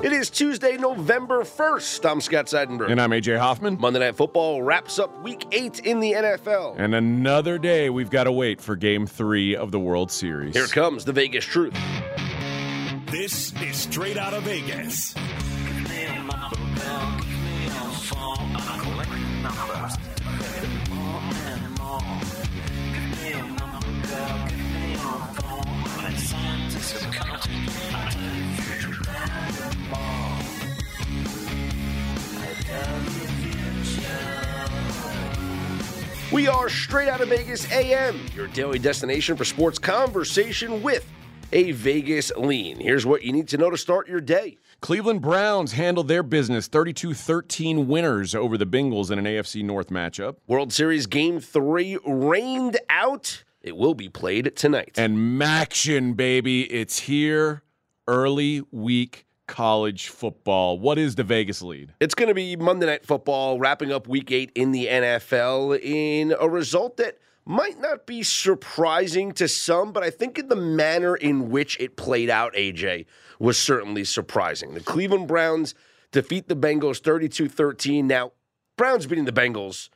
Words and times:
It 0.00 0.12
is 0.12 0.30
Tuesday, 0.30 0.76
November 0.76 1.42
1st. 1.42 2.08
I'm 2.08 2.20
Scott 2.20 2.46
Seidenberg. 2.46 2.92
And 2.92 3.00
I'm 3.00 3.10
AJ 3.10 3.36
Hoffman. 3.38 3.78
Monday 3.80 3.98
Night 3.98 4.14
Football 4.14 4.62
wraps 4.62 5.00
up 5.00 5.24
week 5.24 5.44
eight 5.50 5.80
in 5.80 5.98
the 5.98 6.12
NFL. 6.12 6.76
And 6.78 6.94
another 6.94 7.58
day 7.58 7.90
we've 7.90 8.08
got 8.08 8.24
to 8.24 8.32
wait 8.32 8.60
for 8.60 8.76
game 8.76 9.08
three 9.08 9.56
of 9.56 9.72
the 9.72 9.80
World 9.80 10.12
Series. 10.12 10.54
Here 10.54 10.68
comes 10.68 11.04
the 11.04 11.12
Vegas 11.12 11.44
truth. 11.44 11.76
This 13.10 13.52
is 13.60 13.76
straight 13.76 14.16
out 14.16 14.34
of 14.34 14.44
Vegas. 14.44 15.16
We 36.30 36.46
are 36.46 36.68
straight 36.68 37.08
out 37.08 37.20
of 37.20 37.30
Vegas 37.30 37.70
AM, 37.72 38.20
your 38.36 38.48
daily 38.48 38.78
destination 38.78 39.36
for 39.36 39.44
sports 39.44 39.78
conversation 39.78 40.82
with 40.82 41.04
a 41.52 41.72
Vegas 41.72 42.30
lean. 42.36 42.78
Here's 42.78 43.06
what 43.06 43.22
you 43.22 43.32
need 43.32 43.48
to 43.48 43.56
know 43.56 43.70
to 43.70 43.76
start 43.76 44.06
your 44.06 44.20
day. 44.20 44.58
Cleveland 44.80 45.22
Browns 45.22 45.72
handled 45.72 46.06
their 46.06 46.22
business 46.22 46.68
32 46.68 47.14
13 47.14 47.88
winners 47.88 48.34
over 48.34 48.56
the 48.56 48.66
Bengals 48.66 49.10
in 49.10 49.18
an 49.18 49.24
AFC 49.24 49.64
North 49.64 49.88
matchup. 49.88 50.36
World 50.46 50.72
Series 50.72 51.06
Game 51.06 51.40
3 51.40 51.98
rained 52.06 52.78
out. 52.88 53.44
It 53.68 53.76
will 53.76 53.94
be 53.94 54.08
played 54.08 54.56
tonight. 54.56 54.92
And 54.96 55.38
MACtion, 55.38 56.16
baby, 56.16 56.62
it's 56.62 57.00
here. 57.00 57.62
Early 58.06 58.62
week 58.72 59.26
college 59.46 60.08
football. 60.08 60.78
What 60.78 60.96
is 60.96 61.16
the 61.16 61.22
Vegas 61.24 61.60
lead? 61.60 61.92
It's 62.00 62.14
going 62.14 62.28
to 62.28 62.34
be 62.34 62.56
Monday 62.56 62.86
Night 62.86 63.04
Football, 63.04 63.58
wrapping 63.58 63.92
up 63.92 64.08
week 64.08 64.30
eight 64.30 64.50
in 64.54 64.72
the 64.72 64.86
NFL 64.86 65.78
in 65.82 66.34
a 66.40 66.48
result 66.48 66.96
that 66.96 67.18
might 67.44 67.78
not 67.78 68.06
be 68.06 68.22
surprising 68.22 69.32
to 69.32 69.48
some, 69.48 69.92
but 69.92 70.02
I 70.02 70.08
think 70.08 70.38
in 70.38 70.48
the 70.48 70.56
manner 70.56 71.16
in 71.16 71.50
which 71.50 71.78
it 71.80 71.96
played 71.96 72.30
out, 72.30 72.54
AJ, 72.54 73.04
was 73.38 73.58
certainly 73.58 74.04
surprising. 74.04 74.72
The 74.72 74.80
Cleveland 74.80 75.28
Browns 75.28 75.74
defeat 76.12 76.48
the 76.48 76.56
Bengals 76.56 77.00
32 77.00 77.48
13. 77.48 78.06
Now, 78.06 78.32
Browns 78.76 79.06
beating 79.06 79.24
the 79.26 79.32
Bengals 79.32 79.88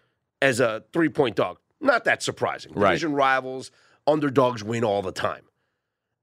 as 0.42 0.60
a 0.60 0.84
three 0.92 1.08
point 1.08 1.36
dog, 1.36 1.58
not 1.82 2.04
that 2.04 2.22
surprising. 2.22 2.72
Right. 2.74 2.90
Division 2.90 3.12
rivals, 3.14 3.70
underdogs 4.06 4.62
win 4.64 4.84
all 4.84 5.02
the 5.02 5.12
time. 5.12 5.42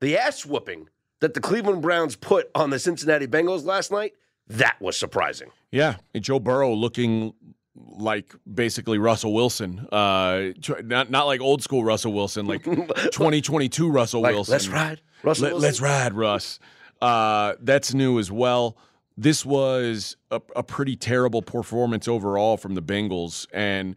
The 0.02 0.18
ass 0.18 0.46
whooping 0.46 0.90
that 1.20 1.34
the 1.34 1.42
Cleveland 1.42 1.82
Browns 1.82 2.16
put 2.16 2.50
on 2.56 2.70
the 2.70 2.80
Cincinnati 2.80 3.28
Bengals 3.28 3.66
last 3.66 3.92
night, 3.92 4.14
that 4.48 4.78
was 4.82 4.98
surprising. 4.98 5.50
Yeah, 5.72 5.96
Joe 6.20 6.40
Burrow 6.40 6.74
looking 6.74 7.34
like 7.76 8.34
basically 8.52 8.98
Russell 8.98 9.34
Wilson. 9.34 9.88
Uh, 9.92 10.50
not 10.84 11.12
not 11.12 11.26
like 11.28 11.42
old 11.42 11.62
school 11.62 11.84
Russell 11.84 12.14
Wilson, 12.14 12.46
like 12.46 12.64
2022 13.12 13.90
Russell 13.90 14.22
Like, 14.22 14.34
Wilson. 14.34 14.54
let's 14.54 14.68
ride, 14.68 15.02
Russell 15.24 15.44
Let, 15.44 15.54
Wilson. 15.54 15.70
us 15.70 15.82
ride, 15.82 16.14
Russ. 16.14 16.60
Uh, 17.02 17.54
that's 17.62 17.94
new 17.94 18.20
as 18.20 18.32
well. 18.32 18.78
This 19.18 19.46
was 19.46 20.16
a, 20.32 20.42
a 20.56 20.64
pretty 20.64 20.96
terrible 20.96 21.42
performance 21.42 22.08
overall 22.08 22.58
from 22.58 22.76
the 22.76 22.82
Bengals, 22.82 23.46
and 23.54 23.96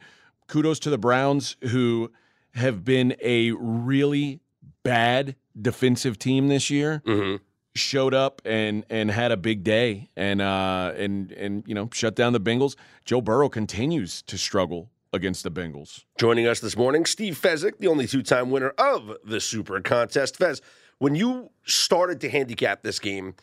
kudos 0.52 0.78
to 0.80 0.90
the 0.90 0.98
Browns 0.98 1.56
who 1.70 2.12
have 2.54 2.84
been 2.84 3.16
a 3.22 3.52
really 3.52 4.40
bad 4.82 5.34
defensive 5.58 6.18
team 6.18 6.48
this 6.48 6.68
year. 6.68 7.02
Mhm. 7.06 7.40
Showed 7.74 8.12
up 8.12 8.42
and 8.44 8.84
and 8.90 9.10
had 9.10 9.32
a 9.32 9.38
big 9.38 9.64
day, 9.64 10.10
and 10.14 10.42
uh, 10.42 10.92
and 10.94 11.32
and 11.32 11.64
you 11.66 11.74
know 11.74 11.88
shut 11.90 12.14
down 12.14 12.34
the 12.34 12.40
Bengals. 12.40 12.76
Joe 13.06 13.22
Burrow 13.22 13.48
continues 13.48 14.20
to 14.22 14.36
struggle 14.36 14.90
against 15.14 15.42
the 15.42 15.50
Bengals. 15.50 16.04
Joining 16.18 16.46
us 16.46 16.60
this 16.60 16.76
morning, 16.76 17.06
Steve 17.06 17.40
Fezzik, 17.40 17.78
the 17.78 17.88
only 17.88 18.06
two 18.06 18.22
time 18.22 18.50
winner 18.50 18.74
of 18.76 19.16
the 19.24 19.40
Super 19.40 19.80
Contest. 19.80 20.36
Fez, 20.36 20.60
when 20.98 21.14
you 21.14 21.48
started 21.64 22.20
to 22.20 22.28
handicap 22.28 22.82
this 22.82 22.98
game, 22.98 23.34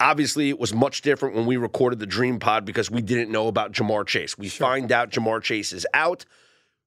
obviously 0.00 0.48
it 0.48 0.58
was 0.58 0.72
much 0.72 1.02
different 1.02 1.34
when 1.34 1.46
we 1.46 1.56
recorded 1.56 1.98
the 1.98 2.06
Dream 2.06 2.38
Pod 2.38 2.64
because 2.64 2.90
we 2.90 3.02
didn't 3.02 3.30
know 3.30 3.48
about 3.48 3.72
Ja'Marr 3.72 4.06
Chase. 4.06 4.36
We 4.36 4.48
find 4.48 4.90
out 4.92 5.10
Ja'Marr 5.10 5.42
Chase 5.42 5.72
is 5.72 5.86
out. 5.94 6.24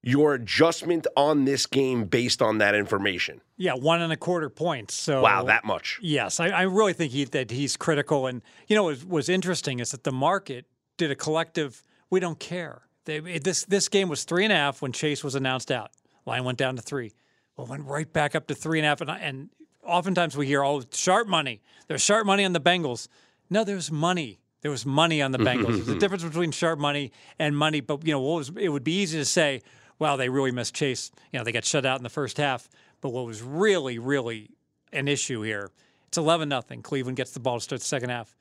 Your 0.00 0.34
adjustment 0.34 1.08
on 1.16 1.44
this 1.44 1.66
game 1.66 2.04
based 2.04 2.40
on 2.40 2.58
that 2.58 2.76
information. 2.76 3.40
Yeah, 3.56 3.74
one 3.74 4.00
and 4.00 4.12
a 4.12 4.16
quarter 4.16 4.48
points. 4.48 4.94
So 4.94 5.22
Wow, 5.22 5.42
that 5.44 5.64
much. 5.64 5.98
Yes, 6.00 6.38
I, 6.38 6.48
I 6.48 6.62
really 6.62 6.92
think 6.92 7.12
he, 7.12 7.24
that 7.24 7.50
he's 7.50 7.76
critical. 7.76 8.28
And 8.28 8.42
you 8.68 8.76
know, 8.76 8.84
what 8.84 9.04
was 9.04 9.28
interesting 9.28 9.80
is 9.80 9.90
that 9.90 10.04
the 10.04 10.12
market 10.12 10.66
did 10.98 11.10
a 11.10 11.16
collective. 11.16 11.82
We 12.10 12.20
don't 12.20 12.38
care. 12.38 12.82
They, 13.06 13.18
this 13.38 13.64
this 13.64 13.88
game 13.88 14.08
was 14.08 14.22
three 14.22 14.44
and 14.44 14.52
a 14.52 14.56
half 14.56 14.82
when 14.82 14.92
Chase 14.92 15.24
was 15.24 15.34
announced 15.34 15.72
out. 15.72 15.90
Line 16.26 16.44
went 16.44 16.58
down 16.58 16.76
to 16.76 16.82
three. 16.82 17.12
Well, 17.56 17.66
went 17.66 17.84
right 17.84 18.10
back 18.10 18.36
up 18.36 18.46
to 18.46 18.54
three 18.54 18.78
and 18.78 18.86
a 18.86 18.90
half. 18.90 19.00
And, 19.00 19.10
and 19.10 19.48
oftentimes 19.88 20.36
we 20.36 20.46
hear, 20.46 20.62
"Oh, 20.64 20.82
sharp 20.92 21.26
money." 21.28 21.62
There's 21.88 22.02
sharp 22.02 22.26
money 22.26 22.44
on 22.44 22.52
the 22.52 22.60
Bengals. 22.60 23.08
No, 23.50 23.64
there's 23.64 23.90
money. 23.90 24.38
There 24.60 24.70
was 24.70 24.84
money 24.84 25.22
on 25.22 25.32
the 25.32 25.38
Bengals. 25.38 25.68
There's 25.76 25.88
a 25.88 25.98
difference 25.98 26.24
between 26.24 26.50
sharp 26.50 26.78
money 26.78 27.12
and 27.38 27.56
money. 27.56 27.80
But 27.80 28.06
you 28.06 28.12
know, 28.12 28.20
what 28.20 28.36
was 28.38 28.52
it 28.56 28.68
would 28.68 28.84
be 28.84 29.00
easy 29.00 29.18
to 29.18 29.24
say, 29.24 29.62
"Well, 29.98 30.16
they 30.16 30.28
really 30.28 30.52
missed 30.52 30.74
Chase." 30.74 31.10
You 31.32 31.38
know, 31.38 31.44
they 31.44 31.52
got 31.52 31.64
shut 31.64 31.86
out 31.86 31.98
in 31.98 32.02
the 32.04 32.10
first 32.10 32.36
half. 32.36 32.68
But 33.00 33.10
what 33.10 33.24
was 33.26 33.42
really, 33.42 33.98
really 33.98 34.50
an 34.92 35.06
issue 35.08 35.42
here. 35.42 35.70
It's 36.08 36.16
11 36.18 36.48
nothing. 36.48 36.82
Cleveland 36.82 37.16
gets 37.16 37.30
the 37.32 37.40
ball 37.40 37.58
to 37.58 37.60
start 37.62 37.80
the 37.80 37.86
second 37.86 38.08
half. 38.10 38.34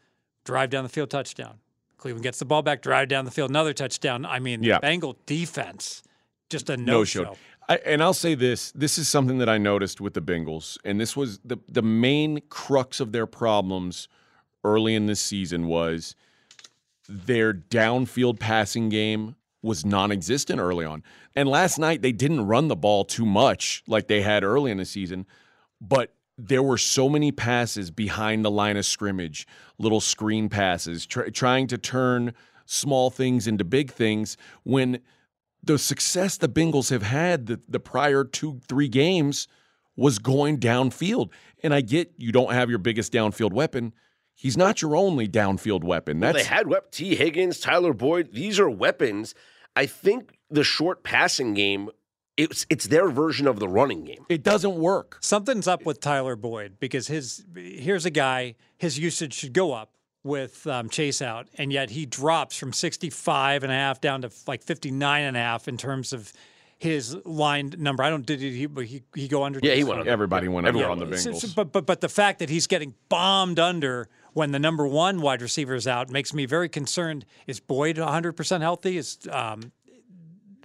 Drive 0.46 0.70
down 0.70 0.84
the 0.84 0.90
field, 0.90 1.10
touchdown. 1.10 1.60
Cleveland 1.98 2.24
gets 2.24 2.40
the 2.40 2.46
ball 2.46 2.62
back, 2.62 2.82
drive 2.82 3.08
down 3.10 3.26
the 3.26 3.32
field, 3.32 3.50
another 3.50 3.74
touchdown. 3.74 4.26
I 4.26 4.40
mean, 4.40 4.64
Yeah. 4.64 4.76
the 4.76 4.82
Bengal 4.82 5.18
defense, 5.26 6.02
just 6.50 6.70
a 6.70 6.78
no 6.78 7.00
no 7.00 7.04
show. 7.04 7.36
I, 7.70 7.76
and 7.78 8.02
I'll 8.02 8.14
say 8.14 8.36
this: 8.36 8.72
this 8.72 8.98
is 8.98 9.08
something 9.08 9.38
that 9.40 9.50
I 9.50 9.58
noticed 9.58 10.00
with 10.00 10.14
the 10.14 10.22
Bengals, 10.22 10.78
and 10.86 11.00
this 11.00 11.16
was 11.16 11.40
the 11.44 11.58
the 11.68 11.82
main 11.82 12.42
crux 12.50 13.00
of 13.00 13.12
their 13.12 13.28
problems 13.28 14.08
early 14.64 14.96
in 14.96 15.06
this 15.06 15.22
season 15.22 15.68
was 15.68 16.16
their 17.08 17.54
downfield 17.54 18.40
passing 18.40 18.90
game 18.90 19.36
was 19.62 19.86
non-existent 19.86 20.60
early 20.60 20.86
on. 20.86 21.04
And 21.36 21.48
last 21.48 21.80
night 21.80 22.02
they 22.02 22.12
didn't 22.12 22.46
run 22.46 22.68
the 22.68 22.76
ball 22.76 23.06
too 23.06 23.26
much 23.26 23.84
like 23.88 24.08
they 24.08 24.22
had 24.22 24.44
early 24.44 24.72
in 24.72 24.78
the 24.78 24.86
season, 24.86 25.26
but 25.80 26.14
there 26.38 26.62
were 26.62 26.78
so 26.78 27.10
many 27.10 27.32
passes 27.32 27.90
behind 27.90 28.46
the 28.46 28.52
line 28.52 28.78
of 28.78 28.86
scrimmage, 28.86 29.48
little 29.80 30.02
screen 30.02 30.50
passes, 30.50 31.06
tr- 31.06 31.30
trying 31.30 31.68
to 31.68 31.78
turn 31.78 32.34
small 32.66 33.10
things 33.10 33.48
into 33.48 33.64
big 33.64 33.92
things 33.92 34.38
when 34.64 35.00
the 35.68 35.78
success 35.78 36.38
the 36.38 36.50
Bengals 36.50 36.90
have 36.90 37.04
had 37.04 37.46
the, 37.46 37.60
the 37.68 37.80
prior 37.80 38.24
two, 38.24 38.60
three 38.68 38.88
games 38.88 39.48
was 39.96 40.20
going 40.20 40.60
downfield. 40.60 41.30
And 41.64 41.74
I 41.74 41.82
get 41.82 42.14
you 42.18 42.32
don't 42.32 42.54
have 42.54 42.70
your 42.70 42.80
biggest 42.80 43.14
downfield 43.14 43.52
weapon. 43.52 43.94
He's 44.34 44.56
not 44.56 44.82
your 44.82 44.96
only 44.96 45.28
downfield 45.28 45.84
weapon. 45.84 46.20
Well, 46.20 46.34
That's 46.34 46.48
they 46.48 46.56
had 46.56 46.68
Wep 46.68 46.92
Tee 46.92 47.16
Higgins, 47.16 47.60
Tyler 47.60 47.94
Boyd. 47.94 48.30
These 48.34 48.60
are 48.60 48.70
weapons. 48.70 49.34
I 49.76 49.86
think 49.88 50.38
the 50.50 50.64
short 50.64 51.04
passing 51.04 51.54
game, 51.54 51.90
it's 52.38 52.66
it's 52.70 52.88
their 52.88 53.10
version 53.10 53.48
of 53.48 53.60
the 53.60 53.68
running 53.68 54.06
game. 54.06 54.26
it 54.30 54.44
doesn't 54.44 54.76
work. 54.76 55.18
Something's 55.22 55.68
up 55.68 55.86
with 55.86 56.00
Tyler 56.00 56.36
Boyd 56.36 56.78
because 56.80 57.08
his 57.08 57.46
here's 57.56 58.06
a 58.06 58.12
guy 58.12 58.56
his 58.78 59.00
usage 59.00 59.34
should 59.34 59.54
go 59.54 59.74
up 59.74 59.97
with 60.28 60.68
um, 60.68 60.90
Chase 60.90 61.22
out, 61.22 61.48
and 61.58 61.72
yet 61.74 61.90
he 61.90 62.06
drops 62.06 62.58
from 62.58 62.74
65 62.74 63.64
and 63.64 63.72
a 63.72 63.76
half 63.76 64.00
down 64.02 64.22
to 64.22 64.32
like 64.46 64.62
59 64.64 65.24
and 65.24 65.36
a 65.36 65.40
half 65.40 65.68
in 65.68 65.78
terms 65.78 66.14
of 66.14 66.32
his 66.78 67.16
line 67.26 67.74
number. 67.78 68.04
I 68.04 68.10
don't 68.12 68.26
did 68.26 68.40
he 68.40 68.52
he, 68.52 68.68
he, 68.86 69.04
he 69.16 69.28
go 69.28 69.44
under? 69.44 69.60
Yeah, 69.64 69.74
he 69.74 69.84
went 69.84 70.02
under. 70.02 70.12
Everybody 70.12 70.48
went 70.48 70.68
under 70.68 70.80
Everyone 70.80 70.92
on 70.92 71.00
the 71.00 71.06
was. 71.12 71.24
So- 71.24 71.32
Bengals. 71.32 71.40
so- 71.40 71.48
but 71.56 71.72
but 71.72 71.86
but 71.88 72.02
the 72.02 72.10
fact 72.10 72.40
that 72.40 72.50
he's 72.50 72.68
getting 72.68 72.94
bombed 73.10 73.58
under 73.60 74.10
when 74.34 74.52
the 74.52 74.60
number 74.60 74.86
one 74.86 75.22
wide 75.22 75.42
receiver 75.42 75.74
is 75.74 75.88
out 75.88 76.12
makes 76.12 76.34
me 76.34 76.46
very 76.46 76.70
concerned. 76.70 77.26
Is 77.48 77.60
Boyd 77.60 77.98
100 77.98 78.34
percent 78.34 78.62
healthy? 78.62 78.98
Is 78.98 79.18
um, 79.32 79.72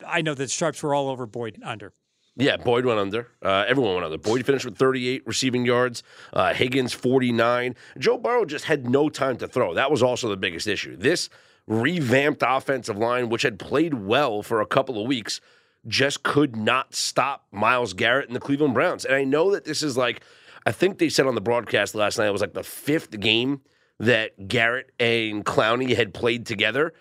I 0.06 0.20
know 0.20 0.34
that 0.34 0.50
Sharps 0.50 0.82
were 0.82 0.94
all 0.94 1.08
over 1.08 1.24
Boyd 1.24 1.58
under. 1.64 1.92
Yeah, 2.36 2.56
Boyd 2.56 2.86
went 2.86 2.98
under. 2.98 3.28
Uh, 3.42 3.64
everyone 3.68 3.94
went 3.94 4.06
under. 4.06 4.18
Boyd 4.18 4.46
finished 4.46 4.64
with 4.64 4.76
38 4.76 5.26
receiving 5.26 5.66
yards. 5.66 6.02
Uh, 6.32 6.54
Higgins 6.54 6.92
49. 6.94 7.74
Joe 7.98 8.16
Burrow 8.16 8.44
just 8.44 8.64
had 8.64 8.88
no 8.88 9.08
time 9.10 9.36
to 9.38 9.48
throw. 9.48 9.74
That 9.74 9.90
was 9.90 10.02
also 10.02 10.28
the 10.28 10.36
biggest 10.36 10.66
issue. 10.66 10.96
This 10.96 11.28
revamped 11.66 12.42
offensive 12.46 12.96
line, 12.96 13.28
which 13.28 13.42
had 13.42 13.58
played 13.58 13.94
well 13.94 14.42
for 14.42 14.60
a 14.60 14.66
couple 14.66 15.00
of 15.00 15.06
weeks, 15.06 15.40
just 15.86 16.22
could 16.22 16.56
not 16.56 16.94
stop 16.94 17.46
Myles 17.52 17.92
Garrett 17.92 18.28
and 18.28 18.36
the 18.36 18.40
Cleveland 18.40 18.74
Browns. 18.74 19.04
And 19.04 19.14
I 19.14 19.24
know 19.24 19.50
that 19.52 19.64
this 19.64 19.82
is 19.82 19.96
like, 19.96 20.22
I 20.64 20.72
think 20.72 20.98
they 20.98 21.08
said 21.08 21.26
on 21.26 21.34
the 21.34 21.40
broadcast 21.40 21.94
last 21.94 22.18
night 22.18 22.28
it 22.28 22.32
was 22.32 22.40
like 22.40 22.54
the 22.54 22.62
fifth 22.62 23.18
game 23.20 23.60
that 23.98 24.48
Garrett 24.48 24.90
and 24.98 25.44
Clowney 25.44 25.94
had 25.94 26.14
played 26.14 26.46
together. 26.46 26.92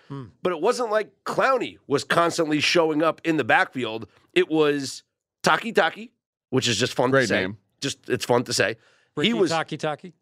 But 0.44 0.52
it 0.52 0.62
wasn't 0.62 0.92
like 0.92 1.12
Clowney 1.26 1.78
was 1.88 2.04
constantly 2.04 2.60
showing 2.60 3.02
up 3.02 3.22
in 3.24 3.38
the 3.38 3.44
backfield. 3.44 4.08
It 4.34 4.50
was 4.50 5.04
Takitaki, 5.44 6.12
which 6.50 6.68
is 6.68 6.78
just 6.78 6.94
fun 6.94 7.12
Great 7.12 7.22
to 7.22 7.28
say. 7.28 7.42
name. 7.42 7.58
Just 7.80 8.10
it's 8.10 8.26
fun 8.26 8.44
to 8.44 8.54
say. 8.54 8.78
Ricky 9.16 9.30
he 9.30 9.34
was 9.34 9.52
Takitaki. 9.52 10.14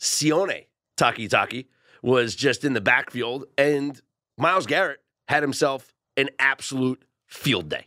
Sione 0.00 0.66
Takitaki, 0.96 1.66
was 2.02 2.34
just 2.34 2.64
in 2.64 2.74
the 2.74 2.80
backfield, 2.80 3.46
and 3.56 4.00
Myles 4.36 4.66
Garrett 4.66 5.00
had 5.28 5.42
himself 5.42 5.94
an 6.16 6.28
absolute 6.38 7.02
field 7.26 7.68
day. 7.68 7.86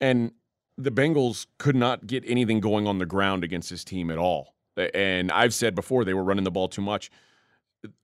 And 0.00 0.32
the 0.76 0.90
Bengals 0.90 1.46
could 1.58 1.76
not 1.76 2.06
get 2.06 2.24
anything 2.26 2.60
going 2.60 2.86
on 2.86 2.98
the 2.98 3.06
ground 3.06 3.44
against 3.44 3.70
this 3.70 3.84
team 3.84 4.10
at 4.10 4.18
all. 4.18 4.54
And 4.94 5.30
I've 5.30 5.52
said 5.52 5.74
before 5.74 6.04
they 6.04 6.14
were 6.14 6.24
running 6.24 6.44
the 6.44 6.50
ball 6.50 6.68
too 6.68 6.80
much. 6.80 7.10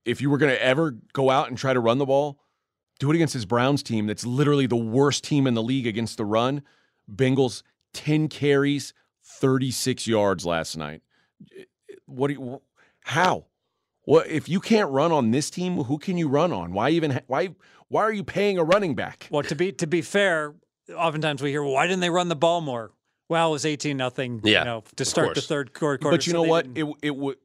If 0.04 0.20
you 0.20 0.30
were 0.30 0.38
going 0.38 0.52
to 0.52 0.62
ever 0.62 0.96
go 1.12 1.30
out 1.30 1.48
and 1.48 1.56
try 1.56 1.72
to 1.72 1.80
run 1.80 1.98
the 1.98 2.06
ball, 2.06 2.38
do 2.98 3.10
it 3.10 3.14
against 3.14 3.34
this 3.34 3.44
Browns 3.44 3.82
team 3.82 4.06
that's 4.06 4.26
literally 4.26 4.66
the 4.66 4.76
worst 4.76 5.24
team 5.24 5.46
in 5.46 5.54
the 5.54 5.62
league 5.62 5.86
against 5.86 6.16
the 6.16 6.24
run. 6.24 6.62
Bengals 7.12 7.62
10 7.94 8.28
carries, 8.28 8.92
36 9.22 10.06
yards 10.06 10.44
last 10.44 10.76
night. 10.76 11.02
What 12.06 12.28
do 12.28 12.34
you 12.34 12.62
how? 13.04 13.46
What 14.02 14.28
if 14.28 14.48
you 14.48 14.60
can't 14.60 14.90
run 14.90 15.12
on 15.12 15.32
this 15.32 15.50
team, 15.50 15.84
who 15.84 15.98
can 15.98 16.16
you 16.16 16.28
run 16.28 16.52
on? 16.52 16.72
Why 16.72 16.90
even 16.90 17.20
why 17.26 17.54
why 17.88 18.02
are 18.02 18.12
you 18.12 18.24
paying 18.24 18.58
a 18.58 18.64
running 18.64 18.94
back? 18.94 19.28
Well, 19.30 19.42
to 19.42 19.54
be 19.54 19.72
to 19.72 19.86
be 19.86 20.02
fair, 20.02 20.54
oftentimes 20.96 21.42
we 21.42 21.50
hear, 21.50 21.62
well, 21.62 21.72
why 21.72 21.86
didn't 21.86 22.00
they 22.00 22.10
run 22.10 22.28
the 22.28 22.36
ball 22.36 22.60
more? 22.60 22.92
Well, 23.28 23.48
it 23.48 23.52
was 23.52 23.66
eighteen 23.66 23.96
nothing. 23.96 24.40
Yeah, 24.44 24.60
you 24.60 24.64
know, 24.64 24.84
to 24.94 25.04
start 25.04 25.34
the 25.34 25.40
third 25.40 25.72
quarter. 25.72 26.08
But 26.08 26.26
you 26.26 26.32
so 26.32 26.38
know 26.38 26.42
they 26.44 26.50
what? 26.50 26.74
didn't- 26.74 26.90
It 26.90 26.96
it 27.08 27.16
would 27.16 27.36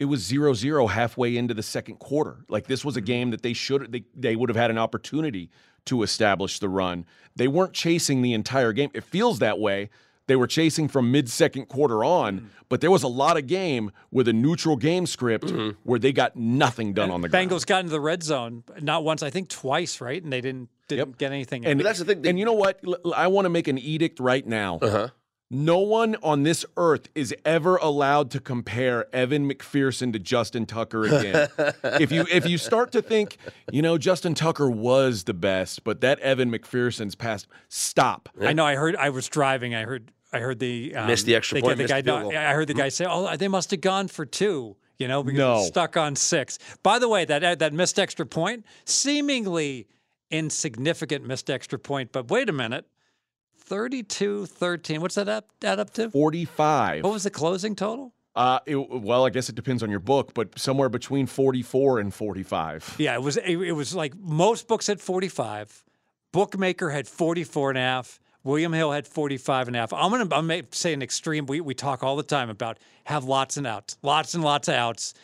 it 0.00 0.06
was 0.06 0.28
0-0 0.28 0.90
halfway 0.90 1.36
into 1.36 1.54
the 1.54 1.62
second 1.62 1.98
quarter. 1.98 2.44
Like 2.48 2.66
this 2.66 2.84
was 2.84 2.96
a 2.96 3.00
mm-hmm. 3.00 3.06
game 3.06 3.30
that 3.30 3.42
they 3.42 3.52
should 3.52 3.92
they 3.92 4.04
they 4.14 4.36
would 4.36 4.48
have 4.48 4.56
had 4.56 4.70
an 4.70 4.78
opportunity 4.78 5.50
to 5.86 6.02
establish 6.02 6.58
the 6.58 6.68
run. 6.68 7.04
They 7.36 7.48
weren't 7.48 7.72
chasing 7.72 8.22
the 8.22 8.32
entire 8.32 8.72
game. 8.72 8.90
It 8.94 9.04
feels 9.04 9.38
that 9.40 9.58
way. 9.58 9.90
They 10.26 10.36
were 10.36 10.46
chasing 10.46 10.88
from 10.88 11.10
mid 11.12 11.28
second 11.28 11.66
quarter 11.66 12.02
on, 12.02 12.48
but 12.70 12.80
there 12.80 12.90
was 12.90 13.02
a 13.02 13.08
lot 13.08 13.36
of 13.36 13.46
game 13.46 13.90
with 14.10 14.26
a 14.26 14.32
neutral 14.32 14.76
game 14.76 15.04
script 15.06 15.52
where 15.82 15.98
they 15.98 16.12
got 16.12 16.34
nothing 16.34 16.94
done 16.94 17.10
on 17.10 17.20
the 17.20 17.28
ground. 17.28 17.50
Bengals 17.50 17.66
got 17.66 17.80
into 17.80 17.90
the 17.92 18.00
red 18.00 18.22
zone 18.22 18.64
not 18.80 19.04
once, 19.04 19.22
I 19.22 19.28
think 19.28 19.50
twice, 19.50 20.00
right? 20.00 20.22
And 20.22 20.32
they 20.32 20.40
didn't 20.40 20.70
didn't 20.88 21.08
Yep. 21.10 21.18
get 21.18 21.32
anything. 21.32 21.64
And 21.66 21.78
But 21.78 21.84
that's 21.84 21.98
the 21.98 22.04
thing, 22.06 22.22
they- 22.22 22.28
and 22.30 22.38
you 22.38 22.44
know 22.44 22.52
what? 22.54 22.78
L- 22.86 23.14
I 23.14 23.26
want 23.28 23.46
to 23.46 23.48
make 23.50 23.68
an 23.68 23.78
edict 23.78 24.20
right 24.20 24.46
now. 24.46 24.78
Uh-huh. 24.82 25.08
No 25.50 25.78
one 25.78 26.16
on 26.22 26.42
this 26.42 26.64
earth 26.76 27.08
is 27.14 27.34
ever 27.44 27.76
allowed 27.76 28.30
to 28.32 28.40
compare 28.40 29.06
Evan 29.14 29.48
McPherson 29.48 30.12
to 30.12 30.18
Justin 30.18 30.66
Tucker 30.66 31.04
again. 31.04 31.48
if 32.00 32.10
you 32.10 32.24
if 32.30 32.46
you 32.46 32.58
start 32.58 32.92
to 32.92 33.02
think, 33.02 33.36
you 33.70 33.82
know, 33.82 33.98
Justin 33.98 34.34
Tucker 34.34 34.70
was 34.70 35.24
the 35.24 35.34
best, 35.34 35.84
but 35.84 36.00
that 36.00 36.18
Evan 36.20 36.50
McPherson's 36.50 37.14
past, 37.14 37.46
stop. 37.68 38.28
I 38.40 38.52
know. 38.52 38.64
I 38.64 38.74
heard. 38.74 38.96
I 38.96 39.10
was 39.10 39.28
driving. 39.28 39.74
I 39.74 39.82
heard. 39.82 40.10
I 40.32 40.40
heard 40.40 40.58
the 40.58 40.96
um, 40.96 41.06
Missed 41.06 41.26
the 41.26 41.36
extra 41.36 41.60
point, 41.60 41.78
The 41.78 41.84
guy, 41.84 42.00
the 42.00 42.10
field 42.10 42.22
goal. 42.22 42.36
I 42.36 42.52
heard 42.54 42.66
the 42.66 42.74
guy 42.74 42.88
say, 42.88 43.06
"Oh, 43.08 43.36
they 43.36 43.46
must 43.46 43.70
have 43.70 43.80
gone 43.80 44.08
for 44.08 44.26
two, 44.26 44.76
You 44.98 45.06
know, 45.06 45.22
because 45.22 45.38
No. 45.38 45.62
stuck 45.62 45.96
on 45.96 46.16
six. 46.16 46.58
By 46.82 46.98
the 46.98 47.08
way, 47.08 47.24
that 47.26 47.60
that 47.60 47.72
missed 47.72 48.00
extra 48.00 48.26
point, 48.26 48.64
seemingly 48.84 49.86
insignificant 50.30 51.24
missed 51.24 51.50
extra 51.50 51.78
point, 51.78 52.10
but 52.10 52.28
wait 52.28 52.48
a 52.48 52.52
minute, 52.52 52.86
32-13. 53.68 54.98
What's 54.98 55.14
that 55.14 55.28
up, 55.28 55.48
add 55.62 55.78
up 55.80 55.92
to? 55.94 56.10
45. 56.10 57.04
What 57.04 57.12
was 57.12 57.24
the 57.24 57.30
closing 57.30 57.74
total? 57.74 58.12
Uh, 58.36 58.58
it, 58.66 58.76
well, 58.76 59.24
I 59.24 59.30
guess 59.30 59.48
it 59.48 59.54
depends 59.54 59.82
on 59.82 59.90
your 59.90 60.00
book, 60.00 60.34
but 60.34 60.58
somewhere 60.58 60.88
between 60.88 61.26
44 61.26 62.00
and 62.00 62.12
45. 62.12 62.96
Yeah, 62.98 63.14
it 63.14 63.22
was 63.22 63.36
it, 63.36 63.56
it 63.56 63.72
was 63.72 63.94
like 63.94 64.16
most 64.16 64.66
books 64.66 64.88
had 64.88 65.00
45. 65.00 65.84
Bookmaker 66.32 66.90
had 66.90 67.06
44 67.06 67.70
and 67.70 67.78
a 67.78 67.80
half. 67.80 68.20
William 68.42 68.72
Hill 68.72 68.90
had 68.90 69.06
45 69.06 69.68
and 69.68 69.76
a 69.76 69.78
half. 69.80 69.92
I'm 69.92 70.10
going 70.10 70.28
to 70.28 70.36
I'm 70.36 70.48
gonna 70.48 70.62
say 70.72 70.92
an 70.92 71.00
extreme. 71.00 71.46
We, 71.46 71.60
we 71.60 71.74
talk 71.74 72.02
all 72.02 72.16
the 72.16 72.24
time 72.24 72.50
about 72.50 72.78
have 73.04 73.24
lots 73.24 73.56
and 73.56 73.66
outs, 73.66 73.96
lots 74.02 74.34
and 74.34 74.42
lots 74.42 74.66
of 74.66 74.74
outs. 74.74 75.14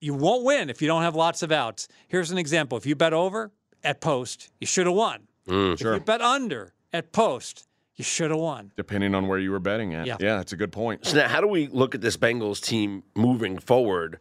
You 0.00 0.14
won't 0.14 0.44
win 0.44 0.70
if 0.70 0.80
you 0.80 0.88
don't 0.88 1.02
have 1.02 1.14
lots 1.14 1.42
of 1.42 1.52
outs. 1.52 1.88
Here's 2.08 2.30
an 2.30 2.38
example. 2.38 2.78
If 2.78 2.86
you 2.86 2.96
bet 2.96 3.12
over 3.12 3.52
at 3.84 4.00
post, 4.00 4.50
you 4.60 4.66
should 4.66 4.86
have 4.86 4.96
won. 4.96 5.28
if 5.46 5.80
you 5.80 6.00
bet 6.00 6.22
under 6.22 6.72
at 6.92 7.12
post, 7.12 7.66
you 7.96 8.04
should 8.04 8.30
have 8.30 8.40
won. 8.40 8.72
Depending 8.76 9.14
on 9.14 9.26
where 9.26 9.38
you 9.38 9.50
were 9.50 9.58
betting 9.58 9.94
at. 9.94 10.06
Yeah. 10.06 10.16
yeah 10.20 10.36
that's 10.36 10.52
a 10.52 10.56
good 10.56 10.72
point. 10.72 11.06
So 11.06 11.16
now, 11.16 11.28
how 11.28 11.40
do 11.40 11.46
we 11.46 11.66
look 11.68 11.94
at 11.94 12.02
this 12.02 12.16
Bengals 12.16 12.60
team 12.60 13.02
moving 13.14 13.58
forward? 13.58 14.18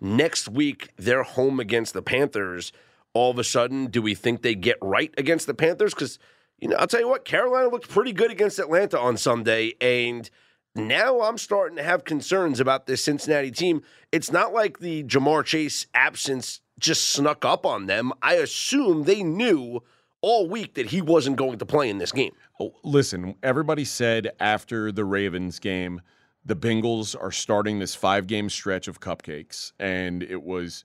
Next 0.00 0.48
week, 0.48 0.90
they're 0.96 1.24
home 1.24 1.58
against 1.58 1.92
the 1.92 2.02
Panthers. 2.02 2.72
All 3.14 3.30
of 3.30 3.38
a 3.38 3.44
sudden, 3.44 3.86
do 3.86 4.00
we 4.00 4.14
think 4.14 4.42
they 4.42 4.54
get 4.54 4.76
right 4.80 5.12
against 5.18 5.46
the 5.46 5.54
Panthers? 5.54 5.94
Because, 5.94 6.18
you 6.58 6.68
know, 6.68 6.76
I'll 6.76 6.86
tell 6.86 7.00
you 7.00 7.08
what, 7.08 7.24
Carolina 7.24 7.68
looked 7.68 7.88
pretty 7.88 8.12
good 8.12 8.30
against 8.30 8.58
Atlanta 8.58 8.98
on 9.00 9.16
Sunday. 9.16 9.72
And 9.80 10.30
now 10.74 11.22
I'm 11.22 11.38
starting 11.38 11.76
to 11.78 11.82
have 11.82 12.04
concerns 12.04 12.60
about 12.60 12.86
this 12.86 13.02
Cincinnati 13.02 13.50
team. 13.50 13.82
It's 14.12 14.30
not 14.30 14.52
like 14.52 14.78
the 14.78 15.02
Ja'Marr 15.02 15.44
Chase 15.44 15.86
absence 15.94 16.60
just 16.78 17.08
snuck 17.10 17.44
up 17.44 17.64
on 17.64 17.86
them. 17.86 18.12
I 18.22 18.34
assume 18.34 19.04
they 19.04 19.22
knew 19.22 19.82
all 20.26 20.48
week 20.48 20.74
that 20.74 20.86
he 20.86 21.00
wasn't 21.00 21.36
going 21.36 21.56
to 21.56 21.64
play 21.64 21.88
in 21.88 21.98
this 21.98 22.10
game. 22.10 22.32
Oh, 22.58 22.74
listen, 22.82 23.36
everybody 23.44 23.84
said 23.84 24.32
after 24.40 24.90
the 24.90 25.04
Ravens 25.04 25.60
game, 25.60 26.00
the 26.44 26.56
Bengals 26.56 27.14
are 27.18 27.30
starting 27.30 27.78
this 27.78 27.94
five 27.94 28.26
game 28.26 28.50
stretch 28.50 28.88
of 28.88 28.98
cupcakes. 28.98 29.70
And 29.78 30.24
it 30.24 30.42
was 30.42 30.84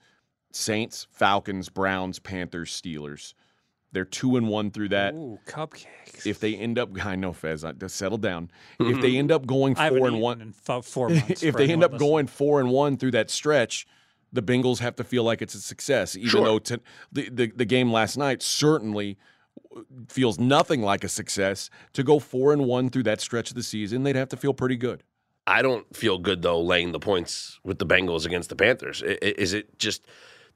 Saints, 0.51 1.07
Falcons, 1.09 1.69
Browns, 1.69 2.19
Panthers, 2.19 2.71
Steelers. 2.71 3.33
They're 3.91 4.05
two 4.05 4.37
and 4.37 4.47
one 4.47 4.69
through 4.69 4.89
that. 4.89 5.15
Ooh, 5.15 5.39
cupcakes. 5.47 6.27
If 6.27 6.39
they 6.39 6.55
end 6.55 6.77
up, 6.77 6.91
I 7.03 7.15
know 7.15 7.33
Fez, 7.33 7.65
I- 7.65 7.73
settle 7.87 8.19
down. 8.19 8.51
If 8.79 8.85
mm-hmm. 8.85 9.01
they 9.01 9.17
end 9.17 9.31
up 9.31 9.47
going 9.47 9.73
four 9.73 10.07
and 10.07 10.21
one, 10.21 10.53
f- 10.69 10.85
four 10.85 11.09
months 11.09 11.41
if 11.43 11.55
they 11.55 11.71
end 11.71 11.83
up 11.83 11.93
listening. 11.93 12.09
going 12.09 12.27
four 12.27 12.59
and 12.59 12.69
one 12.69 12.95
through 12.95 13.11
that 13.11 13.31
stretch, 13.31 13.87
the 14.31 14.43
Bengals 14.43 14.79
have 14.79 14.95
to 14.97 15.03
feel 15.03 15.23
like 15.23 15.41
it's 15.41 15.55
a 15.55 15.61
success. 15.61 16.15
Even 16.15 16.29
Sure. 16.29 16.45
though 16.45 16.59
t- 16.59 16.77
the, 17.11 17.29
the 17.29 17.51
the 17.55 17.65
game 17.65 17.91
last 17.91 18.17
night 18.17 18.43
certainly 18.43 19.17
feels 20.09 20.39
nothing 20.39 20.81
like 20.81 21.03
a 21.03 21.09
success. 21.09 21.69
To 21.93 22.03
go 22.03 22.19
four 22.19 22.53
and 22.53 22.65
one 22.65 22.89
through 22.89 23.03
that 23.03 23.21
stretch 23.21 23.49
of 23.49 23.55
the 23.55 23.63
season, 23.63 24.03
they'd 24.03 24.15
have 24.15 24.29
to 24.29 24.37
feel 24.37 24.53
pretty 24.53 24.75
good. 24.77 25.03
I 25.47 25.61
don't 25.61 25.95
feel 25.95 26.17
good 26.19 26.41
though 26.41 26.61
laying 26.61 26.91
the 26.91 26.99
points 26.99 27.59
with 27.63 27.79
the 27.79 27.85
Bengals 27.85 28.25
against 28.25 28.49
the 28.49 28.55
Panthers. 28.55 29.01
I- 29.03 29.17
i- 29.21 29.33
Is 29.37 29.53
it 29.53 29.77
just 29.79 30.05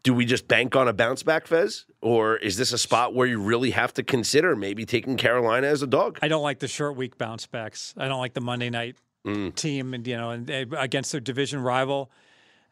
do 0.04 0.14
we 0.14 0.24
just 0.26 0.48
bank 0.48 0.76
on 0.76 0.88
a 0.88 0.94
bounce 0.94 1.24
back, 1.24 1.48
Fez, 1.48 1.86
or 2.00 2.38
is 2.38 2.58
this 2.58 2.72
a 2.72 2.78
spot 2.78 3.16
where 3.16 3.26
you 3.26 3.42
really 3.42 3.72
have 3.72 3.92
to 3.96 4.04
consider 4.04 4.56
maybe 4.56 4.86
taking 4.86 5.18
Carolina 5.18 5.66
as 5.66 5.82
a 5.82 5.88
dog? 5.88 6.20
I 6.22 6.28
don't 6.28 6.44
like 6.44 6.60
the 6.60 6.68
short 6.68 6.96
week 6.96 7.18
bounce 7.18 7.48
backs. 7.48 7.96
I 7.98 8.08
don't 8.08 8.20
like 8.20 8.34
the 8.36 8.42
Monday 8.42 8.70
night 8.70 8.98
Mm. 9.26 9.56
team, 9.56 9.96
and 9.96 10.06
you 10.06 10.16
know, 10.16 10.30
and 10.30 10.48
against 10.78 11.12
their 11.12 11.22
division 11.22 11.60
rival. 11.62 12.12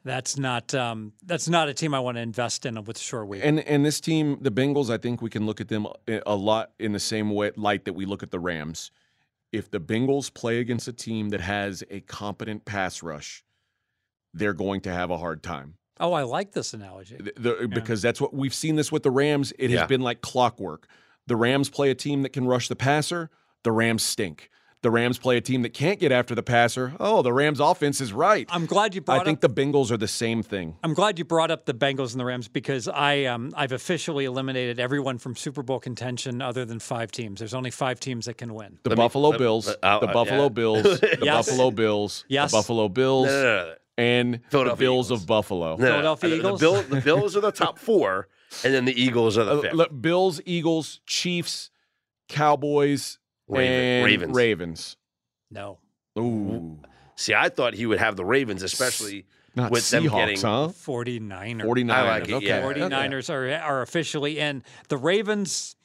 That's 0.05 0.37
not 0.37 0.73
um, 0.73 1.13
that's 1.25 1.47
not 1.47 1.69
a 1.69 1.73
team 1.73 1.93
I 1.93 1.99
want 1.99 2.17
to 2.17 2.21
invest 2.21 2.65
in 2.65 2.81
with 2.83 2.97
short 2.97 3.27
week. 3.27 3.41
And 3.43 3.59
and 3.61 3.85
this 3.85 4.01
team, 4.01 4.37
the 4.41 4.51
Bengals, 4.51 4.89
I 4.89 4.97
think 4.97 5.21
we 5.21 5.29
can 5.29 5.45
look 5.45 5.61
at 5.61 5.69
them 5.69 5.87
a 6.07 6.21
a 6.25 6.35
lot 6.35 6.71
in 6.79 6.91
the 6.91 6.99
same 6.99 7.29
way 7.29 7.51
light 7.55 7.85
that 7.85 7.93
we 7.93 8.05
look 8.05 8.21
at 8.23 8.31
the 8.31 8.39
Rams. 8.39 8.91
If 9.53 9.69
the 9.71 9.79
Bengals 9.79 10.33
play 10.33 10.59
against 10.59 10.87
a 10.87 10.93
team 10.93 11.29
that 11.29 11.39
has 11.41 11.83
a 11.89 12.01
competent 12.01 12.65
pass 12.65 13.01
rush, 13.03 13.43
they're 14.33 14.53
going 14.53 14.81
to 14.81 14.91
have 14.91 15.09
a 15.11 15.17
hard 15.17 15.41
time. 15.43 15.75
oh, 15.99 16.11
I 16.11 16.23
like 16.23 16.51
this 16.53 16.73
analogy. 16.73 17.17
The- 17.17 17.33
the- 17.61 17.67
because 17.67 18.01
that's 18.01 18.19
what 18.19 18.33
we've 18.33 18.53
seen 18.53 18.75
this 18.75 18.91
with 18.91 19.03
the 19.03 19.11
Rams. 19.11 19.53
It 19.59 19.69
has 19.69 19.81
Yeah. 19.81 19.85
been 19.85 20.01
like 20.01 20.21
clockwork. 20.21 20.87
The 21.27 21.35
Rams 21.35 21.69
play 21.69 21.91
a 21.91 21.95
team 21.95 22.23
that 22.23 22.33
can 22.33 22.45
rush 22.45 22.67
the 22.67 22.75
passer. 22.75 23.29
The 23.63 23.71
Rams 23.71 24.03
stink. 24.03 24.49
The 24.83 24.91
Rams 24.91 25.17
play 25.17 25.37
a 25.37 25.41
team 25.41 25.61
that 25.63 25.73
can't 25.73 25.97
get 25.99 26.11
after 26.11 26.35
the 26.35 26.43
passer. 26.43 26.93
Oh, 26.99 27.21
the 27.21 27.33
Rams 27.33 27.59
offense 27.59 27.99
is 28.01 28.13
right. 28.13 28.45
I'm 28.51 28.65
glad 28.65 28.93
you 28.93 29.01
brought 29.01 29.21
I 29.21 29.23
think 29.23 29.43
up. 29.43 29.53
the 29.55 29.61
Bengals 29.61 29.89
are 29.91 29.97
the 29.97 30.07
same 30.09 30.43
thing. 30.43 30.75
I'm 30.83 30.93
glad 30.93 31.17
you 31.17 31.23
brought 31.25 31.51
up 31.51 31.65
the 31.65 31.73
Bengals 31.73 32.11
and 32.11 32.19
the 32.19 32.25
Rams 32.25 32.49
because 32.49 32.87
I 32.89 33.23
um, 33.23 33.53
I've 33.55 33.71
officially 33.71 34.25
eliminated 34.25 34.79
everyone 34.81 35.17
from 35.17 35.35
Super 35.37 35.63
Bowl 35.63 35.79
contention 35.79 36.41
other 36.41 36.65
than 36.65 36.79
five 36.79 37.11
teams. 37.11 37.39
There's 37.39 37.53
only 37.53 37.71
five 37.71 37.99
teams 37.99 38.25
that 38.25 38.37
can 38.37 38.53
win. 38.53 38.77
The 38.83 38.89
Let 38.89 38.97
Buffalo 38.97 39.29
let- 39.29 39.39
Bills, 39.39 39.67
let- 39.67 39.77
I'll- 39.83 39.99
the 40.01 40.07
uh, 40.09 40.13
Buffalo 40.13 40.43
yeah. 40.43 40.49
Bills, 40.49 40.83
the 40.99 41.17
Yes. 41.23 41.47
Buffalo 41.47 41.71
Bills, 41.71 42.25
Yes. 42.27 42.51
the 42.51 42.57
Buffalo 42.57 42.89
Bills, 42.89 43.27
No, 43.27 43.31
no, 43.31 43.43
no, 43.43 43.65
no. 43.69 43.75
and 43.97 44.33
the 44.35 44.39
Philadelphia 44.49 44.85
Bills 44.85 45.07
Eagles. 45.07 45.21
of 45.21 45.27
Buffalo. 45.27 45.75
No, 45.77 45.85
no, 45.85 46.01
no. 46.01 46.15
Philadelphia 46.17 46.29
the, 46.29 46.35
Eagles? 46.35 46.59
The, 46.59 46.65
Bill, 46.65 46.81
the 46.83 47.01
Bills 47.01 47.37
are 47.37 47.41
the 47.41 47.51
top 47.53 47.79
four, 47.79 48.27
and 48.65 48.73
then 48.73 48.83
the 48.83 49.01
Eagles 49.01 49.37
are 49.37 49.45
the 49.45 49.51
Uh, 49.59 49.61
fifth. 49.61 49.73
look, 49.75 50.01
Bills, 50.01 50.41
Eagles, 50.45 50.99
Chiefs, 51.05 51.69
Cowboys, 52.27 53.19
Raven- 53.59 53.73
and 53.73 54.05
Ravens. 54.05 54.35
Ravens. 54.35 54.97
No, 55.51 55.77
Ooh, 56.17 56.79
See, 57.15 57.33
I 57.33 57.49
thought 57.49 57.73
he 57.75 57.85
would 57.85 57.99
have 57.99 58.15
the 58.15 58.25
Ravens, 58.25 58.63
especially 58.63 59.25
not 59.55 59.71
with 59.71 59.87
them 59.91 60.05
Seahawks, 60.05 60.15
getting. 60.15 60.41
huh? 60.41 60.67
49ers. 60.69 61.61
49ers. 61.61 61.91
I 61.91 62.01
like 62.07 62.27
it, 62.29 62.33
okay. 62.33 62.47
yeah. 62.47 62.65
okay. 62.65 62.79
49ers 62.81 63.29
are 63.29 63.51
are 63.63 63.81
officially 63.83 64.39
in. 64.39 64.63
The 64.89 64.97
Ravens, 64.97 65.75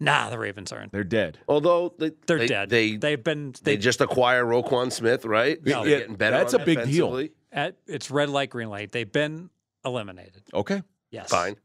nah, 0.00 0.30
the 0.30 0.38
Ravens 0.38 0.72
aren't. 0.72 0.92
They're 0.92 1.04
dead. 1.04 1.36
Although 1.46 1.94
they, 1.98 2.12
They're 2.26 2.38
they, 2.38 2.46
dead. 2.46 2.68
They 2.70 2.96
They've 2.96 3.22
been 3.22 3.52
they 3.62 3.72
they, 3.72 3.76
just 3.76 4.00
acquire 4.00 4.44
Roquan 4.44 4.90
Smith, 4.90 5.24
right? 5.26 5.62
No. 5.64 5.84
They're 5.84 5.98
getting 6.00 6.16
better. 6.16 6.38
that's 6.38 6.54
on 6.54 6.62
a 6.62 6.64
big 6.64 6.84
deal. 6.84 7.08
offensively. 7.14 7.32
at, 7.52 7.76
it's 7.86 8.10
red 8.10 8.30
light, 8.30 8.48
green 8.48 8.70
light. 8.70 8.92
They've 8.92 9.10
been 9.12 9.50
eliminated. 9.84 10.42
Okay. 10.54 10.82
Yes, 11.10 11.28
Fine. 11.28 11.56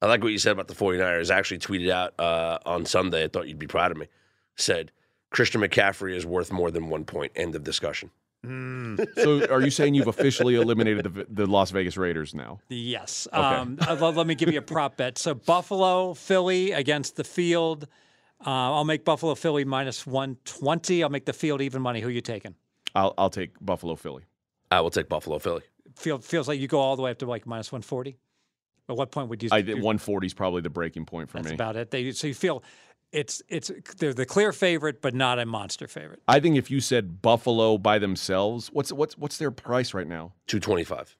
I 0.00 0.06
like 0.06 0.22
what 0.22 0.30
you 0.30 0.38
said 0.38 0.52
about 0.52 0.68
the 0.68 0.74
49ers. 0.74 1.34
I 1.34 1.38
actually 1.38 1.58
tweeted 1.58 1.90
out 1.90 2.14
uh, 2.20 2.58
on 2.64 2.84
Sunday. 2.84 3.24
I 3.24 3.28
thought 3.28 3.48
you'd 3.48 3.58
be 3.58 3.66
proud 3.66 3.90
of 3.90 3.96
me. 3.96 4.06
Said 4.56 4.92
Christian 5.30 5.60
McCaffrey 5.60 6.14
is 6.14 6.26
worth 6.26 6.52
more 6.52 6.70
than 6.70 6.88
one 6.88 7.04
point. 7.04 7.32
End 7.36 7.54
of 7.54 7.64
discussion. 7.64 8.10
So, 9.16 9.44
are 9.46 9.60
you 9.60 9.70
saying 9.70 9.94
you've 9.94 10.06
officially 10.06 10.54
eliminated 10.54 11.04
the, 11.04 11.26
the 11.28 11.46
Las 11.46 11.70
Vegas 11.72 11.96
Raiders 11.96 12.34
now? 12.34 12.60
Yes. 12.68 13.26
Um, 13.32 13.78
uh, 13.80 13.96
let, 14.00 14.14
let 14.14 14.26
me 14.26 14.34
give 14.34 14.52
you 14.52 14.58
a 14.58 14.62
prop 14.62 14.96
bet. 14.96 15.18
So 15.18 15.34
Buffalo, 15.34 16.14
Philly 16.14 16.72
against 16.72 17.16
the 17.16 17.24
field. 17.24 17.88
Uh, 18.40 18.50
I'll 18.74 18.84
make 18.84 19.04
Buffalo, 19.04 19.34
Philly 19.34 19.64
minus 19.64 20.06
120. 20.06 21.02
I'll 21.02 21.08
make 21.08 21.24
the 21.24 21.32
field 21.32 21.60
even 21.60 21.82
money. 21.82 22.00
Who 22.00 22.08
you 22.08 22.20
taking? 22.20 22.54
I'll, 22.94 23.14
I'll 23.18 23.30
take 23.30 23.52
Buffalo, 23.60 23.96
Philly. 23.96 24.24
I 24.70 24.80
will 24.80 24.90
take 24.90 25.08
Buffalo, 25.08 25.38
Philly. 25.38 25.62
Feel, 25.96 26.18
feels 26.18 26.46
like 26.46 26.60
you 26.60 26.68
go 26.68 26.78
all 26.78 26.94
the 26.94 27.02
way 27.02 27.10
up 27.10 27.18
to 27.18 27.26
like 27.26 27.46
minus 27.46 27.72
140. 27.72 28.16
At 28.88 28.96
what 28.96 29.10
point 29.10 29.28
would 29.28 29.42
you? 29.42 29.48
I 29.50 29.62
think 29.62 29.76
140 29.76 30.26
is 30.26 30.34
probably 30.34 30.60
the 30.62 30.70
breaking 30.70 31.06
point 31.06 31.28
for 31.28 31.38
That's 31.38 31.46
me. 31.46 31.56
That's 31.56 31.70
about 31.70 31.76
it. 31.76 31.90
They, 31.90 32.12
so 32.12 32.28
you 32.28 32.34
feel 32.34 32.62
it's 33.16 33.42
it's 33.48 33.70
they're 33.98 34.12
the 34.12 34.26
clear 34.26 34.52
favorite, 34.52 35.00
but 35.00 35.14
not 35.14 35.38
a 35.38 35.46
monster 35.46 35.88
favorite. 35.88 36.20
I 36.28 36.38
think 36.38 36.56
if 36.56 36.70
you 36.70 36.80
said 36.80 37.22
Buffalo 37.22 37.78
by 37.78 37.98
themselves, 37.98 38.68
what's 38.72 38.92
what's 38.92 39.16
what's 39.16 39.38
their 39.38 39.50
price 39.50 39.94
right 39.94 40.06
now? 40.06 40.32
225. 40.48 41.16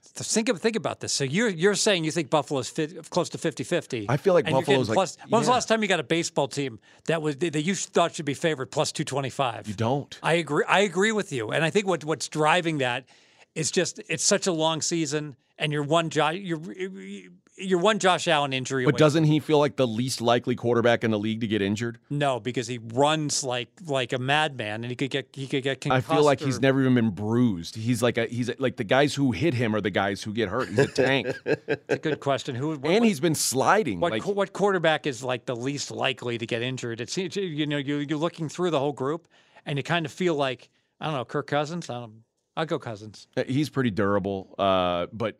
Think 0.00 0.48
of, 0.48 0.60
think 0.60 0.74
about 0.74 1.00
this. 1.00 1.12
So 1.12 1.24
you're 1.24 1.48
you're 1.50 1.74
saying 1.74 2.02
you 2.04 2.10
think 2.10 2.30
Buffalo's 2.30 2.68
fit, 2.68 3.08
close 3.10 3.28
to 3.28 3.38
50-50. 3.38 4.06
I 4.08 4.16
feel 4.16 4.32
like 4.34 4.46
and 4.46 4.52
you're 4.52 4.62
Buffalo's 4.62 4.88
like- 4.88 4.96
plus. 4.96 5.18
When 5.28 5.38
was 5.38 5.46
the 5.46 5.52
last 5.52 5.68
time 5.68 5.82
you 5.82 5.88
got 5.88 6.00
a 6.00 6.04
baseball 6.04 6.48
team 6.48 6.80
that 7.06 7.20
was 7.20 7.36
that 7.36 7.54
you 7.62 7.74
thought 7.74 8.14
should 8.14 8.24
be 8.24 8.34
favored 8.34 8.70
plus 8.70 8.90
two 8.90 9.04
twenty 9.04 9.30
five? 9.30 9.68
You 9.68 9.74
don't. 9.74 10.18
I 10.22 10.34
agree. 10.34 10.64
I 10.66 10.80
agree 10.80 11.12
with 11.12 11.30
you, 11.32 11.50
and 11.50 11.62
I 11.64 11.70
think 11.70 11.86
what 11.86 12.04
what's 12.04 12.28
driving 12.28 12.78
that 12.78 13.04
is 13.54 13.70
just 13.70 14.00
it's 14.08 14.24
such 14.24 14.46
a 14.46 14.52
long 14.52 14.80
season, 14.80 15.36
and 15.58 15.72
you're 15.72 15.82
one 15.84 16.08
Josh 16.10 16.36
you're 16.36 16.60
you're 17.60 17.78
one 17.80 17.98
Josh 17.98 18.28
Allen 18.28 18.52
injury 18.52 18.84
But 18.84 18.94
away. 18.94 18.98
doesn't 18.98 19.24
he 19.24 19.40
feel 19.40 19.58
like 19.58 19.76
the 19.76 19.86
least 19.86 20.20
likely 20.20 20.54
quarterback 20.54 21.02
in 21.04 21.10
the 21.10 21.18
league 21.18 21.40
to 21.40 21.46
get 21.46 21.60
injured? 21.62 21.98
no, 22.10 22.38
because 22.40 22.66
he 22.66 22.78
runs 22.78 23.42
like 23.44 23.68
like 23.86 24.12
a 24.12 24.18
madman, 24.18 24.84
and 24.84 24.86
he 24.90 24.96
could 24.96 25.10
get 25.10 25.28
he 25.32 25.46
could 25.46 25.62
get 25.62 25.86
I 25.90 26.00
feel 26.00 26.22
like 26.24 26.40
he's 26.40 26.60
never 26.60 26.80
even 26.80 26.94
been 26.94 27.10
bruised. 27.10 27.76
He's 27.76 28.02
like 28.02 28.16
a 28.18 28.26
he's 28.26 28.48
a, 28.48 28.54
like 28.58 28.76
the 28.76 28.84
guys 28.84 29.14
who 29.14 29.32
hit 29.32 29.54
him 29.54 29.74
are 29.74 29.80
the 29.80 29.90
guys 29.90 30.22
who 30.22 30.32
get 30.32 30.48
hurt. 30.48 30.68
He's 30.68 30.78
a 30.78 30.86
tank, 30.86 31.28
It's 31.44 31.84
a 31.88 31.98
good 31.98 32.20
question. 32.20 32.54
Who 32.54 32.68
what, 32.68 32.84
and 32.84 33.00
what- 33.00 33.02
he's 33.04 33.20
been 33.20 33.34
sliding. 33.34 34.00
What, 34.00 34.12
like 34.12 34.22
qu- 34.22 34.32
what 34.32 34.52
quarterback 34.52 35.06
is 35.06 35.22
like 35.22 35.46
the 35.46 35.56
least 35.56 35.90
likely 35.90 36.38
to 36.38 36.46
get 36.46 36.62
injured? 36.62 37.00
It 37.00 37.10
seems 37.10 37.36
you 37.36 37.66
know 37.66 37.76
you 37.78 37.96
you're 37.98 38.18
looking 38.18 38.48
through 38.48 38.70
the 38.70 38.78
whole 38.78 38.92
group, 38.92 39.28
and 39.66 39.78
you 39.78 39.82
kind 39.82 40.06
of 40.06 40.12
feel 40.12 40.34
like 40.34 40.68
I 41.00 41.06
don't 41.06 41.14
know 41.14 41.24
Kirk 41.24 41.46
Cousins. 41.46 41.90
I 41.90 41.94
don't. 42.00 42.22
I'll 42.56 42.66
go 42.66 42.78
Cousins. 42.80 43.28
Uh, 43.36 43.44
he's 43.46 43.70
pretty 43.70 43.90
durable. 43.90 44.52
Uh, 44.58 45.06
but 45.12 45.38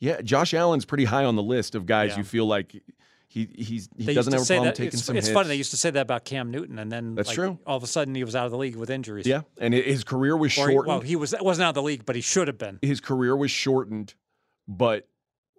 yeah, 0.00 0.20
Josh 0.22 0.52
Allen's 0.54 0.84
pretty 0.84 1.04
high 1.04 1.24
on 1.24 1.36
the 1.36 1.42
list 1.42 1.74
of 1.76 1.86
guys 1.86 2.10
Yeah. 2.12 2.18
you 2.18 2.24
feel 2.24 2.46
like 2.46 2.82
he 3.28 3.48
he's 3.54 3.88
he 3.96 4.06
They 4.06 4.14
doesn't 4.14 4.32
used 4.32 4.32
to 4.32 4.32
have 4.32 4.42
a 4.42 4.44
say 4.44 4.54
problem 4.56 4.64
that, 4.66 4.74
taking 4.74 4.92
it's, 4.98 5.04
some 5.04 5.16
It's 5.16 5.26
hits. 5.28 5.34
funny 5.34 5.48
they 5.48 5.54
used 5.54 5.70
to 5.70 5.76
say 5.76 5.90
that 5.90 6.00
about 6.00 6.24
Cam 6.24 6.50
Newton, 6.50 6.78
and 6.80 6.90
then 6.90 7.14
That's 7.14 7.28
like, 7.28 7.34
true. 7.36 7.58
All 7.66 7.76
of 7.76 7.82
a 7.84 7.86
sudden 7.86 8.14
he 8.14 8.24
was 8.24 8.34
out 8.34 8.46
of 8.46 8.50
the 8.50 8.58
league 8.58 8.74
with 8.76 8.90
injuries. 8.90 9.26
yeah, 9.26 9.42
and 9.58 9.72
his 9.72 10.02
career 10.02 10.36
was 10.36 10.56
Or 10.58 10.68
he, 10.68 10.74
shortened. 10.74 10.86
well, 10.88 11.00
he 11.00 11.14
was 11.16 11.34
wasn't 11.40 11.66
out 11.66 11.70
of 11.70 11.74
the 11.76 11.82
league, 11.82 12.04
but 12.04 12.16
he 12.16 12.22
should 12.22 12.48
have 12.48 12.58
been. 12.58 12.78
his 12.82 13.00
career 13.00 13.36
was 13.36 13.50
shortened, 13.52 14.14
but 14.66 15.06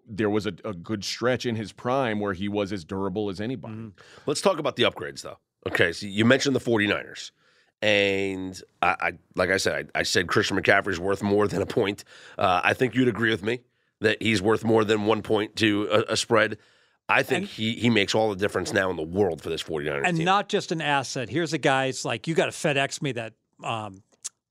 there 0.08 0.30
was 0.30 0.46
a, 0.46 0.54
a 0.66 0.74
good 0.74 1.06
stretch 1.06 1.46
in 1.46 1.56
his 1.56 1.72
prime 1.72 2.20
where 2.20 2.34
he 2.34 2.50
was 2.50 2.74
as 2.74 2.84
durable 2.84 3.30
as 3.30 3.40
anybody. 3.40 3.76
Mm-hmm. 3.76 3.90
Let's 4.26 4.42
talk 4.42 4.60
about 4.60 4.76
the 4.76 4.84
upgrades, 4.84 5.22
though. 5.22 5.38
Okay, 5.70 5.94
so 5.94 6.08
you 6.08 6.26
mentioned 6.26 6.56
the 6.56 6.60
49ers. 6.60 7.32
And 7.84 8.62
I, 8.82 8.96
I 9.00 9.12
like 9.36 9.50
I 9.50 9.58
said, 9.58 9.90
I, 9.96 10.00
I 10.00 10.04
said 10.04 10.28
Christian 10.28 10.58
McCaffrey's 10.58 11.00
worth 11.00 11.24
more 11.24 11.48
than 11.48 11.62
a 11.62 11.66
point. 11.66 12.04
Uh, 12.38 12.62
I 12.64 12.74
think 12.74 12.94
you'd 12.96 13.08
agree 13.08 13.30
with 13.32 13.44
me 13.44 13.62
that 14.02 14.22
he's 14.22 14.42
worth 14.42 14.64
more 14.64 14.84
than 14.84 15.06
one 15.06 15.22
point 15.22 15.56
to 15.58 15.88
a, 15.92 16.14
a 16.14 16.18
spread. 16.18 16.58
I 17.10 17.24
think 17.24 17.48
he, 17.48 17.74
he 17.74 17.90
makes 17.90 18.16
all 18.16 18.30
the 18.30 18.36
difference 18.38 18.72
now 18.72 18.90
in 18.90 18.96
the 18.96 19.04
world 19.04 19.42
for 19.42 19.50
this 19.50 19.62
49ers 19.64 20.04
and 20.06 20.18
team. 20.18 20.26
not 20.26 20.48
just 20.50 20.72
an 20.72 20.82
asset. 20.82 21.30
Here's 21.30 21.52
a 21.54 21.58
guy. 21.58 21.86
It's 21.86 22.06
like 22.06 22.28
you 22.28 22.34
got 22.36 22.46
to 22.46 22.52
FedEx 22.52 23.02
me 23.02 23.12
that 23.14 23.34
um, 23.64 24.02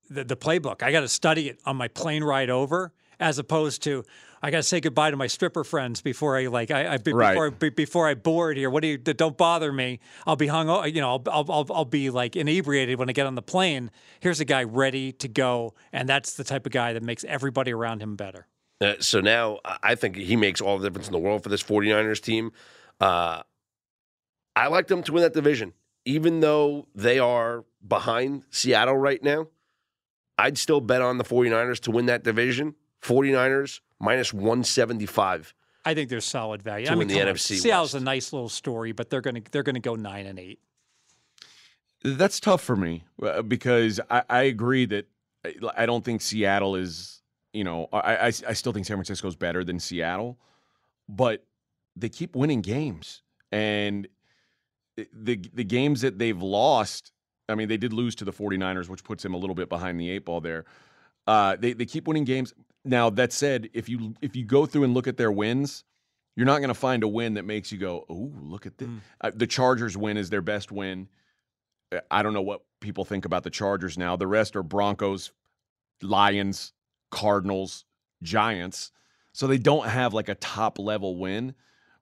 the, 0.09 0.23
the 0.23 0.35
playbook. 0.37 0.83
I 0.83 0.91
got 0.91 1.01
to 1.01 1.07
study 1.07 1.49
it 1.49 1.59
on 1.65 1.75
my 1.75 1.87
plane 1.87 2.23
ride 2.23 2.49
over, 2.51 2.93
as 3.19 3.39
opposed 3.39 3.81
to 3.83 4.03
I 4.43 4.51
got 4.51 4.57
to 4.57 4.63
say 4.63 4.79
goodbye 4.79 5.09
to 5.11 5.17
my 5.17 5.25
stripper 5.27 5.63
friends 5.63 6.01
before 6.01 6.37
I 6.37 6.47
like 6.47 6.69
I, 6.71 6.93
I 6.93 6.97
be- 6.97 7.13
Right. 7.13 7.33
before 7.33 7.51
be- 7.51 7.69
before 7.69 8.07
I 8.07 8.13
board 8.13 8.57
here. 8.57 8.69
What 8.69 8.81
do 8.83 8.89
you? 8.89 8.97
Don't 8.97 9.37
bother 9.37 9.71
me. 9.71 9.99
I'll 10.27 10.35
be 10.35 10.47
hung. 10.47 10.67
You 10.93 11.01
know, 11.01 11.09
I'll, 11.09 11.23
I'll 11.31 11.45
I'll 11.51 11.67
I'll 11.73 11.85
be 11.85 12.09
like 12.11 12.35
inebriated 12.35 12.99
when 12.99 13.09
I 13.09 13.13
get 13.13 13.25
on 13.25 13.33
the 13.35 13.41
plane. 13.41 13.89
Here's 14.19 14.39
a 14.39 14.45
guy 14.45 14.63
ready 14.65 15.13
to 15.13 15.27
go, 15.27 15.73
and 15.91 16.07
that's 16.07 16.35
the 16.35 16.43
type 16.43 16.65
of 16.67 16.71
guy 16.71 16.93
that 16.93 17.01
makes 17.03 17.23
everybody 17.23 17.71
around 17.73 18.01
him 18.03 18.15
better. 18.15 18.47
Uh, 18.81 18.95
so 18.99 19.21
now 19.21 19.59
I 19.63 19.77
I 19.83 19.95
think 19.95 20.15
he 20.15 20.35
makes 20.35 20.59
all 20.59 20.77
the 20.79 20.89
difference 20.89 21.07
in 21.07 21.13
the 21.13 21.19
world 21.19 21.43
for 21.43 21.49
this 21.49 21.61
49ers 21.63 22.21
team. 22.21 22.51
Uh, 22.99 23.43
I 24.55 24.67
like 24.67 24.87
them 24.87 25.03
to 25.03 25.13
win 25.13 25.23
that 25.23 25.33
division. 25.33 25.73
Even 26.05 26.39
though 26.39 26.87
they 26.95 27.19
are 27.19 27.63
behind 27.87 28.43
Seattle 28.49 28.97
right 28.97 29.21
now, 29.23 29.47
I'd 30.37 30.57
still 30.57 30.81
bet 30.81 31.01
on 31.01 31.17
the 31.19 31.23
49ers 31.23 31.79
to 31.81 31.91
win 31.91 32.07
that 32.07 32.23
division. 32.23 32.75
49ers 33.03 33.79
minus 33.99 34.33
175. 34.33 35.53
I 35.85 35.93
think 35.93 36.09
there's 36.09 36.25
solid 36.25 36.61
value. 36.63 36.85
To 36.87 36.91
I 36.91 36.95
win 36.95 37.07
mean, 37.07 37.15
the 37.15 37.21
come 37.21 37.29
on, 37.29 37.35
NFC 37.35 37.59
Seattle's 37.59 37.93
West. 37.93 38.01
a 38.01 38.05
nice 38.05 38.33
little 38.33 38.49
story, 38.49 38.91
but 38.91 39.09
they're 39.09 39.21
gonna 39.21 39.41
they're 39.51 39.63
gonna 39.63 39.79
go 39.79 39.95
nine 39.95 40.25
and 40.25 40.37
eight. 40.39 40.59
That's 42.03 42.39
tough 42.39 42.61
for 42.61 42.75
me 42.75 43.03
uh, 43.21 43.41
because 43.43 43.99
I, 44.09 44.23
I 44.29 44.41
agree 44.43 44.85
that 44.85 45.07
I- 45.45 45.55
I 45.77 45.85
don't 45.85 46.03
think 46.03 46.21
Seattle 46.21 46.75
is, 46.75 47.20
you 47.53 47.63
know, 47.63 47.87
I, 47.91 48.15
I, 48.15 48.25
I 48.27 48.53
still 48.53 48.71
think 48.71 48.85
San 48.85 48.97
Francisco 48.97 49.27
is 49.27 49.35
better 49.35 49.63
than 49.63 49.79
Seattle, 49.79 50.37
but 51.09 51.45
they 51.95 52.09
keep 52.09 52.35
winning 52.35 52.61
games. 52.61 53.21
And 53.51 54.07
the, 54.95 55.41
the 55.53 55.63
games 55.63 56.01
that 56.01 56.19
they've 56.19 56.41
lost, 56.41 57.11
I 57.49 57.55
mean, 57.55 57.67
they 57.67 57.77
did 57.77 57.93
lose 57.93 58.15
to 58.15 58.25
the 58.25 58.31
49ers, 58.31 58.87
which 58.87 59.03
puts 59.03 59.23
them 59.23 59.33
a 59.33 59.37
little 59.37 59.55
bit 59.55 59.69
behind 59.69 59.99
the 59.99 60.09
eight 60.09 60.25
ball 60.25 60.41
there. 60.41 60.65
Uh, 61.27 61.55
they, 61.59 61.73
they 61.73 61.85
keep 61.85 62.07
winning 62.07 62.23
games. 62.23 62.53
Now, 62.83 63.09
that 63.11 63.31
said, 63.31 63.69
if 63.73 63.87
you 63.89 64.15
if 64.21 64.35
you 64.35 64.43
go 64.43 64.65
through 64.65 64.85
and 64.85 64.93
look 64.93 65.07
at 65.07 65.17
their 65.17 65.31
wins, 65.31 65.83
you're 66.35 66.47
not 66.47 66.57
going 66.59 66.69
to 66.69 66.73
find 66.73 67.03
a 67.03 67.07
win 67.07 67.35
that 67.35 67.45
makes 67.45 67.71
you 67.71 67.77
go, 67.77 68.05
"Oh, 68.09 68.31
look 68.41 68.65
at 68.65 68.79
this." 68.79 68.89
Uh, 69.21 69.31
the 69.35 69.45
Chargers 69.45 69.95
win 69.95 70.17
is 70.17 70.31
their 70.31 70.41
best 70.41 70.71
win. 70.71 71.07
I 72.09 72.23
don't 72.23 72.33
know 72.33 72.41
what 72.41 72.61
people 72.79 73.05
think 73.05 73.25
about 73.25 73.43
the 73.43 73.51
Chargers 73.51 73.99
now. 73.99 74.15
The 74.15 74.25
rest 74.25 74.55
are 74.55 74.63
Broncos, 74.63 75.31
Lions, 76.01 76.73
Cardinals, 77.11 77.85
Giants. 78.23 78.91
So 79.33 79.47
they 79.47 79.57
don't 79.59 79.87
have 79.87 80.13
like 80.13 80.29
a 80.29 80.35
top 80.35 80.79
level 80.79 81.15
win, 81.17 81.53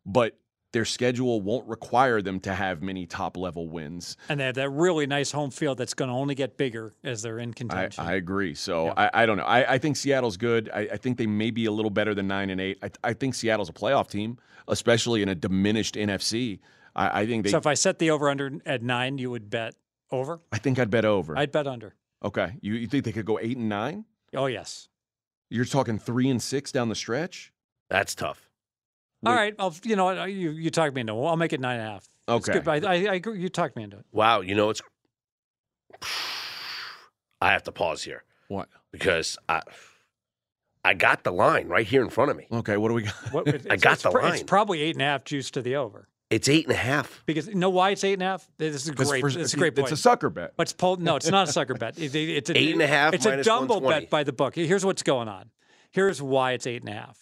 but 0.06 0.38
their 0.72 0.86
schedule 0.86 1.42
won't 1.42 1.68
require 1.68 2.22
them 2.22 2.40
to 2.42 2.54
have 2.54 2.82
many 2.82 3.06
top 3.06 3.38
level 3.38 3.70
wins. 3.70 4.18
And 4.30 4.40
they 4.40 4.46
have 4.46 4.56
that 4.56 4.70
really 4.70 5.08
nice 5.08 5.32
home 5.32 5.50
field 5.52 5.78
that's 5.78 5.94
going 5.94 6.10
to 6.10 6.16
only 6.16 6.36
get 6.36 6.58
bigger 6.58 6.94
as 7.04 7.22
they're 7.22 7.40
in 7.40 7.50
I, 7.50 7.54
contention. 7.54 8.04
I 8.06 8.14
agree. 8.14 8.54
So 8.54 8.86
Yeah. 8.86 8.94
I, 8.96 9.24
I 9.24 9.26
don't 9.26 9.38
know. 9.38 9.44
I, 9.44 9.74
I 9.74 9.78
think 9.80 9.98
Seattle's 9.98 10.38
good. 10.38 10.70
I, 10.74 10.82
I 10.94 10.98
think 10.98 11.18
they 11.18 11.28
may 11.28 11.52
be 11.52 11.66
a 11.66 11.72
little 11.72 11.90
better 11.90 12.14
than 12.14 12.28
nine 12.28 12.50
and 12.50 12.62
eight. 12.62 12.78
I, 12.84 12.92
I 13.04 13.14
think 13.14 13.34
Seattle's 13.34 13.70
a 13.70 13.74
playoff 13.74 14.10
team, 14.10 14.38
especially 14.68 15.22
in 15.24 15.30
a 15.30 15.36
diminished 15.36 15.96
NFC. 15.96 16.60
I, 16.96 17.22
I 17.22 17.26
think 17.26 17.46
they. 17.46 17.52
so 17.52 17.58
if 17.58 17.68
I 17.68 17.74
set 17.74 17.98
the 18.00 18.12
over 18.12 18.30
under 18.30 18.52
at 18.66 18.84
nine, 18.84 19.18
you 19.18 19.32
would 19.32 19.50
bet 19.50 19.74
over. 20.12 20.40
I 20.52 20.60
think 20.60 20.78
I'd 20.78 20.92
bet 20.92 21.06
over. 21.06 21.38
I'd 21.38 21.52
bet 21.52 21.68
under. 21.68 21.96
okay, 22.24 22.54
you, 22.62 22.74
you 22.74 22.88
think 22.88 23.06
they 23.06 23.12
could 23.12 23.26
go 23.26 23.40
eight 23.40 23.58
and 23.58 23.70
nine? 23.70 24.06
Oh 24.36 24.46
yes. 24.46 24.88
You're 25.50 25.66
talking 25.66 25.98
three 26.00 26.30
and 26.30 26.42
six 26.42 26.72
down 26.72 26.90
the 26.90 26.96
stretch. 26.96 27.52
That's 27.90 28.14
tough. 28.16 28.50
All 29.26 29.34
Wait. 29.34 29.40
right. 29.40 29.56
I'll, 29.60 29.74
you 29.84 29.96
know? 29.96 30.10
Uh, 30.10 30.26
you 30.26 30.52
you 30.52 30.70
talked 30.70 30.94
me 30.96 31.02
into 31.02 31.14
it. 31.14 31.26
I'll 31.26 31.36
make 31.36 31.54
it 31.54 31.60
nine 31.60 31.80
and 31.80 31.88
a 31.88 31.92
half. 31.92 32.04
It's 32.04 32.48
Okay. 32.50 32.54
good, 32.60 32.64
but 32.66 32.86
I, 32.86 32.94
I, 32.94 32.96
I 33.12 33.14
agree. 33.16 33.40
You 33.42 33.50
talked 33.50 33.76
me 33.76 33.84
into 33.84 33.98
it. 33.98 34.06
Wow, 34.12 34.42
you 34.42 34.54
know 34.56 34.70
it's. 34.70 34.82
I 37.42 37.52
have 37.54 37.64
to 37.64 37.72
pause 37.72 38.04
here 38.04 38.24
What? 38.50 38.68
because 38.92 39.38
I, 39.48 39.62
I 40.84 40.94
got 40.94 41.24
the 41.24 41.32
line 41.32 41.68
right 41.68 41.88
here 41.88 42.02
in 42.04 42.10
front 42.10 42.32
of 42.32 42.38
me. 42.38 42.48
Okay, 42.52 42.76
what 42.78 42.90
do 42.90 42.94
we 42.96 43.04
got? 43.04 43.14
What, 43.32 43.48
it- 43.48 43.68
I 43.70 43.78
got 43.78 43.94
it's 43.94 44.04
the 44.04 44.12
pro- 44.12 44.28
It's 44.28 44.44
probably 44.44 44.82
eight 44.82 44.96
and 44.96 45.02
a 45.02 45.06
half 45.06 45.24
juice 45.24 45.50
to 45.52 45.62
the 45.62 45.76
over. 45.78 46.08
It's 46.30 46.48
eight 46.48 46.66
and 46.66 46.74
a 46.74 46.78
half. 46.78 47.24
Because 47.26 47.48
you 47.48 47.56
know 47.56 47.72
why 47.72 47.90
it's 47.90 48.04
eight 48.04 48.14
and 48.14 48.22
a 48.22 48.26
half? 48.26 48.48
This 48.58 48.76
is 48.86 48.92
great. 48.92 49.22
for- 49.22 49.30
It's 49.30 49.54
a 49.54 49.58
great 49.58 49.76
point. 49.76 49.92
It's 49.92 50.00
a 50.00 50.02
sucker 50.02 50.30
bet. 50.30 50.54
But 50.56 50.64
it's 50.68 50.74
pulled. 50.74 51.02
No, 51.02 51.16
it's 51.16 51.30
not 51.30 51.50
a 51.50 51.52
sucker 51.52 51.74
bet. 51.80 51.98
It- 51.98 52.14
it- 52.16 52.30
it's 52.30 52.50
a, 52.52 52.58
Eight 52.58 52.74
and 52.74 52.82
a 52.82 52.88
half 52.88 53.14
It's 53.14 53.26
a 53.26 53.30
120. 53.30 53.88
bet 53.90 54.10
by 54.10 54.24
the 54.24 54.34
book. 54.34 54.54
Here's 54.56 54.86
what's 54.86 55.02
going 55.04 55.28
on. 55.28 55.50
Here's 55.92 56.22
why 56.22 56.52
it's 56.52 56.68
eight 56.68 56.82
and 56.84 56.90
a 56.90 56.94
half. 56.94 57.18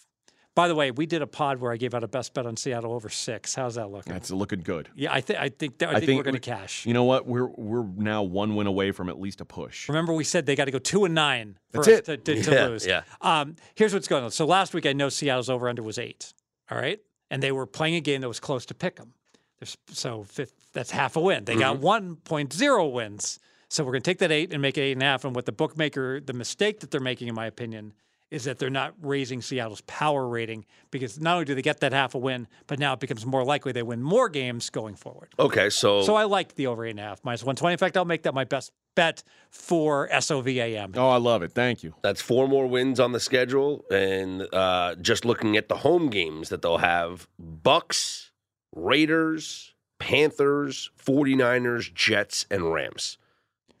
By 0.54 0.66
the 0.68 0.74
way, 0.74 0.90
we 0.90 1.06
did 1.06 1.22
a 1.22 1.26
pod 1.26 1.58
where 1.60 1.72
I 1.72 1.76
gave 1.76 1.94
out 1.94 2.02
a 2.02 2.08
best 2.08 2.34
bet 2.34 2.44
on 2.44 2.56
Seattle 2.56 2.92
over 2.92 3.08
six. 3.08 3.54
How's 3.54 3.76
that 3.76 3.90
looking? 3.92 4.12
That's 4.12 4.30
looking 4.32 4.60
good. 4.60 4.88
yeah, 4.96 5.12
I 5.14 5.20
think 5.20 5.38
I 5.38 5.48
think 5.50 5.78
that, 5.78 5.88
I, 5.88 5.92
I 5.92 5.94
think, 5.94 6.06
think 6.06 6.18
we're 6.18 6.24
going 6.24 6.34
to 6.34 6.40
cash. 6.40 6.84
You 6.84 6.92
know 6.94 7.04
what? 7.04 7.26
We're 7.28 7.46
we're 7.46 7.84
now 7.96 8.24
one 8.24 8.56
win 8.56 8.66
away 8.66 8.90
from 8.90 9.08
at 9.08 9.18
least 9.20 9.40
a 9.40 9.44
push. 9.44 9.88
Remember, 9.88 10.12
we 10.12 10.24
said 10.24 10.46
they 10.46 10.56
got 10.56 10.64
to 10.64 10.72
go 10.72 10.80
two 10.80 11.04
and 11.04 11.14
nine 11.14 11.56
for 11.70 11.78
That's 11.84 11.88
us 11.88 12.08
it. 12.08 12.24
to, 12.24 12.34
to, 12.34 12.42
to 12.42 12.50
lose. 12.70 12.84
yeah. 12.84 13.02
Um, 13.22 13.54
here's 13.76 13.94
what's 13.94 14.08
going 14.08 14.24
on. 14.24 14.32
So 14.32 14.44
last 14.46 14.74
week, 14.74 14.84
I 14.84 14.92
know 14.92 15.08
Seattle's 15.08 15.48
over 15.48 15.68
under 15.68 15.82
was 15.82 15.96
eight. 15.96 16.34
All 16.70 16.76
right, 16.76 16.98
and 17.30 17.42
they 17.42 17.52
were 17.52 17.66
playing 17.66 17.94
a 17.94 18.00
game 18.00 18.20
that 18.20 18.28
was 18.28 18.40
close 18.40 18.66
to 18.66 18.74
pick 18.74 18.96
them. 18.96 19.14
There's, 19.58 19.76
so 19.90 20.22
fifth, 20.24 20.72
that's 20.72 20.90
half 20.90 21.16
a 21.16 21.20
win. 21.20 21.44
They 21.44 21.56
got 21.56 21.80
mm-hmm. 21.80 22.16
1.0 22.26 22.92
wins. 22.92 23.40
So 23.68 23.84
we're 23.84 23.92
going 23.92 24.02
to 24.02 24.10
take 24.10 24.18
that 24.18 24.32
eight 24.32 24.52
and 24.52 24.62
make 24.62 24.78
it 24.78 24.82
eight 24.82 24.92
and 24.92 25.02
a 25.02 25.06
half. 25.06 25.24
And 25.24 25.34
what 25.34 25.46
the 25.46 25.52
bookmaker, 25.52 26.20
the 26.20 26.32
mistake 26.32 26.80
that 26.80 26.90
they're 26.90 27.00
making, 27.00 27.28
in 27.28 27.34
my 27.34 27.46
opinion, 27.46 27.92
is 28.30 28.44
that 28.44 28.58
they're 28.58 28.70
not 28.70 28.94
raising 29.00 29.40
Seattle's 29.40 29.80
power 29.82 30.28
rating 30.28 30.64
because 30.90 31.18
not 31.18 31.34
only 31.34 31.44
do 31.46 31.54
they 31.54 31.62
get 31.62 31.80
that 31.80 31.92
half 31.92 32.14
a 32.14 32.18
win, 32.18 32.46
but 32.66 32.78
now 32.78 32.92
it 32.92 33.00
becomes 33.00 33.24
more 33.24 33.44
likely 33.44 33.72
they 33.72 33.82
win 33.82 34.02
more 34.02 34.28
games 34.28 34.70
going 34.70 34.96
forward. 34.96 35.32
Okay, 35.38 35.70
so, 35.70 36.02
So 36.02 36.14
I 36.14 36.24
like 36.24 36.54
the 36.54 36.66
over 36.66 36.84
eight 36.84 36.90
and 36.90 37.00
a 37.00 37.04
half 37.04 37.24
minus 37.24 37.42
120. 37.42 37.72
In 37.72 37.78
fact, 37.78 37.96
I'll 37.96 38.04
make 38.04 38.22
that 38.24 38.34
my 38.34 38.44
best 38.44 38.72
bet 38.98 39.22
for 39.50 40.08
SOVAM. 40.10 40.94
Oh, 40.96 41.08
I 41.08 41.18
love 41.18 41.42
it. 41.42 41.52
Thank 41.52 41.84
you. 41.84 41.94
That's 42.02 42.20
four 42.20 42.48
more 42.48 42.66
wins 42.66 42.98
on 42.98 43.12
the 43.12 43.20
schedule, 43.20 43.84
and 43.92 44.52
uh, 44.52 44.96
just 44.96 45.24
looking 45.24 45.56
at 45.56 45.68
the 45.68 45.76
home 45.76 46.10
games 46.10 46.48
that 46.48 46.62
they'll 46.62 46.78
have: 46.78 47.28
Bucs, 47.40 48.30
Raiders, 48.74 49.72
Panthers, 50.00 50.90
49ers, 51.00 51.94
Jets, 51.94 52.44
and 52.50 52.72
Rams. 52.72 53.18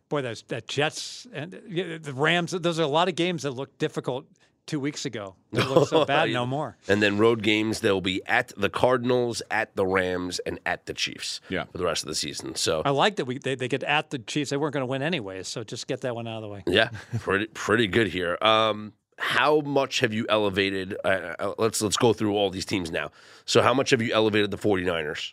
Boy, 0.08 0.22
those 0.22 0.42
that 0.48 0.68
Jets 0.68 1.26
and 1.32 1.52
the 1.52 2.12
Rams. 2.14 2.52
Those 2.52 2.78
are 2.78 2.84
a 2.84 2.86
lot 2.86 3.08
of 3.08 3.16
games 3.16 3.42
that 3.42 3.50
look 3.50 3.76
difficult 3.76 4.26
two 4.68 4.78
weeks 4.78 5.04
ago. 5.04 5.34
They 5.50 5.64
look 5.64 5.88
so 5.88 6.04
bad 6.04 6.30
no 6.30 6.44
more. 6.46 6.76
And 6.88 7.02
then 7.02 7.18
road 7.18 7.42
games, 7.42 7.80
they'll 7.80 8.00
be 8.02 8.20
at 8.26 8.52
the 8.56 8.68
Cardinals, 8.68 9.42
at 9.50 9.74
the 9.74 9.84
Rams, 9.86 10.38
and 10.40 10.60
at 10.66 10.86
the 10.86 10.92
Chiefs 10.94 11.40
Yeah. 11.48 11.64
for 11.72 11.78
the 11.78 11.84
rest 11.86 12.04
of 12.04 12.08
the 12.08 12.14
season. 12.14 12.54
So, 12.54 12.82
I 12.84 12.90
like 12.90 13.16
that 13.16 13.24
we 13.24 13.38
they, 13.38 13.54
they 13.56 13.66
get 13.66 13.82
at 13.82 14.10
the 14.10 14.18
Chiefs. 14.20 14.50
They 14.50 14.56
weren't 14.58 14.74
going 14.74 14.82
to 14.82 14.86
win 14.86 15.02
anyway, 15.02 15.42
so 15.42 15.64
just 15.64 15.86
get 15.88 16.02
that 16.02 16.14
one 16.14 16.28
out 16.28 16.36
of 16.36 16.42
the 16.42 16.48
way. 16.48 16.62
yeah, 16.66 16.90
pretty 17.20 17.46
pretty 17.46 17.86
good 17.88 18.08
here. 18.08 18.36
Um, 18.42 18.92
how 19.16 19.60
much 19.62 19.98
have 20.00 20.12
you 20.12 20.26
elevated? 20.28 20.96
Uh, 21.04 21.34
uh, 21.40 21.54
let's 21.58 21.80
let's 21.82 21.96
go 21.96 22.12
through 22.12 22.34
all 22.36 22.50
these 22.50 22.66
teams 22.66 22.90
now. 22.92 23.10
So, 23.46 23.62
how 23.62 23.74
much 23.74 23.90
have 23.90 24.00
you 24.02 24.12
elevated 24.12 24.50
the 24.52 24.58
49ers? 24.58 25.32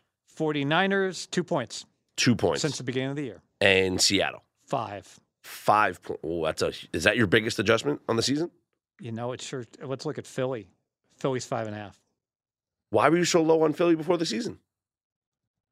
49ers, 0.49 1.29
two 1.29 1.43
points 1.43 1.85
Two 2.17 2.35
points. 2.35 2.61
since 2.61 2.77
the 2.77 2.83
beginning 2.83 3.09
of 3.11 3.15
the 3.17 3.23
year. 3.23 3.41
and 3.61 3.99
Seattle, 4.01 4.43
Five. 4.67 5.19
five 5.43 6.01
points. 6.01 6.21
Oh, 6.23 6.45
that's 6.45 6.61
a. 6.61 6.71
Is 6.93 7.03
that 7.03 7.17
your 7.17 7.27
biggest 7.27 7.59
adjustment 7.59 8.01
on 8.07 8.15
the 8.15 8.23
season? 8.23 8.49
You 8.99 9.11
know, 9.11 9.31
it's 9.33 9.45
sure. 9.45 9.65
Let's 9.81 10.05
look 10.05 10.17
at 10.17 10.25
Philly. 10.27 10.69
Philly's 11.17 11.45
five 11.45 11.67
and 11.67 11.75
a 11.75 11.79
half. 11.79 11.99
Why 12.89 13.09
were 13.09 13.17
you 13.17 13.25
so 13.25 13.41
low 13.41 13.63
on 13.63 13.73
Philly 13.73 13.95
before 13.95 14.17
the 14.17 14.25
season? 14.25 14.59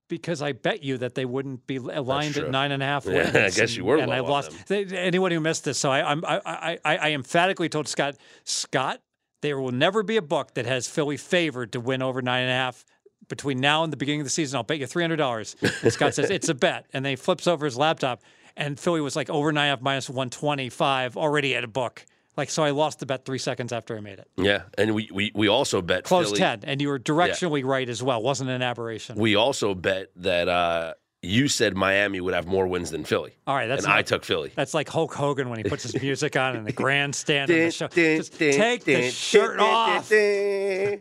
Because 0.10 0.42
I 0.42 0.51
bet 0.51 0.84
you 0.84 0.98
that 0.98 1.15
they 1.15 1.25
wouldn't 1.25 1.65
be 1.65 1.77
aligned 1.77 2.38
at 2.38 2.50
nine 2.51 2.72
and 2.72 2.84
a 2.84 2.86
half 2.86 3.06
Yeah. 3.10 3.32
I 3.34 3.50
guess 3.50 3.75
you 3.75 3.86
were 3.86 3.98
And 3.98 4.12
on 4.12 4.25
lost 4.27 4.68
they, 4.68 4.86
anyone 4.86 5.32
who 5.32 5.39
missed 5.39 5.63
this. 5.63 5.77
So 5.77 5.89
I, 5.89 6.12
I'm, 6.12 6.24
I, 6.25 6.42
I, 6.46 6.80
I, 6.84 6.98
I 6.98 7.12
emphatically 7.12 7.70
told 7.70 7.88
Scott, 7.88 8.15
Scott, 8.44 9.01
there 9.42 9.60
will 9.60 9.72
never 9.72 10.03
be 10.03 10.18
a 10.18 10.22
book 10.22 10.53
that 10.56 10.65
has 10.65 10.88
Philly 10.88 11.18
favored 11.18 11.72
to 11.74 11.80
win 11.80 12.01
over 12.01 12.22
nine 12.22 12.44
and 12.44 12.51
a 12.51 12.56
half 12.56 12.86
between 13.30 13.60
now 13.60 13.84
and 13.84 13.92
the 13.94 13.98
beginning 13.98 14.22
of 14.22 14.25
the 14.25 14.32
season. 14.32 14.58
I'll 14.58 14.63
bet 14.63 14.80
you 14.80 14.88
three 14.88 15.03
hundred 15.03 15.18
dollars. 15.18 15.56
Scott 15.89 16.13
says 16.13 16.30
it's 16.30 16.50
a 16.50 16.53
bet, 16.53 16.86
and 16.94 17.06
then 17.06 17.12
he 17.12 17.15
flips 17.15 17.48
over 17.48 17.65
his 17.65 17.77
laptop, 17.77 18.22
and 18.58 18.80
Philly 18.80 19.01
was 19.01 19.15
like 19.15 19.30
over 19.30 19.51
nine 19.51 19.63
and 19.63 19.70
a 19.70 19.75
half 19.77 19.82
minus 19.82 20.10
one 20.10 20.30
twenty 20.30 20.70
five 20.70 21.15
already 21.18 21.56
at 21.56 21.63
a 21.63 21.68
book. 21.68 22.06
Like 22.35 22.49
so, 22.49 22.63
I 22.63 22.71
lost 22.71 22.99
the 22.99 23.05
bet 23.05 23.25
three 23.25 23.37
seconds 23.37 23.71
after 23.71 23.95
I 23.95 23.99
made 23.99 24.19
it. 24.19 24.27
Yeah, 24.37 24.63
and 24.77 24.95
we 24.95 25.09
we, 25.13 25.31
we 25.35 25.47
also 25.47 25.81
bet 25.81 26.03
Close 26.03 26.27
Philly, 26.27 26.39
ten, 26.39 26.61
and 26.63 26.81
you 26.81 26.87
were 26.87 26.99
directionally 26.99 27.63
right 27.63 27.87
as 27.87 28.01
well. 28.01 28.23
Wasn't 28.23 28.49
an 28.49 28.61
aberration. 28.61 29.17
We 29.17 29.35
also 29.35 29.75
bet 29.75 30.11
that 30.17 30.47
uh, 30.47 30.93
you 31.24 31.48
said 31.48 31.75
Miami 31.75 32.20
would 32.20 32.34
have 32.34 32.46
more 32.46 32.68
wins 32.68 32.92
than 32.92 33.06
Philly. 33.06 33.32
All 33.48 33.56
right, 33.56 33.68
that's 33.68 33.86
and 33.86 33.94
I 33.94 34.01
took 34.01 34.24
Philly. 34.25 34.51
That's 34.56 34.74
like 34.74 34.89
Hulk 34.89 35.13
Hogan 35.13 35.50
when 35.50 35.58
he 35.58 35.63
puts 35.63 35.84
his 35.84 36.00
music 36.01 36.36
on 36.36 36.56
in 36.58 36.65
the 36.65 36.72
grandstand 36.84 37.50
of 37.50 37.58
the 37.58 37.72
show. 37.72 37.88
Just 37.88 38.38
take 38.38 38.84
the 38.84 39.10
shirt 39.10 39.60
off. 39.60 40.12
You 40.12 41.00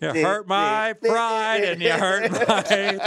hurt 0.00 0.46
my 0.48 0.94
pride 0.94 1.64
and 1.64 1.82
you 1.82 1.90
hurt 1.90 2.30
my 2.32 2.62
th- 2.62 3.00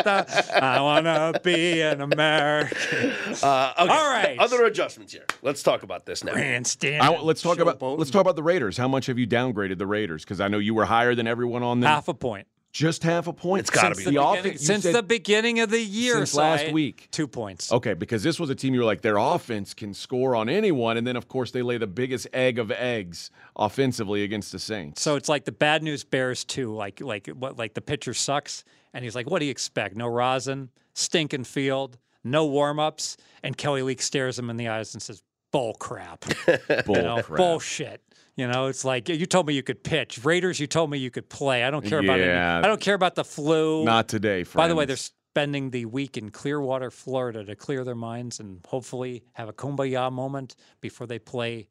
I 0.51 0.79
wanna 0.81 1.39
be 1.43 1.81
an 1.81 2.01
American. 2.01 3.13
Uh, 3.41 3.73
okay. 3.79 3.93
All 3.93 4.09
right. 4.11 4.37
Other 4.39 4.65
adjustments 4.65 5.13
here. 5.13 5.23
Let's 5.41 5.63
talk 5.63 5.83
about 5.83 6.05
this 6.05 6.23
now. 6.23 6.33
Grandstand. 6.33 7.01
I, 7.01 7.17
let's 7.21 7.41
talk 7.41 7.59
about 7.59 7.79
showboat. 7.79 7.97
let's 7.97 8.11
talk 8.11 8.21
about 8.21 8.35
the 8.35 8.43
Raiders. 8.43 8.75
How 8.75 8.87
much 8.87 9.05
have 9.05 9.17
you 9.17 9.25
downgraded 9.27 9.77
the 9.77 9.87
Raiders? 9.87 10.23
Because 10.23 10.41
I 10.41 10.47
know 10.49 10.57
you 10.59 10.73
were 10.73 10.85
higher 10.85 11.15
than 11.15 11.25
everyone 11.27 11.63
on 11.63 11.79
them. 11.79 11.87
half 11.87 12.07
a 12.07 12.13
point. 12.13 12.47
Just 12.71 13.01
half 13.03 13.25
a 13.27 13.33
point. 13.33 13.61
It's 13.61 13.69
gotta 13.71 13.95
be. 13.95 14.03
the 14.03 14.11
Beginning- 14.11 14.37
offense. 14.39 14.65
since 14.65 14.83
said- 14.83 14.93
the 14.93 15.01
beginning 15.01 15.59
of 15.59 15.71
the 15.71 15.81
year. 15.81 16.17
Since 16.17 16.31
so 16.33 16.41
last 16.41 16.65
I- 16.65 16.71
week. 16.71 17.07
Two 17.11 17.27
points. 17.27 17.71
Okay, 17.71 17.95
because 17.95 18.21
this 18.21 18.39
was 18.39 18.51
a 18.51 18.55
team 18.55 18.73
you 18.75 18.81
were 18.81 18.85
like, 18.85 19.01
their 19.01 19.17
offense 19.17 19.73
can 19.73 19.93
score 19.93 20.35
on 20.35 20.49
anyone, 20.49 20.95
and 20.95 21.07
then 21.07 21.15
of 21.15 21.27
course 21.27 21.49
they 21.49 21.63
lay 21.63 21.77
the 21.79 21.87
biggest 21.87 22.27
egg 22.31 22.59
of 22.59 22.69
eggs 22.71 23.31
offensively 23.55 24.23
against 24.23 24.51
the 24.51 24.59
Saints. 24.59 25.01
So 25.01 25.15
it's 25.15 25.27
like 25.29 25.45
the 25.45 25.51
bad 25.51 25.81
news 25.81 26.03
bears 26.03 26.43
too. 26.45 26.73
Like 26.73 27.01
like 27.01 27.27
what 27.27 27.57
like 27.57 27.73
the 27.73 27.81
pitcher 27.81 28.13
sucks, 28.13 28.63
and 28.93 29.03
he's 29.03 29.15
like, 29.15 29.29
"What 29.29 29.39
do 29.39 29.45
you 29.45 29.51
expect? 29.51 29.95
No 29.95 30.07
rosin, 30.07 30.69
stinking 30.93 31.45
field, 31.45 31.97
no 32.23 32.45
warm 32.45 32.79
ups." 32.79 33.17
And 33.41 33.57
Kelly 33.57 33.81
Leak 33.81 34.01
stares 34.01 34.37
him 34.37 34.49
in 34.49 34.57
the 34.57 34.67
eyes 34.67 34.93
and 34.93 35.01
says, 35.01 35.23
"Bull 35.51 35.73
crap, 35.73 36.23
Bull 36.85 36.97
you 36.97 37.01
know, 37.01 37.21
crap. 37.23 37.37
bullshit." 37.37 38.01
You 38.39 38.47
know, 38.47 38.67
it's 38.67 38.85
like 38.85 39.09
you 39.09 39.25
told 39.25 39.47
me 39.47 39.53
you 39.53 39.63
could 39.63 39.83
pitch. 39.83 40.23
Raiders, 40.23 40.61
you 40.61 40.67
told 40.67 40.89
me 40.89 40.97
you 40.97 41.11
could 41.11 41.27
play. 41.27 41.65
I 41.65 41.71
don't 41.71 41.83
care 41.83 41.99
about 41.99 42.21
it. 42.21 42.27
Yeah. 42.27 42.61
I 42.63 42.67
don't 42.67 42.79
care 42.79 42.95
about 42.95 43.15
the 43.15 43.25
flu. 43.25 43.83
Not 43.83 44.07
today, 44.07 44.45
friends. 44.45 44.63
By 44.63 44.69
the 44.69 44.75
way, 44.75 44.85
they're 44.85 44.95
spending 44.95 45.71
the 45.71 45.83
week 45.83 46.15
in 46.15 46.31
Clearwater, 46.31 46.89
Florida, 46.89 47.43
to 47.43 47.53
clear 47.57 47.83
their 47.83 47.95
minds 47.95 48.39
and 48.39 48.65
hopefully 48.65 49.25
have 49.33 49.49
a 49.49 49.53
kumbaya 49.53 50.09
moment 50.09 50.55
before 50.79 51.05
they 51.05 51.19
play 51.19 51.67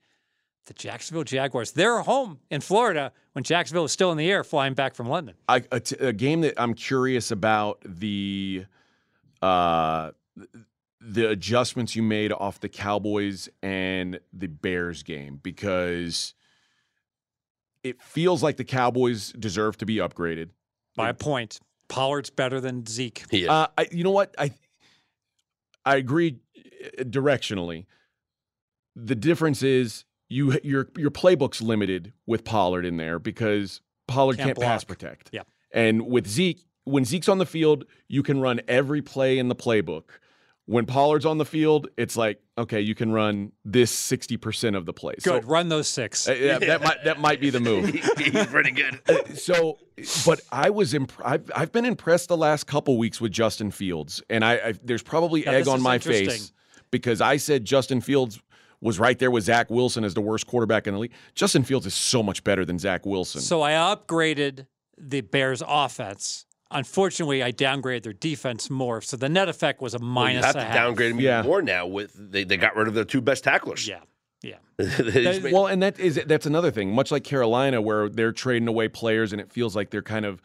the 0.66 0.74
Jacksonville 0.74 1.24
Jaguars. 1.24 1.72
They're 1.72 2.00
home 2.00 2.40
in 2.50 2.60
Florida 2.60 3.12
when 3.32 3.44
Jacksonville 3.44 3.86
is 3.86 3.92
still 3.92 4.12
in 4.12 4.18
the 4.18 4.30
air, 4.30 4.44
flying 4.44 4.74
back 4.74 4.94
from 4.94 5.08
London. 5.08 5.36
I, 5.48 5.64
a, 5.72 5.80
t- 5.80 5.96
a 5.96 6.12
game 6.12 6.42
that 6.42 6.60
I'm 6.60 6.74
curious 6.74 7.30
about 7.30 7.80
the 7.82 8.66
uh, 9.40 10.10
the 11.00 11.30
adjustments 11.30 11.96
you 11.96 12.02
made 12.02 12.30
off 12.30 12.60
the 12.60 12.68
Cowboys 12.68 13.48
and 13.62 14.20
the 14.34 14.48
Bears 14.48 15.02
game 15.02 15.40
because 15.42 16.34
it 17.88 18.02
feels 18.02 18.42
like 18.42 18.56
the 18.56 18.64
Cowboys 18.64 19.32
deserve 19.32 19.76
to 19.78 19.86
be 19.86 19.96
upgraded. 19.96 20.50
By 20.96 21.10
a 21.10 21.14
point, 21.14 21.60
Pollard's 21.88 22.30
better 22.30 22.60
than 22.60 22.84
Zeke. 22.86 23.24
He 23.30 23.44
is. 23.44 23.48
Uh, 23.48 23.68
I, 23.76 23.86
you 23.90 24.04
know 24.04 24.10
what? 24.10 24.34
I 24.38 24.52
I 25.84 25.96
agree 25.96 26.38
uh, 26.56 27.04
directionally. 27.04 27.86
The 28.96 29.14
difference 29.14 29.62
is 29.62 30.04
you 30.28 30.58
your 30.62 30.88
your 30.96 31.10
playbook's 31.10 31.62
limited 31.62 32.12
with 32.26 32.44
Pollard 32.44 32.84
in 32.84 32.96
there 32.96 33.18
because 33.18 33.80
Pollard 34.06 34.36
Can't 34.36 34.48
can't, 34.48 34.60
pass 34.60 34.84
protect. 34.84 35.30
Yeah. 35.32 35.42
And 35.72 36.06
with 36.06 36.26
Zeke, 36.26 36.64
when 36.84 37.04
Zeke's 37.04 37.28
on 37.28 37.38
the 37.38 37.46
field, 37.46 37.84
you 38.08 38.22
can 38.22 38.40
run 38.40 38.60
every 38.66 39.02
play 39.02 39.38
in 39.38 39.48
the 39.48 39.54
playbook. 39.54 40.04
When 40.64 40.86
Pollard's 40.86 41.26
on 41.26 41.38
the 41.38 41.44
field, 41.44 41.88
it's 41.96 42.16
like, 42.16 42.40
okay, 42.58 42.80
you 42.80 42.94
can 42.94 43.12
run 43.12 43.52
this 43.64 43.90
60% 43.94 44.76
of 44.76 44.84
the 44.84 44.92
plays. 44.92 45.20
Good, 45.22 45.42
So, 45.44 45.48
run 45.48 45.68
those 45.68 45.88
six. 45.88 46.28
uh, 46.28 46.32
yeah, 46.32 46.58
that 46.58 46.82
might 46.82 47.04
that 47.04 47.20
might 47.20 47.40
be 47.40 47.50
the 47.50 47.60
move. 47.60 47.88
He's 48.18 48.46
pretty 48.46 48.72
good. 48.72 49.00
so, 49.38 49.78
but 50.26 50.40
I 50.52 50.70
was 50.70 50.94
imp- 50.94 51.12
I've, 51.24 51.50
I've 51.54 51.72
been 51.72 51.84
impressed 51.84 52.28
the 52.28 52.36
last 52.36 52.66
couple 52.66 52.98
weeks 52.98 53.20
with 53.20 53.32
Justin 53.32 53.70
Fields, 53.70 54.22
and 54.28 54.44
I, 54.44 54.52
I 54.54 54.74
there's 54.82 55.02
probably 55.02 55.42
Now, 55.42 55.52
egg 55.52 55.68
on 55.68 55.80
my 55.80 55.98
face 55.98 56.52
because 56.90 57.20
I 57.20 57.36
said 57.36 57.64
Justin 57.64 58.00
Fields 58.00 58.40
was 58.80 58.98
right 58.98 59.18
there 59.18 59.30
with 59.30 59.44
Zach 59.44 59.70
Wilson 59.70 60.04
as 60.04 60.14
the 60.14 60.20
worst 60.20 60.46
quarterback 60.46 60.86
in 60.86 60.94
the 60.94 61.00
league. 61.00 61.12
Justin 61.34 61.64
Fields 61.64 61.86
is 61.86 61.94
so 61.94 62.22
much 62.22 62.44
better 62.44 62.64
than 62.64 62.78
Zach 62.78 63.04
Wilson. 63.06 63.40
So 63.40 63.62
I 63.62 63.72
upgraded 63.72 64.66
the 64.96 65.20
Bears' 65.20 65.62
offense. 65.66 66.44
Unfortunately, 66.70 67.42
I 67.42 67.50
downgraded 67.50 68.02
their 68.02 68.12
defense 68.12 68.68
more. 68.68 69.00
So 69.00 69.16
the 69.16 69.28
net 69.28 69.48
effect 69.48 69.80
was 69.80 69.94
a 69.94 69.98
you 69.98 70.04
minus 70.04 70.44
have 70.44 70.56
a 70.56 70.58
to 70.58 70.64
half. 70.64 70.74
downgrade 70.74 71.12
him 71.12 71.20
Yeah. 71.20 71.38
even 71.40 71.48
more 71.50 71.62
now. 71.62 71.86
With 71.86 72.12
they, 72.14 72.44
they 72.44 72.56
got 72.58 72.76
rid 72.76 72.88
of 72.88 72.94
their 72.94 73.04
two 73.04 73.20
best 73.22 73.44
tacklers. 73.44 73.88
Yeah, 73.88 74.00
yeah. 74.42 74.56
He's 74.78 75.42
well, 75.52 75.66
and 75.66 75.82
that 75.82 75.98
is 75.98 76.20
that's 76.26 76.44
another 76.46 76.70
thing. 76.70 76.92
Much 76.94 77.10
like 77.10 77.24
Carolina, 77.24 77.80
where 77.80 78.08
they're 78.10 78.32
trading 78.32 78.68
away 78.68 78.88
players, 78.88 79.32
and 79.32 79.40
it 79.40 79.50
feels 79.50 79.74
like 79.74 79.90
they're 79.90 80.02
kind 80.02 80.26
of 80.26 80.42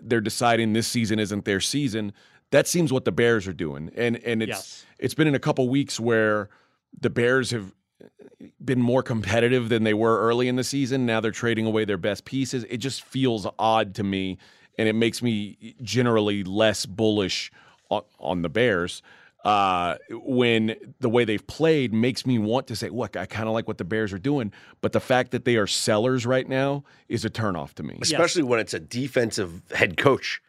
they're 0.00 0.20
deciding 0.20 0.72
this 0.72 0.86
season 0.86 1.18
isn't 1.18 1.44
their 1.44 1.60
season. 1.60 2.12
That 2.52 2.68
seems 2.68 2.92
what 2.92 3.04
the 3.04 3.12
Bears 3.12 3.48
are 3.48 3.52
doing, 3.52 3.90
and 3.96 4.16
and 4.18 4.42
it's 4.44 4.50
Yes. 4.50 4.86
it's 5.00 5.14
been 5.14 5.26
in 5.26 5.34
a 5.34 5.40
couple 5.40 5.68
weeks 5.68 5.98
where 5.98 6.48
the 7.00 7.10
Bears 7.10 7.50
have 7.50 7.74
been 8.64 8.80
more 8.80 9.02
competitive 9.02 9.68
than 9.68 9.82
they 9.84 9.94
were 9.94 10.20
early 10.20 10.46
in 10.48 10.54
the 10.56 10.64
season. 10.64 11.06
Now 11.06 11.20
they're 11.20 11.30
trading 11.32 11.66
away 11.66 11.84
their 11.84 11.98
best 11.98 12.24
pieces. 12.24 12.64
It 12.70 12.78
just 12.78 13.02
feels 13.02 13.46
odd 13.58 13.94
to 13.96 14.02
me, 14.02 14.38
and 14.80 14.88
it 14.88 14.94
makes 14.94 15.20
me 15.20 15.74
generally 15.82 16.42
less 16.42 16.86
bullish 16.86 17.52
on, 17.90 18.00
on 18.18 18.40
the 18.40 18.48
Bears. 18.48 19.02
Uh, 19.44 19.96
when 20.10 20.74
the 21.00 21.08
way 21.10 21.26
they've 21.26 21.46
played 21.46 21.92
makes 21.92 22.24
me 22.24 22.38
want 22.38 22.66
to 22.66 22.74
say, 22.74 22.88
look, 22.88 23.14
I 23.14 23.26
kind 23.26 23.46
of 23.46 23.52
like 23.52 23.68
what 23.68 23.76
the 23.76 23.84
Bears 23.84 24.10
are 24.14 24.18
doing, 24.18 24.52
but 24.80 24.92
the 24.92 25.00
fact 25.00 25.32
that 25.32 25.44
they 25.44 25.56
are 25.56 25.66
sellers 25.66 26.24
right 26.24 26.48
now 26.48 26.82
is 27.10 27.26
a 27.26 27.30
turnoff 27.30 27.74
to 27.74 27.82
me. 27.82 27.98
especially 28.00 28.42
when 28.42 28.58
it's 28.58 28.72
a 28.72 28.80
defensive 28.80 29.60
head 29.74 29.98
coach 29.98 30.40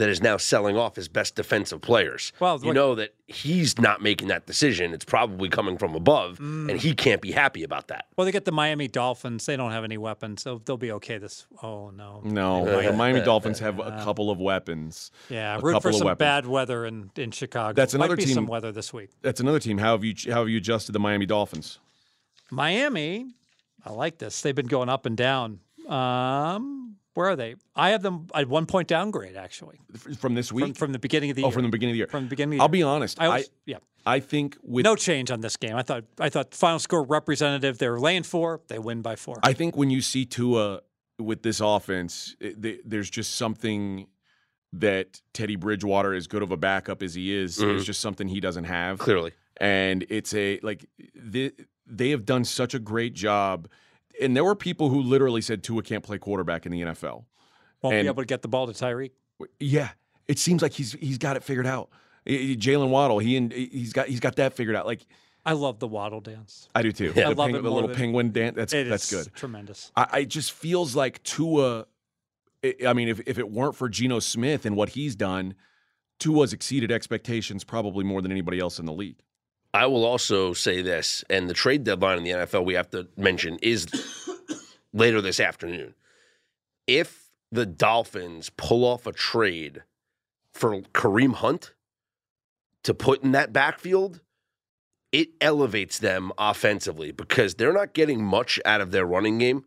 that 0.00 0.08
is 0.08 0.20
now 0.20 0.36
selling 0.36 0.76
off 0.76 0.96
his 0.96 1.08
best 1.08 1.36
defensive 1.36 1.80
players. 1.80 2.32
Well, 2.40 2.58
you 2.58 2.66
look- 2.66 2.74
know 2.74 2.94
that 2.96 3.14
he's 3.28 3.78
not 3.78 4.02
making 4.02 4.28
that 4.28 4.46
decision. 4.46 4.92
It's 4.92 5.04
probably 5.04 5.48
coming 5.48 5.78
from 5.78 5.94
above, 5.94 6.38
Mm. 6.38 6.70
and 6.70 6.80
he 6.80 6.94
can't 6.94 7.20
be 7.22 7.30
happy 7.32 7.62
about 7.62 7.88
that. 7.88 8.06
Well, 8.16 8.24
they 8.24 8.32
get 8.32 8.44
the 8.44 8.52
Miami 8.52 8.88
Dolphins. 8.88 9.46
They 9.46 9.56
don't 9.56 9.70
have 9.70 9.84
any 9.84 9.96
weapons, 9.98 10.42
so 10.42 10.60
they'll 10.64 10.76
be 10.76 10.90
okay. 10.92 11.18
This. 11.18 11.46
Oh 11.62 11.90
no. 11.90 12.20
No, 12.24 12.64
the 12.82 12.92
Miami 12.92 13.20
Dolphins 13.20 13.60
have 13.60 13.78
a 13.78 14.00
couple 14.02 14.30
of 14.30 14.38
weapons. 14.40 15.10
Yeah, 15.28 15.56
a 15.56 15.60
root 15.60 15.80
for 15.82 15.92
some 15.92 16.06
weapons. 16.06 16.18
bad 16.18 16.46
weather 16.46 16.84
in, 16.86 17.10
in 17.16 17.30
Chicago. 17.30 17.74
That's 17.74 17.94
Might 17.94 18.06
another 18.06 18.16
be 18.16 18.24
team- 18.24 18.34
Some 18.34 18.46
weather 18.46 18.72
this 18.72 18.92
week. 18.92 19.10
That's 19.22 19.40
another 19.40 19.60
team. 19.60 19.78
How 19.78 19.92
have 19.92 20.04
you 20.04 20.14
how 20.32 20.40
have 20.40 20.48
you 20.48 20.56
adjusted 20.58 20.92
the 20.92 20.98
Miami 21.00 21.26
Dolphins? 21.26 21.78
Miami, 22.50 23.26
I 23.84 23.92
like 23.92 24.18
this. 24.18 24.40
They've 24.42 24.54
been 24.54 24.66
going 24.66 24.88
up 24.88 25.06
and 25.06 25.16
down. 25.16 25.60
Um, 25.88 26.96
Where 27.14 27.28
are 27.28 27.36
they? 27.36 27.56
I 27.74 27.90
have 27.90 28.02
them 28.02 28.28
at 28.34 28.48
one 28.48 28.66
point 28.66 28.88
downgrade 28.88 29.36
actually 29.36 29.80
from 30.18 30.34
this 30.34 30.52
week. 30.52 30.64
from, 30.66 30.74
from 30.74 30.92
the 30.92 30.98
beginning 30.98 31.30
of 31.30 31.36
the 31.36 31.42
oh, 31.42 31.46
year. 31.46 31.52
from 31.52 31.62
the 31.64 31.68
beginning 31.70 31.92
of 31.92 31.94
the 31.94 31.98
year. 31.98 32.06
From 32.06 32.24
the 32.24 32.30
beginning 32.30 32.54
of 32.54 32.58
the 32.58 32.62
I'll 32.62 32.68
year. 32.68 32.72
be 32.72 32.82
honest. 32.82 33.20
I, 33.20 33.26
I, 33.28 33.44
yeah. 33.66 33.78
I 34.06 34.20
think 34.20 34.56
with 34.62 34.84
No 34.84 34.96
change 34.96 35.30
on 35.30 35.40
this 35.40 35.56
game. 35.56 35.76
I 35.76 35.82
thought 35.82 36.04
I 36.18 36.28
thought 36.28 36.54
final 36.54 36.78
score 36.78 37.02
representative. 37.02 37.78
They 37.78 37.88
were 37.88 38.00
laying 38.00 38.22
four. 38.22 38.60
They 38.68 38.78
win 38.78 39.02
by 39.02 39.16
four. 39.16 39.38
I 39.42 39.52
think 39.52 39.76
when 39.76 39.90
you 39.90 40.00
see 40.00 40.24
Tua 40.24 40.80
with 41.18 41.42
this 41.42 41.60
offense, 41.60 42.34
it, 42.40 42.62
th- 42.62 42.80
there's 42.84 43.10
just 43.10 43.34
something 43.34 44.06
that 44.72 45.20
Teddy 45.34 45.56
Bridgewater, 45.56 46.14
as 46.14 46.28
good 46.28 46.42
of 46.42 46.52
a 46.52 46.56
backup 46.56 47.02
as 47.02 47.14
he 47.14 47.34
is, 47.34 47.58
Mhm. 47.58 47.74
is 47.76 47.84
just 47.84 48.00
something 48.00 48.28
he 48.28 48.40
doesn't 48.40 48.64
have. 48.64 48.98
Clearly. 49.00 49.32
And 49.60 50.06
it's 50.08 50.32
a 50.32 50.60
like 50.62 50.86
they, 51.14 51.50
they 51.86 52.10
have 52.10 52.24
done 52.24 52.44
such 52.44 52.72
a 52.72 52.78
great 52.78 53.12
job. 53.14 53.68
And 54.20 54.36
there 54.36 54.44
were 54.44 54.54
people 54.54 54.88
who 54.90 55.00
literally 55.02 55.40
said 55.40 55.62
Tua 55.62 55.82
can't 55.82 56.04
play 56.04 56.18
quarterback 56.18 56.66
in 56.66 56.72
the 56.72 56.82
NFL. 56.82 57.24
Won't 57.82 57.94
and- 57.96 58.04
be 58.04 58.08
able 58.08 58.22
to 58.22 58.26
get 58.26 58.42
the 58.42 58.48
ball 58.48 58.66
to 58.66 58.72
Tyreek. 58.72 59.12
Yeah, 59.58 59.90
it 60.28 60.38
seems 60.38 60.60
like 60.62 60.72
he's 60.72 60.92
he's 60.92 61.18
got 61.18 61.36
it 61.36 61.42
figured 61.42 61.66
out. 61.66 61.88
I- 62.28 62.32
I- 62.32 62.56
Jaylen 62.58 62.90
Waddle, 62.90 63.18
he 63.18 63.36
and 63.36 63.50
he's 63.52 63.92
got 63.92 64.08
he's 64.08 64.20
got 64.20 64.36
that 64.36 64.52
figured 64.52 64.76
out. 64.76 64.84
Like 64.86 65.06
I 65.46 65.54
love 65.54 65.78
the 65.78 65.88
waddle 65.88 66.20
dance. 66.20 66.68
I 66.74 66.82
do 66.82 66.92
too. 66.92 67.12
Yeah. 67.16 67.30
the 67.30 67.34
love 67.34 67.50
pengu- 67.50 67.58
it 67.58 67.62
the 67.62 67.70
little 67.70 67.88
than- 67.88 67.96
penguin 67.96 68.32
dance. 68.32 68.56
That's 68.56 68.72
that's 68.72 69.10
good. 69.10 69.34
Tremendous. 69.34 69.90
I, 69.96 70.06
I 70.12 70.24
just 70.24 70.52
feels 70.52 70.94
like 70.94 71.22
Tua. 71.22 71.86
I- 72.62 72.74
I 72.88 72.92
mean, 72.92 73.08
if 73.08 73.20
if 73.26 73.38
it 73.38 73.50
weren't 73.50 73.74
for 73.74 73.88
Geno 73.88 74.18
Smith 74.18 74.66
and 74.66 74.76
what 74.76 74.90
he's 74.90 75.16
done, 75.16 75.54
Tua's 76.18 76.52
exceeded 76.52 76.92
expectations 76.92 77.64
probably 77.64 78.04
more 78.04 78.20
than 78.20 78.30
anybody 78.30 78.58
else 78.58 78.78
in 78.78 78.84
the 78.84 78.92
league. 78.92 79.16
I 79.72 79.86
will 79.86 80.04
also 80.04 80.52
say 80.52 80.82
this, 80.82 81.24
and 81.30 81.48
the 81.48 81.54
trade 81.54 81.84
deadline 81.84 82.18
in 82.18 82.24
the 82.24 82.30
NFL 82.30 82.64
we 82.64 82.74
have 82.74 82.90
to 82.90 83.08
mention 83.16 83.58
is 83.62 83.86
later 84.92 85.20
this 85.20 85.38
afternoon. 85.38 85.94
If 86.86 87.30
the 87.52 87.66
Dolphins 87.66 88.50
pull 88.56 88.84
off 88.84 89.06
a 89.06 89.12
trade 89.12 89.82
for 90.52 90.80
Kareem 90.92 91.34
Hunt 91.34 91.72
to 92.82 92.94
put 92.94 93.22
in 93.22 93.32
that 93.32 93.52
backfield, 93.52 94.20
it 95.12 95.30
elevates 95.40 95.98
them 95.98 96.32
offensively 96.38 97.12
because 97.12 97.54
they're 97.54 97.72
not 97.72 97.92
getting 97.92 98.24
much 98.24 98.60
out 98.64 98.80
of 98.80 98.90
their 98.90 99.06
running 99.06 99.38
game. 99.38 99.64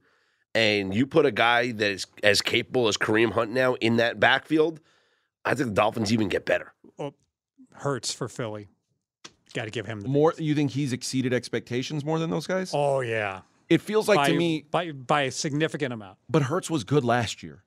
And 0.56 0.94
you 0.94 1.08
put 1.08 1.26
a 1.26 1.32
guy 1.32 1.72
that 1.72 1.92
is 1.92 2.06
as 2.22 2.42
capable 2.42 2.88
as 2.88 2.98
Kareem 2.98 3.32
Hunt 3.32 3.52
now 3.52 3.74
in 3.76 3.98
that 3.98 4.20
backfield, 4.20 4.80
I 5.46 5.56
think 5.56 5.70
the 5.70 5.76
Dolphins 5.76 6.14
even 6.14 6.30
get 6.30 6.46
better. 6.46 6.74
Well, 6.98 7.16
Hurts 7.74 8.14
for 8.14 8.28
Philly. 8.28 8.70
Got 9.54 9.66
to 9.66 9.72
give 9.72 9.86
him 9.86 10.02
the 10.02 10.08
More, 10.10 10.34
you 10.38 10.56
think 10.56 10.72
he's 10.72 10.94
exceeded 10.94 11.34
expectations 11.34 12.04
more 12.04 12.20
than 12.20 12.30
those 12.30 12.48
guys? 12.48 12.72
Oh 12.74 13.02
yeah. 13.02 13.42
It 13.70 13.82
feels 13.82 14.08
like 14.08 14.18
by, 14.18 14.30
to 14.30 14.36
me, 14.38 14.66
by 14.70 14.92
by 14.92 15.22
a 15.24 15.32
significant 15.32 15.94
amount. 15.94 16.18
but 16.30 16.44
Hurts 16.44 16.70
was 16.70 16.84
good 16.84 17.04
last 17.04 17.44
year. 17.44 17.64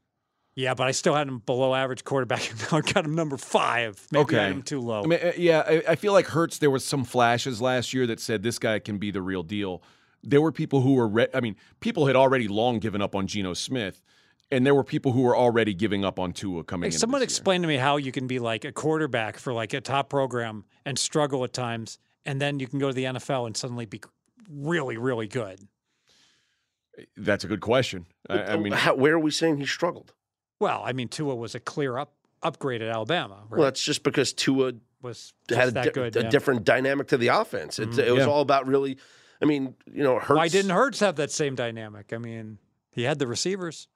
Yeah, 0.54 0.72
but 0.74 0.86
I 0.86 0.92
still 0.92 1.14
had 1.14 1.28
him 1.28 1.40
below 1.40 1.74
average 1.74 2.02
quarterback. 2.04 2.50
and 2.50 2.60
now 2.72 2.78
I 2.78 2.80
got 2.80 3.04
him 3.04 3.14
number 3.14 3.36
five. 3.36 4.06
Maybe 4.10 4.36
I 4.36 4.40
had 4.42 4.46
Okay. 4.48 4.56
him 4.56 4.62
too 4.62 4.80
low. 4.80 5.02
I 5.04 5.06
mean, 5.06 5.20
uh, 5.22 5.32
yeah, 5.36 5.62
I, 5.66 5.82
I 5.88 5.94
feel 5.96 6.12
like 6.12 6.26
Hurts. 6.28 6.58
There 6.58 6.70
was 6.70 6.84
some 6.84 7.04
flashes 7.04 7.60
last 7.60 7.92
year 7.92 8.06
that 8.06 8.20
said 8.20 8.42
this 8.42 8.58
guy 8.58 8.78
can 8.78 8.98
be 8.98 9.10
the 9.10 9.20
real 9.22 9.42
deal. 9.42 9.82
There 10.22 10.40
were 10.40 10.52
people 10.52 10.80
who 10.80 10.94
were, 10.94 11.06
re- 11.08 11.28
I 11.34 11.40
mean, 11.40 11.56
people 11.80 12.06
had 12.06 12.16
already 12.16 12.48
long 12.48 12.78
given 12.78 13.00
up 13.02 13.14
on 13.14 13.26
Geno 13.26 13.52
Smith, 13.54 14.02
and 14.50 14.66
there 14.66 14.74
were 14.74 14.84
people 14.84 15.12
who 15.12 15.22
were 15.22 15.36
already 15.36 15.74
giving 15.74 16.04
up 16.04 16.18
on 16.18 16.32
Tua 16.32 16.64
coming 16.64 16.90
Hey, 16.90 16.96
someone 16.96 17.22
explain 17.22 17.62
to 17.62 17.68
me 17.68 17.76
how 17.76 17.96
you 17.96 18.12
can 18.12 18.26
be 18.26 18.38
like 18.38 18.64
a 18.64 18.72
quarterback 18.72 19.38
for 19.38 19.52
like 19.52 19.72
a 19.72 19.80
top 19.80 20.08
program 20.08 20.64
and 20.84 20.98
struggle 20.98 21.44
at 21.44 21.52
times, 21.52 21.98
and 22.24 22.40
then 22.40 22.60
you 22.60 22.66
can 22.66 22.78
go 22.78 22.88
to 22.88 22.94
the 22.94 23.04
NFL 23.04 23.46
and 23.46 23.56
suddenly 23.56 23.86
be 23.86 24.00
really, 24.50 24.96
really 24.96 25.28
good. 25.28 25.60
That's 27.16 27.44
a 27.44 27.48
good 27.48 27.60
question. 27.60 28.06
I, 28.28 28.42
I 28.42 28.56
mean, 28.56 28.72
How, 28.72 28.94
where 28.94 29.14
are 29.14 29.18
we 29.18 29.30
saying 29.30 29.58
he 29.58 29.66
struggled? 29.66 30.14
Well, 30.60 30.82
I 30.84 30.92
mean, 30.92 31.08
Tua 31.08 31.34
was 31.34 31.54
a 31.54 31.60
clear 31.60 31.98
up 31.98 32.14
upgrade 32.42 32.82
at 32.82 32.88
Alabama. 32.88 33.42
Right? 33.48 33.58
Well, 33.58 33.64
that's 33.64 33.82
just 33.82 34.02
because 34.02 34.32
Tua 34.32 34.72
was 35.02 35.34
had 35.50 35.68
a, 35.68 35.72
di- 35.72 35.90
good. 35.90 36.16
a 36.16 36.22
yeah. 36.22 36.30
different 36.30 36.64
dynamic 36.64 37.08
to 37.08 37.16
the 37.18 37.28
offense. 37.28 37.78
It, 37.78 37.90
mm-hmm. 37.90 38.00
it 38.00 38.10
was 38.12 38.24
Yeah. 38.24 38.30
all 38.30 38.40
about 38.40 38.66
really. 38.66 38.98
I 39.42 39.44
mean, 39.44 39.74
you 39.92 40.02
know, 40.02 40.18
Hurts. 40.18 40.36
Why 40.36 40.48
didn't 40.48 40.70
Hurts 40.70 41.00
have 41.00 41.16
that 41.16 41.30
same 41.30 41.54
dynamic? 41.54 42.12
I 42.12 42.18
mean, 42.18 42.58
he 42.90 43.02
had 43.02 43.18
the 43.18 43.26
receivers. 43.26 43.88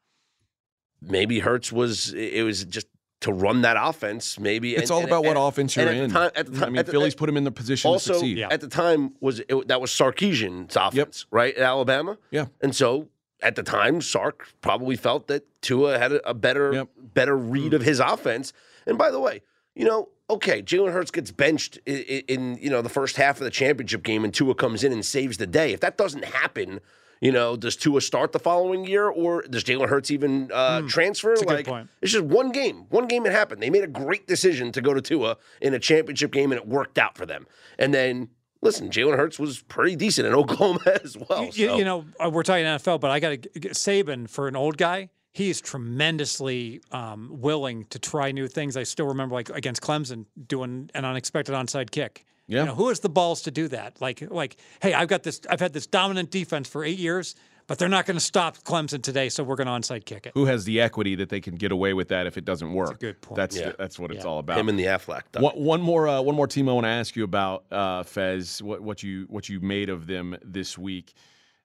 Maybe 1.03 1.39
Hurts 1.41 1.73
was? 1.73 2.13
It 2.15 2.45
was 2.45 2.65
just 2.65 2.87
to 3.21 3.33
run 3.33 3.63
that 3.63 3.77
offense. 3.79 4.39
Maybe 4.39 4.75
it's 4.75 4.85
and- 4.85 4.91
all 4.93 4.99
and- 5.01 5.09
about 5.09 5.25
what 5.25 5.37
offense 5.37 5.77
you're 5.77 5.87
and 5.89 5.97
at 5.99 6.05
in. 6.05 6.09
the 6.11 6.15
time- 6.19 6.31
at 6.35 6.47
the 6.47 6.57
I 6.57 6.61
time- 6.61 6.73
mean, 6.73 6.79
at 6.81 6.87
the- 6.87 6.93
Philly's 6.93 7.15
put 7.15 7.29
him 7.29 7.37
in 7.37 7.45
the 7.45 7.51
position 7.51 7.91
Also, 7.91 8.13
to 8.15 8.19
succeed. 8.19 8.39
Yeah. 8.39 8.49
at 8.51 8.61
the 8.61 8.69
time 8.69 9.15
was 9.21 9.41
it, 9.41 9.69
that 9.69 9.81
was 9.81 9.91
Sarkisian's 9.91 10.75
offense, 10.77 11.27
right? 11.31 11.55
At 11.55 11.63
Alabama, 11.63 12.17
Yeah. 12.31 12.47
and 12.63 12.75
so 12.75 13.09
at 13.43 13.57
the 13.57 13.63
time, 13.63 14.01
Sark 14.01 14.49
probably 14.63 14.97
felt 14.97 15.27
that 15.29 15.45
Tua 15.63 15.99
had 15.99 16.13
a, 16.13 16.31
a 16.31 16.35
better 16.35 16.73
Yep. 16.73 16.89
better 17.15 17.37
read 17.37 17.75
of 17.75 17.83
his 17.83 18.01
offense. 18.01 18.53
And 18.87 18.97
by 18.97 19.11
the 19.11 19.21
way, 19.21 19.43
you 19.75 19.85
know, 19.85 20.09
okay, 20.31 20.63
Jalen 20.63 20.93
Hurts 20.93 21.11
gets 21.11 21.31
benched 21.31 21.79
in, 21.87 21.99
in 22.29 22.59
you 22.61 22.71
know 22.71 22.81
the 22.83 22.89
first 22.89 23.17
half 23.17 23.37
of 23.39 23.45
the 23.45 23.51
championship 23.51 24.03
game, 24.03 24.25
and 24.25 24.33
Tua 24.33 24.55
comes 24.55 24.83
in 24.83 24.93
and 24.93 25.05
saves 25.05 25.37
the 25.37 25.47
day. 25.47 25.73
If 25.75 25.81
that 25.81 25.99
doesn't 25.99 26.25
happen, 26.25 26.81
you 27.21 27.33
know, 27.33 27.57
does 27.57 27.77
Tua 27.77 28.01
start 28.01 28.33
the 28.33 28.39
following 28.39 28.85
year, 28.87 29.09
or 29.09 29.43
does 29.43 29.63
Jalen 29.65 29.89
Hurts 29.89 30.11
even 30.11 30.51
uh, 30.53 30.83
transfer? 30.89 31.35
a 31.35 31.37
good 31.37 31.67
like, 31.67 31.87
it's 32.03 32.13
just 32.13 32.25
one 32.25 32.51
game. 32.53 32.87
One 32.89 33.07
game 33.07 33.27
it 33.27 33.33
happened. 33.33 33.63
They 33.63 33.71
made 33.71 33.85
a 33.85 33.89
great 33.89 34.27
decision 34.27 34.73
to 34.73 34.81
go 34.81 34.95
to 34.95 35.01
Tua 35.01 35.37
in 35.61 35.75
a 35.75 35.79
championship 35.79 36.33
game, 36.33 36.53
and 36.53 36.61
it 36.61 36.67
worked 36.67 36.99
out 36.99 37.17
for 37.17 37.27
them. 37.27 37.47
And 37.79 37.93
then. 37.95 38.29
Listen, 38.63 38.91
Jalen 38.91 39.17
Hurts 39.17 39.39
was 39.39 39.63
pretty 39.63 39.97
decent 39.97 40.27
in 40.27 40.35
Oklahoma 40.41 40.81
as 41.03 41.17
well. 41.17 41.45
You- 41.45 41.51
you, 41.55 41.69
so- 41.69 41.79
you 41.79 41.85
know, 41.87 42.05
uh, 42.23 42.29
we're 42.29 42.43
talking 42.43 42.67
NFL, 42.67 43.01
but 43.01 43.11
I 43.11 43.19
got 43.19 43.31
to 43.31 43.49
Saban 43.71 44.29
for 44.29 44.49
an 44.49 44.55
old 44.55 44.77
guy. 44.77 45.09
He 45.33 45.49
is 45.49 45.63
tremendously 45.63 46.81
um, 46.91 47.29
willing 47.41 47.85
to 47.87 47.99
try 47.99 48.33
new 48.33 48.49
things. 48.49 48.77
I 48.77 48.83
still 48.83 49.07
remember, 49.07 49.35
like 49.35 49.49
against 49.49 49.81
Clemson, 49.81 50.27
doing 50.47 50.91
an 50.95 51.05
unexpected 51.05 51.55
onside 51.55 51.91
kick. 51.91 52.27
Yeah. 52.51 52.61
You 52.61 52.67
know, 52.67 52.75
who 52.75 52.89
has 52.89 53.01
the 53.01 53.09
balls 53.09 53.43
to 53.43 53.51
do 53.51 53.69
that? 53.69 54.01
Like, 54.01 54.23
like, 54.31 54.57
hey, 54.83 54.93
I've 54.93 55.09
got 55.09 55.23
this. 55.23 55.41
I've 55.49 55.61
had 55.61 55.73
this 55.73 55.87
dominant 55.87 56.31
defense 56.31 56.69
for 56.69 56.85
eight 56.85 56.99
years, 56.99 57.37
but 57.69 57.79
they're 57.79 57.89
not 57.89 58.05
going 58.07 58.17
to 58.17 58.25
stop 58.25 58.59
Clemson 58.65 59.01
today, 59.03 59.29
so 59.29 59.45
we're 59.45 59.55
going 59.55 59.69
to 59.69 59.73
onside 59.73 60.05
kick 60.05 60.27
it. 60.27 60.33
Who 60.35 60.47
has 60.47 60.65
the 60.65 60.81
equity 60.81 61.15
that 61.15 61.29
they 61.29 61.41
can 61.41 61.55
get 61.55 61.71
away 61.71 61.95
with 61.95 62.09
that 62.09 62.27
if 62.27 62.37
it 62.37 62.45
doesn't 62.45 62.73
work? 62.73 62.99
good 62.99 63.21
point. 63.21 63.37
That's 63.37 63.57
Yeah. 63.57 63.73
that's 63.79 63.99
what 64.01 64.11
it's 64.11 64.25
all 64.25 64.41
about. 64.41 64.59
him 64.59 64.69
and 64.69 64.77
the 64.77 64.87
Affleck. 64.87 65.23
One, 65.41 65.55
one 65.55 65.81
more, 65.81 66.09
uh, 66.09 66.21
one 66.21 66.35
more 66.35 66.49
team 66.49 66.69
I 66.69 66.73
want 66.73 66.87
to 66.87 66.89
ask 66.91 67.15
you 67.15 67.23
about, 67.23 67.65
uh, 67.71 68.03
Fez. 68.03 68.61
What, 68.61 68.83
what 68.83 69.03
you 69.05 69.27
what 69.29 69.49
you 69.49 69.61
made 69.61 69.89
of 69.89 70.09
them 70.09 70.37
this 70.45 70.77
week? 70.77 71.15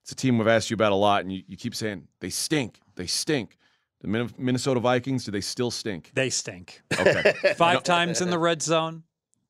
It's 0.03 0.11
a 0.11 0.15
team 0.15 0.37
we've 0.37 0.47
asked 0.47 0.69
you 0.69 0.75
about 0.75 0.91
a 0.91 0.95
lot, 0.95 1.23
and 1.23 1.33
you, 1.33 1.41
you 1.47 1.57
keep 1.57 1.73
saying 1.73 2.07
they 2.19 2.29
stink, 2.29 2.79
they 2.95 3.07
stink. 3.07 3.57
The 4.01 4.29
Minnesota 4.37 4.79
Vikings, 4.79 5.25
do 5.25 5.31
they 5.31 5.41
still 5.41 5.71
stink? 5.71 6.11
They 6.13 6.29
stink. 6.29 6.83
Okay, 6.99 7.33
Five 7.57 7.81
times 7.81 8.21
in 8.21 8.29
the 8.29 8.37
red 8.37 8.61
zone, 8.61 9.01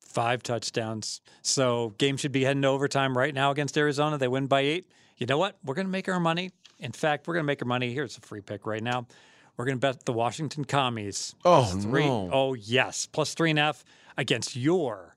five 0.06 0.42
touchdowns. 0.42 1.20
So 1.42 1.94
game 1.98 2.16
should 2.16 2.32
be 2.32 2.44
heading 2.44 2.62
to 2.62 2.68
overtime 2.68 3.16
right 3.16 3.34
now 3.34 3.50
against 3.50 3.76
Arizona. 3.76 4.18
They 4.18 4.28
win 4.28 4.46
by 4.46 4.60
eight. 4.60 4.90
You 5.16 5.26
know 5.26 5.38
what? 5.38 5.56
We're 5.64 5.74
going 5.74 5.86
to 5.86 5.92
make 5.92 6.08
our 6.08 6.20
money. 6.20 6.52
In 6.78 6.92
fact, 6.92 7.26
we're 7.26 7.34
going 7.34 7.44
to 7.44 7.46
make 7.46 7.62
our 7.62 7.68
money. 7.68 7.92
Here's 7.92 8.16
a 8.16 8.20
free 8.20 8.40
pick 8.40 8.66
right 8.66 8.82
now. 8.82 9.06
We're 9.56 9.64
going 9.64 9.78
to 9.78 9.80
bet 9.80 10.04
the 10.04 10.12
Washington 10.12 10.64
Commies. 10.64 11.34
Oh, 11.44 11.64
three. 11.64 12.04
no. 12.04 12.28
Oh 12.32 12.54
yes, 12.54 13.06
plus 13.06 13.34
three 13.34 13.50
and 13.50 13.58
a 13.58 13.62
half 13.62 13.84
against 14.16 14.54
your 14.54 15.16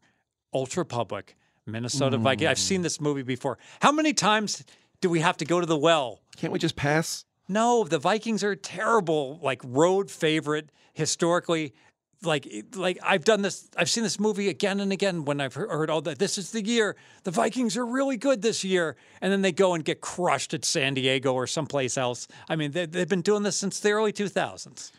Ultra 0.54 0.86
Public 0.86 1.36
Minnesota 1.66 2.18
hmm. 2.18 2.24
Vikings. 2.24 2.50
I've 2.50 2.60
seen 2.60 2.82
this 2.82 3.02
movie 3.02 3.22
before. 3.22 3.58
How 3.82 3.92
many 3.92 4.14
times 4.14 4.64
do 5.02 5.10
we 5.10 5.20
have 5.20 5.38
to 5.38 5.46
go 5.46 5.60
to 5.60 5.66
the 5.66 5.78
well 5.78 6.22
can't 6.38 6.54
we 6.54 6.60
just 6.60 6.78
pass? 6.78 7.26
no, 7.50 7.84
the 7.84 7.98
Vikings 7.98 8.44
are 8.44 8.56
terrible, 8.56 9.40
like 9.42 9.62
road 9.64 10.10
favorite 10.10 10.72
historically. 10.94 11.74
Like, 12.22 12.66
like 12.76 13.00
I've 13.02 13.24
done 13.24 13.42
this, 13.42 13.70
I've 13.78 13.90
seen 13.90 14.04
this 14.04 14.20
movie 14.20 14.50
again 14.50 14.82
and 14.82 14.92
again 14.92 15.24
when 15.24 15.40
I've 15.40 15.54
heard, 15.54 15.90
all 15.90 16.02
that. 16.02 16.20
This 16.20 16.38
is 16.38 16.52
the 16.52 16.64
year 16.64 16.98
the 17.24 17.32
Vikings 17.32 17.78
are 17.78 17.86
really 17.86 18.18
good 18.18 18.42
this 18.42 18.64
year, 18.64 18.98
and 19.22 19.32
then 19.32 19.42
they 19.42 19.54
go 19.54 19.74
and 19.74 19.86
get 19.86 20.02
crushed 20.02 20.54
at 20.54 20.66
San 20.66 20.94
Diego 20.94 21.34
or 21.34 21.48
someplace 21.48 21.98
else. 21.98 22.28
I 22.50 22.56
mean, 22.56 22.72
they, 22.72 22.86
they've 22.86 23.08
been 23.08 23.22
doing 23.22 23.44
this 23.44 23.56
since 23.56 23.80
the 23.80 23.92
early 23.92 24.12
2000s. 24.12 24.92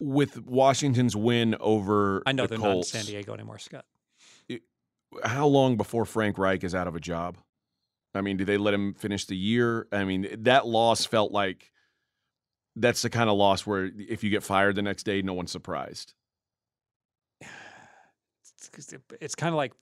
With 0.00 0.44
Washington's 0.44 1.14
win 1.14 1.54
over 1.60 2.22
I 2.26 2.32
know 2.32 2.46
the 2.46 2.56
they're 2.56 2.58
not 2.58 2.76
in 2.78 2.82
San 2.82 3.04
Diego 3.04 3.34
anymore, 3.34 3.58
Scott. 3.58 3.84
how 5.22 5.46
long 5.46 5.76
before 5.76 6.04
Frank 6.04 6.38
Reich 6.38 6.64
is 6.64 6.74
out 6.74 6.88
of 6.88 6.96
a 6.96 7.00
job? 7.00 7.36
I 8.14 8.22
mean, 8.22 8.36
do 8.36 8.44
they 8.44 8.56
let 8.56 8.74
him 8.74 8.94
finish 8.94 9.26
the 9.26 9.36
year? 9.36 9.86
I 9.92 10.04
mean, 10.04 10.26
that 10.40 10.66
loss 10.66 11.04
felt 11.04 11.32
like 11.32 11.70
that's 12.76 13.02
the 13.02 13.10
kind 13.10 13.30
of 13.30 13.36
loss 13.36 13.66
where 13.66 13.90
if 13.96 14.24
you 14.24 14.30
get 14.30 14.42
fired 14.42 14.76
the 14.76 14.82
next 14.82 15.04
day, 15.04 15.22
no 15.22 15.34
one's 15.34 15.52
surprised. 15.52 16.14
It's, 18.76 18.94
it's 19.20 19.34
kind 19.34 19.52
of 19.52 19.56
like 19.56 19.72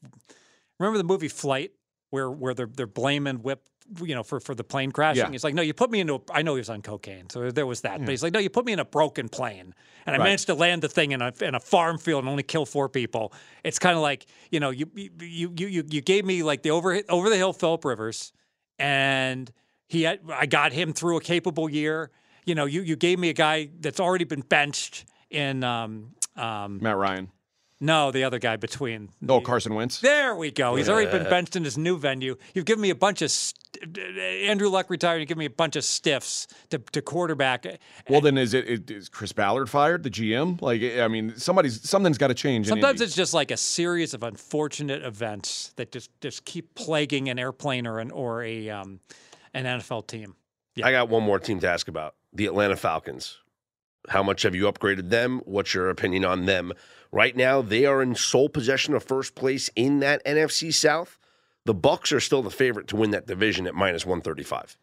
remember 0.79 0.99
the 0.99 1.05
movie 1.05 1.29
Flight 1.29 1.73
where 2.11 2.31
where 2.31 2.55
they're 2.55 2.67
they're 2.75 2.87
blaming 2.87 3.43
Whip 3.43 3.63
you 4.03 4.15
know 4.15 4.23
for 4.23 4.39
for 4.39 4.55
the 4.55 4.65
plane 4.65 4.93
crashing. 4.93 5.25
Yeah. 5.25 5.31
He's 5.31 5.45
like, 5.45 5.55
no, 5.55 5.63
you 5.63 5.73
put 5.73 5.91
me 5.91 6.01
into. 6.01 6.15
A, 6.17 6.21
I 6.33 6.43
know 6.43 6.55
he 6.55 6.61
was 6.61 6.69
on 6.69 6.83
cocaine, 6.83 7.31
so 7.31 7.51
there 7.51 7.67
was 7.67 7.81
that. 7.83 8.01
But 8.01 8.11
he's 8.11 8.23
like, 8.23 8.35
no, 8.35 8.39
you 8.39 8.51
put 8.51 8.67
me 8.67 8.73
in 8.75 8.79
a 8.79 8.85
broken 8.85 9.29
plane, 9.31 9.75
and 10.05 10.15
I 10.15 10.19
Right. 10.19 10.25
managed 10.27 10.47
to 10.49 10.55
land 10.55 10.83
the 10.83 10.89
thing 10.91 11.13
in 11.13 11.23
a 11.23 11.33
in 11.41 11.55
a 11.55 11.61
farm 11.61 11.97
field 11.99 12.23
and 12.25 12.29
only 12.29 12.43
kill 12.43 12.67
four 12.67 12.89
people. 12.91 13.33
It's 13.65 13.79
kind 13.79 13.97
of 13.97 14.03
like 14.03 14.27
you 14.51 14.61
know 14.61 14.71
you 14.71 14.91
you 14.95 15.11
you 15.21 15.53
you 15.57 15.85
you 15.89 16.01
gave 16.03 16.25
me 16.27 16.43
like 16.43 16.63
the 16.63 16.71
over 16.71 17.01
over 17.09 17.31
the 17.31 17.37
hill 17.37 17.53
Philip 17.55 17.85
Rivers, 17.85 18.33
and 18.79 19.51
he 19.89 20.03
had 20.03 20.21
I 20.31 20.47
got 20.47 20.73
him 20.73 20.93
through 20.93 21.17
a 21.17 21.21
capable 21.23 21.69
year. 21.71 22.11
you 22.45 22.55
know, 22.55 22.67
you 22.67 22.83
you 22.83 22.97
gave 22.97 23.19
me 23.19 23.29
a 23.31 23.35
guy 23.35 23.71
that's 23.81 24.01
already 24.01 24.25
been 24.25 24.43
benched 24.43 25.05
in 25.31 25.65
um 25.65 26.11
um 26.37 26.79
Matt 26.83 26.97
Ryan. 26.97 27.31
No 27.81 28.11
the 28.11 28.25
other 28.25 28.39
guy 28.39 28.57
between. 28.57 29.11
Oh, 29.29 29.39
the- 29.39 29.41
Carson 29.41 29.75
Wentz. 29.75 30.01
There 30.01 30.35
we 30.35 30.51
go. 30.51 30.75
He's 30.77 30.89
already 30.89 31.11
been 31.11 31.29
benched 31.29 31.57
in 31.57 31.65
his 31.65 31.79
new 31.79 31.99
venue. 31.99 32.37
You've 32.55 32.65
given 32.65 32.83
me 32.83 32.91
a 32.91 32.95
bunch 32.95 33.23
of 33.23 33.31
st- 33.31 33.99
Andrew 33.99 34.69
Luck 34.69 34.91
retired. 34.91 35.19
You 35.21 35.27
give 35.27 35.39
me 35.39 35.45
a 35.45 35.51
bunch 35.51 35.77
of 35.77 35.85
stiffs 35.85 36.47
to, 36.71 36.79
to 36.79 37.01
quarterback. 37.03 37.67
Well, 38.09 38.21
then 38.21 38.37
is 38.39 38.55
it 38.55 38.67
is- 38.67 38.81
is 38.89 39.09
Chris 39.09 39.33
Ballard 39.33 39.71
fired, 39.71 40.03
the 40.03 40.11
GM? 40.11 40.61
Like, 40.61 40.83
I 40.83 41.07
mean, 41.09 41.37
somebody's 41.37 41.89
something's 41.89 42.19
got 42.19 42.29
to 42.29 42.35
change. 42.35 42.67
Sometimes 42.69 43.01
Indy. 43.01 43.05
it's 43.05 43.15
just 43.15 43.35
like 43.35 43.51
a 43.51 43.57
series 43.57 44.15
of 44.15 44.23
unfortunate 44.23 45.03
events 45.05 45.73
that 45.77 45.93
just 45.93 46.11
just 46.21 46.45
keep 46.45 46.75
plaguing 46.75 47.29
an 47.29 47.39
airplane 47.39 47.87
or 47.87 48.01
an 48.01 48.11
or 48.11 48.43
a 48.43 48.69
um, 48.71 49.01
an 49.55 49.65
NFL 49.65 50.07
team. 50.07 50.35
I 50.83 50.93
got 50.93 51.09
one 51.09 51.23
more 51.25 51.39
team 51.39 51.59
to 51.61 51.69
ask 51.69 51.89
about 51.89 52.15
the 52.33 52.47
Atlanta 52.47 52.77
Falcons. 52.77 53.39
How 54.09 54.23
much 54.23 54.43
have 54.43 54.55
you 54.55 54.71
upgraded 54.71 55.11
them? 55.11 55.41
What's 55.45 55.75
your 55.75 55.91
opinion 55.91 56.25
on 56.25 56.47
them? 56.47 56.73
Right 57.11 57.35
now, 57.35 57.63
they 57.63 57.87
are 57.87 58.03
in 58.03 58.15
sole 58.15 58.49
possession 58.49 58.95
of 58.95 59.03
first 59.03 59.35
place 59.35 59.71
in 59.75 60.01
that 60.01 60.25
NFC 60.25 60.73
South. 60.73 61.19
The 61.65 61.75
Bucs 61.75 62.13
are 62.13 62.21
still 62.21 62.43
the 62.43 62.51
favorite 62.51 62.89
to 62.89 62.97
win 62.97 63.11
that 63.13 63.27
division 63.27 63.67
at 63.67 63.75
minus 63.75 64.05
135. 64.05 64.77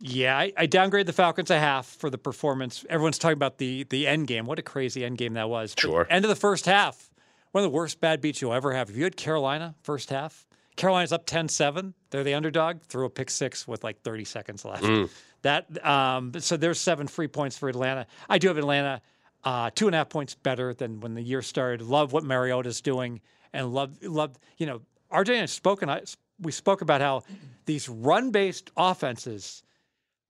Yeah, 0.00 0.38
I, 0.38 0.52
I 0.56 0.66
downgrade 0.66 1.06
the 1.06 1.12
Falcons 1.12 1.50
a 1.50 1.58
half 1.58 1.86
for 1.86 2.08
the 2.08 2.18
performance. 2.18 2.84
Everyone's 2.88 3.18
talking 3.18 3.34
about 3.34 3.58
the 3.58 3.84
the 3.84 4.06
end 4.06 4.26
game. 4.26 4.46
What 4.46 4.58
a 4.58 4.62
crazy 4.62 5.04
end 5.04 5.18
game 5.18 5.34
that 5.34 5.50
was. 5.50 5.74
But 5.74 5.80
Sure. 5.82 6.06
End 6.08 6.24
of 6.24 6.28
the 6.30 6.36
first 6.36 6.66
half. 6.66 7.10
One 7.52 7.64
of 7.64 7.70
the 7.70 7.76
worst 7.76 8.00
bad 8.00 8.20
beats 8.20 8.40
you'll 8.40 8.54
ever 8.54 8.72
have. 8.72 8.88
If 8.90 8.96
you 8.96 9.04
had 9.04 9.16
Carolina 9.16 9.74
first 9.82 10.08
half, 10.10 10.46
Carolina's 10.76 11.12
up 11.12 11.26
10-7. 11.26 11.92
They're 12.10 12.24
the 12.24 12.34
underdog. 12.34 12.80
Threw 12.82 13.04
a 13.04 13.10
pick 13.10 13.28
six 13.28 13.66
with 13.68 13.82
like 13.84 14.00
30 14.02 14.24
seconds 14.24 14.64
left. 14.64 14.84
That 15.42 15.84
um, 15.84 16.32
so 16.38 16.56
there's 16.56 16.80
seven 16.80 17.06
free 17.06 17.28
points 17.28 17.58
for 17.58 17.68
Atlanta. 17.68 18.06
I 18.28 18.38
do 18.38 18.48
have 18.48 18.56
Atlanta 18.56 19.02
uh, 19.44 19.70
two 19.74 19.86
and 19.86 19.94
a 19.94 19.98
half 19.98 20.08
points 20.08 20.34
better 20.34 20.74
than 20.74 21.00
when 21.00 21.14
the 21.14 21.22
year 21.22 21.42
started. 21.42 21.82
Love 21.82 22.12
what 22.12 22.24
Mariota's 22.24 22.80
doing, 22.80 23.20
and 23.52 23.72
love 23.72 24.02
love 24.02 24.38
you 24.58 24.66
know 24.66 24.80
RJ 25.12 25.30
and 25.30 25.42
I 25.42 25.46
spoke 25.46 25.82
and 25.82 25.90
I 25.90 26.02
we 26.40 26.52
spoke 26.52 26.82
about 26.82 27.00
how 27.00 27.22
these 27.66 27.88
run 27.88 28.30
based 28.30 28.70
offenses 28.76 29.62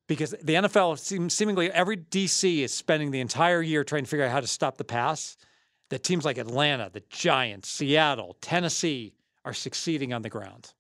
because 0.07 0.35
the 0.43 0.55
NFL 0.55 0.99
seems 0.99 1.35
seemingly 1.35 1.71
every 1.71 1.97
DC 1.97 2.61
is 2.61 2.75
spending 2.75 3.11
the 3.11 3.21
entire 3.21 3.63
year 3.63 3.85
trying 3.85 4.05
to 4.05 4.11
figure 4.11 4.25
out 4.25 4.33
how 4.33 4.41
to 4.41 4.47
stop 4.47 4.77
the 4.77 4.85
pass. 4.85 5.37
That 5.91 6.05
teams 6.05 6.25
like 6.25 6.39
Atlanta, 6.39 6.89
the 6.93 7.03
Giants, 7.11 7.69
Seattle, 7.69 8.37
Tennessee 8.41 9.13
are 9.45 9.53
succeeding 9.53 10.13
on 10.13 10.23
the 10.23 10.29
ground. 10.29 10.73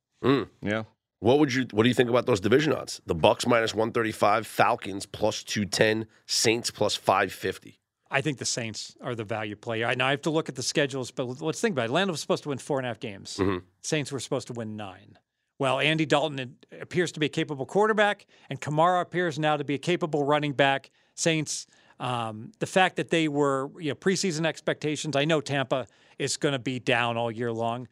yeah. 0.62 0.85
What 1.19 1.38
would 1.38 1.53
you 1.53 1.66
what 1.73 1.83
do 1.83 1.88
you 1.88 1.95
think 1.95 2.11
about 2.11 2.27
those 2.27 2.40
division 2.40 2.73
odds? 2.73 3.01
The 3.07 3.14
Bucs 3.14 3.47
minus 3.47 3.75
135, 3.75 4.47
Falcons 4.47 5.07
plus 5.07 5.43
210, 5.43 6.07
Saints 6.27 6.71
plus 6.71 6.95
550. 6.97 7.80
I 8.11 8.20
think 8.20 8.38
the 8.38 8.44
Saints 8.44 8.96
are 9.01 9.14
the 9.14 9.25
value 9.25 9.55
player. 9.57 9.87
I 9.87 9.94
know 9.94 10.07
I 10.07 10.11
have 10.11 10.23
to 10.23 10.31
look 10.31 10.49
at 10.49 10.57
the 10.57 10.62
schedules, 10.62 11.11
but 11.11 11.40
let's 11.40 11.61
think 11.61 11.75
about 11.75 11.83
it. 11.83 11.87
Atlanta 11.87 12.11
was 12.11 12.20
supposed 12.20 12.42
to 12.42 12.49
win 12.49 12.59
four 12.59 12.79
and 12.79 12.87
a 12.87 12.88
half 12.88 12.99
games. 12.99 13.40
Saints 13.83 14.11
were 14.11 14.18
supposed 14.20 14.49
to 14.49 14.53
win 14.53 14.77
nine. 14.77 15.18
Well, 15.61 15.79
Andy 15.79 16.07
Dalton 16.07 16.57
appears 16.81 17.12
to 17.12 17.20
be 17.20 17.27
a 17.27 17.29
capable 17.29 17.66
quarterback, 17.66 18.27
and 18.49 18.61
Kamara 18.61 19.03
appears 19.03 19.38
now 19.38 19.57
to 19.57 19.64
be 19.64 19.75
a 19.75 19.79
capable 19.79 20.25
running 20.25 20.55
back. 20.55 20.90
Saints, 21.14 21.66
um, 22.01 22.51
the 22.61 22.66
fact 22.66 22.96
that 22.96 23.11
they 23.11 23.29
were 23.29 23.70
you 23.79 23.90
know 23.90 23.94
preseason 23.94 24.46
expectations. 24.46 25.14
I 25.16 25.27
know 25.27 25.40
Tampa 25.40 25.87
is 26.18 26.37
going 26.38 26.53
to 26.53 26.59
be 26.59 26.79
down 26.79 27.16
all 27.16 27.31
year 27.31 27.53
long. 27.53 27.88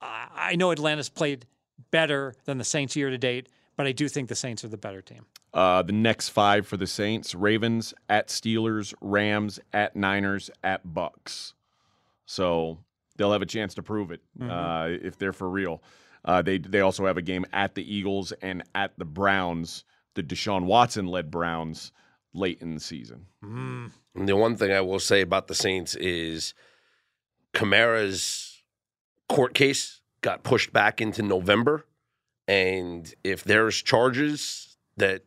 I, 0.00 0.28
I 0.52 0.56
know 0.56 0.70
Atlanta's 0.70 1.08
played 1.08 1.46
better 1.90 2.34
than 2.44 2.56
the 2.58 2.64
Saints 2.64 2.94
year 2.94 3.10
to 3.10 3.18
date, 3.18 3.48
but 3.76 3.86
I 3.86 3.92
do 3.92 4.08
think 4.08 4.28
the 4.28 4.36
Saints 4.36 4.64
are 4.64 4.68
the 4.68 4.78
better 4.78 5.02
team. 5.02 5.26
Uh, 5.56 5.80
the 5.80 5.92
next 5.92 6.28
five 6.28 6.66
for 6.66 6.76
the 6.76 6.86
Saints: 6.86 7.34
Ravens 7.34 7.94
at 8.10 8.28
Steelers, 8.28 8.92
Rams 9.00 9.58
at 9.72 9.96
Niners 9.96 10.50
at 10.62 10.86
Bucs. 10.86 11.54
So 12.26 12.78
they'll 13.16 13.32
have 13.32 13.40
a 13.40 13.46
chance 13.46 13.72
to 13.74 13.82
prove 13.82 14.10
it 14.10 14.20
uh, 14.50 14.88
if 14.90 15.16
they're 15.16 15.32
for 15.32 15.48
real. 15.48 15.82
Uh, 16.26 16.42
they 16.42 16.58
they 16.58 16.80
also 16.80 17.06
have 17.06 17.16
a 17.16 17.22
game 17.22 17.46
at 17.54 17.74
the 17.74 17.94
Eagles 17.94 18.32
and 18.42 18.62
at 18.74 18.98
the 18.98 19.06
Browns, 19.06 19.84
the 20.14 20.22
Deshaun 20.22 20.64
Watson 20.64 21.06
led 21.06 21.30
Browns 21.30 21.90
late 22.34 22.60
in 22.60 22.74
the 22.74 22.80
season. 22.80 23.24
And 24.14 24.28
the 24.28 24.36
one 24.36 24.56
thing 24.56 24.72
I 24.72 24.82
will 24.82 25.00
say 25.00 25.22
about 25.22 25.46
the 25.46 25.54
Saints 25.54 25.94
is 25.94 26.52
Kamara's 27.54 28.62
court 29.28 29.54
case 29.54 30.02
got 30.20 30.42
pushed 30.42 30.72
back 30.72 31.00
into 31.00 31.22
November. 31.22 31.86
And 32.46 33.12
if 33.24 33.42
there's 33.42 33.80
charges 33.80 34.76
that 34.98 35.22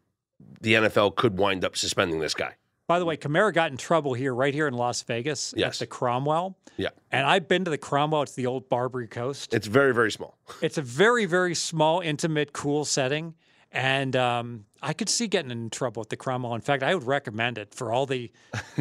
the 0.62 0.74
NFL 0.74 1.16
could 1.16 1.38
wind 1.38 1.64
up 1.66 1.76
suspending 1.78 2.20
this 2.20 2.34
guy. 2.34 2.56
By 2.88 2.98
the 2.98 3.06
way, 3.06 3.18
Kamara 3.18 3.54
got 3.54 3.70
in 3.72 3.78
trouble 3.78 4.14
here, 4.16 4.34
right 4.34 4.54
here 4.54 4.68
in 4.68 4.74
Las 4.74 5.04
Vegas 5.04 5.54
Yes. 5.56 5.76
at 5.76 5.80
the 5.80 5.88
Cromwell. 5.88 6.58
Yeah. 6.76 6.90
And 7.12 7.28
I've 7.28 7.48
been 7.48 7.64
to 7.66 7.72
the 7.72 7.78
Cromwell. 7.78 8.24
It's 8.24 8.34
the 8.34 8.48
old 8.48 8.68
Barbary 8.68 9.08
Coast. 9.08 9.54
It's 9.54 9.68
very, 9.68 9.94
very 9.94 10.12
small. 10.12 10.38
It's 10.62 10.78
a 10.78 10.82
very, 10.82 11.26
very 11.26 11.54
small, 11.54 12.00
intimate, 12.00 12.52
cool 12.52 12.86
setting. 12.86 13.36
And 13.72 14.16
um, 14.16 14.66
I 14.82 14.94
could 14.94 15.10
see 15.10 15.28
getting 15.28 15.52
in 15.52 15.70
trouble 15.70 16.02
at 16.02 16.10
the 16.10 16.16
Cromwell. 16.18 16.56
In 16.56 16.62
fact, 16.62 16.82
I 16.82 16.96
would 16.96 17.04
recommend 17.06 17.60
it 17.60 17.76
for 17.76 17.92
all 17.94 18.08
the 18.08 18.32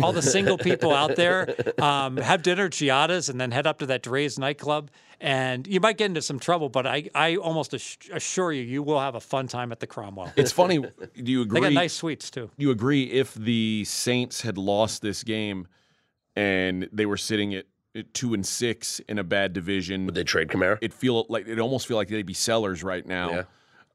all 0.02 0.12
the 0.12 0.22
single 0.22 0.56
people 0.56 0.94
out 0.94 1.14
there. 1.16 1.54
Um, 1.78 2.16
have 2.16 2.42
dinner 2.42 2.64
at 2.66 2.72
Giada's 2.72 3.28
and 3.28 3.38
then 3.40 3.50
head 3.50 3.66
up 3.66 3.80
to 3.80 3.86
that 3.86 4.02
Drai's 4.02 4.38
nightclub. 4.38 4.90
And 5.20 5.66
you 5.66 5.80
might 5.80 5.98
get 5.98 6.06
into 6.06 6.22
some 6.22 6.38
trouble, 6.38 6.68
but 6.68 6.86
I, 6.86 7.10
I 7.14 7.36
almost 7.36 7.74
assure 7.74 8.52
you, 8.52 8.62
you 8.62 8.82
will 8.84 9.00
have 9.00 9.14
a 9.16 9.20
fun 9.20 9.46
time 9.48 9.72
at 9.72 9.80
the 9.80 9.86
Cromwell. 9.86 10.32
It's 10.36 10.52
funny. 10.52 10.78
Do 10.78 10.88
you 11.32 11.42
agree? 11.42 11.60
They 11.60 11.66
got 11.66 11.72
nice 11.72 11.92
suites 11.92 12.30
too. 12.30 12.50
you 12.56 12.70
agree 12.70 13.02
if 13.04 13.34
the 13.34 13.84
Saints 13.84 14.40
had 14.42 14.56
lost 14.56 15.02
this 15.02 15.22
game 15.24 15.66
and 16.36 16.88
they 16.92 17.04
were 17.04 17.16
sitting 17.16 17.54
at, 17.54 17.66
at 17.96 18.14
two 18.14 18.32
and 18.32 18.46
six 18.46 19.00
in 19.08 19.18
a 19.18 19.24
bad 19.24 19.52
division, 19.52 20.06
Would 20.06 20.14
they 20.14 20.24
trade 20.24 20.48
Kamara? 20.48 20.78
it 20.80 20.92
feel 20.94 21.26
like 21.28 21.48
it 21.48 21.58
almost 21.58 21.86
feel 21.88 21.96
like 21.96 22.08
they'd 22.08 22.24
be 22.24 22.32
sellers 22.34 22.82
right 22.84 23.04
now. 23.04 23.30
Yeah. 23.30 23.42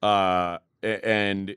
Uh, 0.08 0.58
a- 0.58 0.60
and 0.84 1.56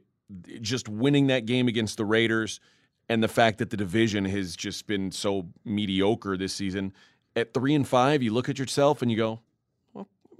just 0.61 0.89
winning 0.89 1.27
that 1.29 1.47
game 1.47 1.69
against 1.69 1.97
the 1.97 2.05
Raiders 2.05 2.61
and 3.09 3.23
the 3.23 3.29
fact 3.29 3.59
that 3.59 3.71
the 3.71 3.77
division 3.77 4.25
has 4.25 4.57
just 4.57 4.87
been 4.87 5.11
so 5.13 5.47
mediocre 5.65 6.37
this 6.37 6.53
season. 6.53 6.93
At 7.37 7.53
three 7.55 7.75
and 7.75 7.87
five, 7.87 8.23
you 8.23 8.33
look 8.33 8.49
at 8.49 8.59
yourself 8.59 9.03
and 9.03 9.11
you 9.11 9.17
go, 9.17 9.41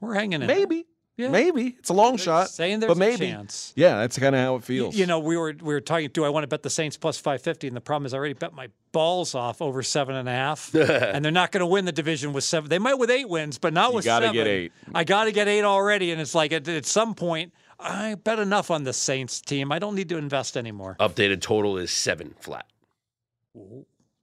We're 0.01 0.15
hanging 0.15 0.41
in. 0.41 0.47
maybe, 0.47 0.87
Yeah. 1.17 1.29
maybe 1.29 1.77
it's 1.79 1.91
a 1.91 1.95
long 1.95 2.17
shot, 2.17 2.49
saying 2.51 2.81
there's 2.81 2.89
but 2.91 2.97
a 2.97 2.99
maybe. 2.99 3.29
chance. 3.29 3.73
Yeah, 3.77 3.99
that's 3.99 4.19
kind 4.19 4.35
of 4.35 4.41
how 4.41 4.57
it 4.57 4.65
feels. 4.65 4.97
You 4.97 5.07
know, 5.07 5.19
we 5.19 5.37
were 5.37 5.55
we 5.61 5.73
were 5.75 5.81
talking. 5.81 6.09
Do 6.13 6.25
I 6.25 6.29
want 6.31 6.45
to 6.45 6.49
bet 6.49 6.63
the 6.63 6.71
Saints 6.71 6.97
plus 6.97 7.19
five 7.19 7.41
fifty? 7.43 7.67
And 7.69 7.77
the 7.77 7.81
problem 7.81 8.07
is, 8.07 8.15
I 8.15 8.19
already 8.19 8.35
bet 8.35 8.53
my 8.53 8.69
balls 8.93 9.35
off 9.35 9.63
over 9.63 9.83
seven 9.83 10.17
and 10.17 10.29
a 10.29 10.33
half, 10.33 10.75
and 10.75 11.25
they're 11.25 11.33
not 11.33 11.53
going 11.53 11.61
to 11.61 11.67
win 11.67 11.85
the 11.85 11.93
division 11.93 12.33
with 12.33 12.45
seven. 12.45 12.69
They 12.69 12.79
might 12.79 12.95
with 12.99 13.11
eight 13.11 13.29
wins, 13.29 13.59
but 13.59 13.73
not 13.73 13.91
You 13.91 13.97
with 13.97 14.05
gotta 14.05 14.27
seven. 14.27 14.35
get 14.35 14.47
eight. 14.47 14.73
I 14.95 15.05
got 15.05 15.25
to 15.25 15.33
get 15.33 15.49
eight 15.49 15.65
already, 15.65 16.11
and 16.13 16.21
it's 16.21 16.35
like 16.35 16.53
at, 16.53 16.67
at 16.69 16.85
some 16.87 17.15
point, 17.15 17.53
I 17.79 18.15
bet 18.15 18.39
enough 18.39 18.71
on 18.71 18.85
the 18.85 18.93
Saints 18.93 19.41
team. 19.41 19.71
I 19.71 19.79
don't 19.79 19.95
need 19.95 20.09
to 20.09 20.17
invest 20.17 20.57
anymore. 20.57 20.97
Updated 21.01 21.41
total 21.41 21.77
is 21.77 21.91
seven 21.91 22.35
flat. 22.41 22.67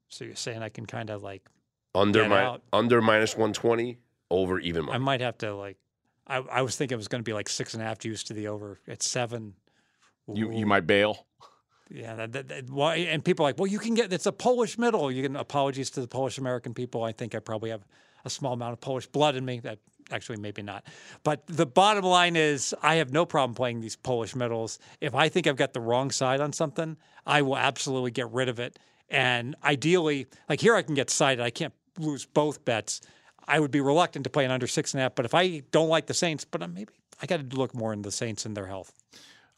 So 0.09 0.25
you're 0.25 0.35
saying 0.35 0.61
I 0.61 0.69
can 0.69 0.85
kind 0.85 1.09
of 1.09 1.23
like 1.23 1.43
Under 1.95 2.21
Get 2.21 2.29
my 2.29 2.43
out. 2.43 2.61
under 2.71 3.01
minus 3.01 3.33
120, 3.33 3.97
over 4.31 4.59
even 4.59 4.89
I 4.89 4.97
might 4.97 5.21
have 5.21 5.37
to 5.39 5.55
like. 5.55 5.77
I, 6.25 6.37
I 6.37 6.61
was 6.61 6.75
thinking 6.75 6.95
it 6.95 6.97
was 6.97 7.07
going 7.09 7.19
to 7.23 7.27
be 7.29 7.33
like 7.33 7.49
six 7.49 7.73
and 7.73 7.83
a 7.83 7.85
half 7.85 7.99
to 7.99 8.07
use 8.09 8.23
to 8.25 8.33
the 8.33 8.47
over 8.47 8.79
at 8.87 9.03
seven. 9.03 9.55
you 10.31 10.51
you 10.51 10.65
might 10.65 10.87
bail. 10.87 11.25
Yeah, 11.89 12.15
that, 12.15 12.31
that, 12.31 12.47
that- 12.47 12.69
why? 12.69 12.95
And 12.95 13.23
people 13.25 13.45
are 13.45 13.49
like, 13.49 13.57
well, 13.59 13.67
you 13.67 13.77
can 13.79 13.93
get 13.93 14.13
it's 14.13 14.25
a 14.25 14.31
Polish 14.31 14.77
middle. 14.77 15.11
You 15.11 15.23
can 15.23 15.35
apologies 15.35 15.89
to 15.91 16.01
the 16.01 16.07
Polish 16.07 16.37
American 16.37 16.73
people. 16.73 17.03
I 17.03 17.11
think 17.11 17.35
I 17.35 17.39
probably 17.39 17.69
have 17.71 17.85
a 18.25 18.29
small 18.29 18.53
amount 18.53 18.73
of 18.73 18.79
Polish 18.81 19.05
blood 19.07 19.35
in 19.35 19.43
me. 19.45 19.59
That 19.59 19.79
actually 20.11 20.37
maybe 20.37 20.61
not. 20.61 20.85
But 21.23 21.45
the 21.47 21.65
bottom 21.65 22.05
line 22.05 22.35
is, 22.35 22.73
I 22.81 22.95
have 22.95 23.11
no 23.11 23.25
problem 23.25 23.55
playing 23.55 23.81
these 23.81 23.95
Polish 23.95 24.35
middles. 24.35 24.79
If 25.01 25.15
I 25.15 25.29
think 25.29 25.47
I've 25.47 25.55
got 25.55 25.73
the 25.73 25.81
wrong 25.81 26.11
side 26.11 26.41
on 26.41 26.53
something, 26.53 26.97
I 27.25 27.41
will 27.41 27.57
absolutely 27.57 28.11
get 28.11 28.29
rid 28.31 28.49
of 28.49 28.59
it. 28.59 28.79
And 29.09 29.55
ideally, 29.63 30.27
like 30.49 30.59
here, 30.59 30.75
I 30.75 30.81
can 30.81 30.95
get 30.95 31.09
sided. 31.09 31.43
I 31.43 31.49
can't 31.49 31.73
lose 31.97 32.25
both 32.25 32.65
bets. 32.65 33.01
I 33.47 33.59
would 33.59 33.71
be 33.71 33.81
reluctant 33.81 34.23
to 34.23 34.29
play 34.29 34.45
an 34.45 34.51
under 34.51 34.67
six 34.67 34.93
and 34.93 35.01
a 35.01 35.03
half. 35.03 35.15
But 35.15 35.25
if 35.25 35.33
I 35.33 35.59
don't 35.71 35.89
like 35.89 36.07
the 36.07 36.13
Saints, 36.13 36.45
but 36.45 36.61
uh, 36.61 36.67
maybe 36.67 36.93
I 37.21 37.25
got 37.25 37.49
to 37.49 37.57
look 37.57 37.75
more 37.75 37.93
in 37.93 38.01
the 38.01 38.11
Saints 38.11 38.45
and 38.45 38.55
their 38.55 38.67
health. 38.67 38.91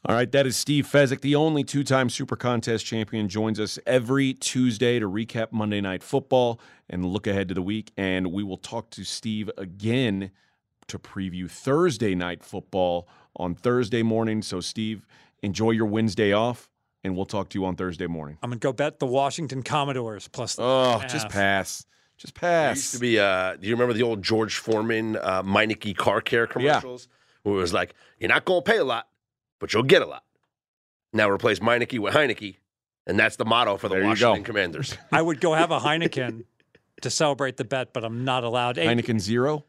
All 0.08 0.14
right, 0.14 0.30
that 0.30 0.46
is 0.46 0.56
Steve 0.56 0.86
Fezzik, 0.86 1.20
the 1.20 1.34
only 1.34 1.64
two 1.64 1.82
time 1.82 2.08
Super 2.08 2.36
Contest 2.36 2.86
champion, 2.86 3.28
joins 3.28 3.58
us 3.58 3.76
every 3.86 4.34
Tuesday 4.34 5.00
to 5.00 5.10
recap 5.10 5.50
Monday 5.50 5.80
Night 5.80 6.00
Football 6.04 6.60
and 6.88 7.04
look 7.04 7.26
ahead 7.26 7.48
to 7.48 7.54
the 7.54 7.62
week. 7.62 7.90
And 7.96 8.28
we 8.32 8.44
will 8.44 8.56
talk 8.56 8.90
to 8.90 9.02
Steve 9.02 9.50
again 9.58 10.30
to 10.86 11.00
preview 11.00 11.50
Thursday 11.50 12.14
Night 12.14 12.44
Football 12.44 13.08
on 13.34 13.56
Thursday 13.56 14.04
morning. 14.04 14.42
So, 14.42 14.60
Steve, 14.60 15.04
enjoy 15.42 15.72
your 15.72 15.86
Wednesday 15.86 16.32
off, 16.32 16.70
and 17.02 17.16
we'll 17.16 17.26
talk 17.26 17.48
to 17.48 17.58
you 17.58 17.64
on 17.64 17.74
Thursday 17.74 18.06
morning. 18.06 18.38
I'm 18.44 18.50
gonna 18.50 18.60
go 18.60 18.72
bet 18.72 19.00
the 19.00 19.06
Washington 19.06 19.64
Commodores 19.64 20.28
plus. 20.28 20.54
the 20.54 20.62
Oh, 20.62 20.98
half. 21.00 21.10
just 21.10 21.28
pass. 21.30 21.84
Just 22.16 22.38
There 22.40 22.70
used 22.70 22.82
pass. 22.84 22.92
to 22.92 22.98
be, 23.00 23.18
uh, 23.18 23.56
do 23.56 23.66
you 23.66 23.74
remember 23.74 23.92
the 23.92 24.04
old 24.04 24.22
George 24.22 24.58
Foreman 24.58 25.16
uh, 25.16 25.42
Meineke 25.42 25.96
car 25.96 26.20
care 26.20 26.46
commercials? 26.46 27.08
Where 27.42 27.56
it 27.56 27.58
was 27.58 27.72
like, 27.74 27.92
you're 28.20 28.28
not 28.28 28.44
going 28.44 28.62
to 28.62 28.70
pay 28.70 28.78
a 28.78 28.84
lot, 28.84 29.08
but 29.58 29.72
you'll 29.72 29.82
get 29.82 30.02
a 30.02 30.06
lot. 30.06 30.24
Now 31.12 31.28
replace 31.30 31.60
Meineke 31.60 31.98
with 31.98 32.14
Heineke, 32.14 32.56
And 33.06 33.18
that's 33.18 33.36
the 33.36 33.44
motto 33.44 33.76
for 33.76 33.88
the 33.88 33.96
There 33.96 34.04
Washington. 34.04 34.44
Commanders. 34.44 34.96
I 35.12 35.22
would 35.22 35.40
go 35.40 35.54
have 35.54 35.70
a 35.70 35.78
Heineken 35.80 36.44
to 37.02 37.10
celebrate 37.10 37.56
the 37.56 37.64
bet, 37.64 37.92
but 37.92 38.04
I'm 38.04 38.24
not 38.24 38.44
allowed. 38.44 38.78
A- 38.78 38.86
Heineken 38.86 39.20
Zero. 39.20 39.64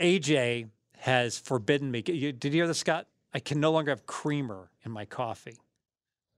AJ 0.00 0.68
has 0.98 1.38
forbidden 1.38 1.90
me. 1.90 2.02
You- 2.06 2.32
Did 2.32 2.52
you 2.52 2.58
hear 2.60 2.66
this, 2.66 2.78
Scott? 2.78 3.06
I 3.32 3.40
can 3.40 3.60
no 3.60 3.72
longer 3.72 3.90
have 3.90 4.06
creamer 4.06 4.70
in 4.84 4.92
my 4.92 5.04
coffee. 5.04 5.56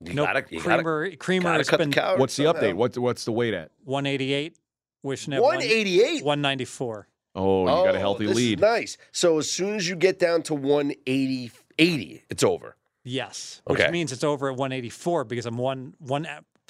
You 0.04 0.12
no 0.14 0.24
gotta, 0.24 0.44
you 0.50 0.60
gotta, 0.62 0.82
creamer. 0.82 1.16
creamer 1.16 1.44
gotta 1.44 1.58
has 1.58 1.68
been 1.70 1.90
the 1.90 1.96
cow. 1.96 2.16
What's 2.18 2.36
the 2.36 2.44
update? 2.44 2.74
What's 2.74 2.98
what's 2.98 3.24
the 3.24 3.32
weight 3.32 3.54
at? 3.54 3.70
188. 3.84 4.56
Wishnev 5.04 5.40
188. 5.40 6.22
194. 6.24 7.08
Oh, 7.34 7.60
you 7.62 7.84
got 7.86 7.94
a 7.94 7.98
healthy 7.98 8.24
oh, 8.24 8.28
this 8.28 8.36
is 8.38 8.44
lead. 8.44 8.60
nice. 8.60 8.98
So 9.12 9.38
as 9.38 9.50
soon 9.50 9.76
as 9.76 9.88
you 9.88 9.96
get 9.96 10.18
down 10.18 10.42
to 10.44 10.54
180, 11.78 12.04
80, 12.14 12.24
it's 12.30 12.44
over. 12.44 12.76
Yes, 13.04 13.62
which 13.66 13.80
Okay. 13.80 13.90
means 13.90 14.10
it's 14.12 14.24
over 14.24 14.48
at 14.48 14.56
184 14.56 15.24
because 15.24 15.46
I'm 15.46 15.58
one 15.58 15.94
one. 15.98 16.26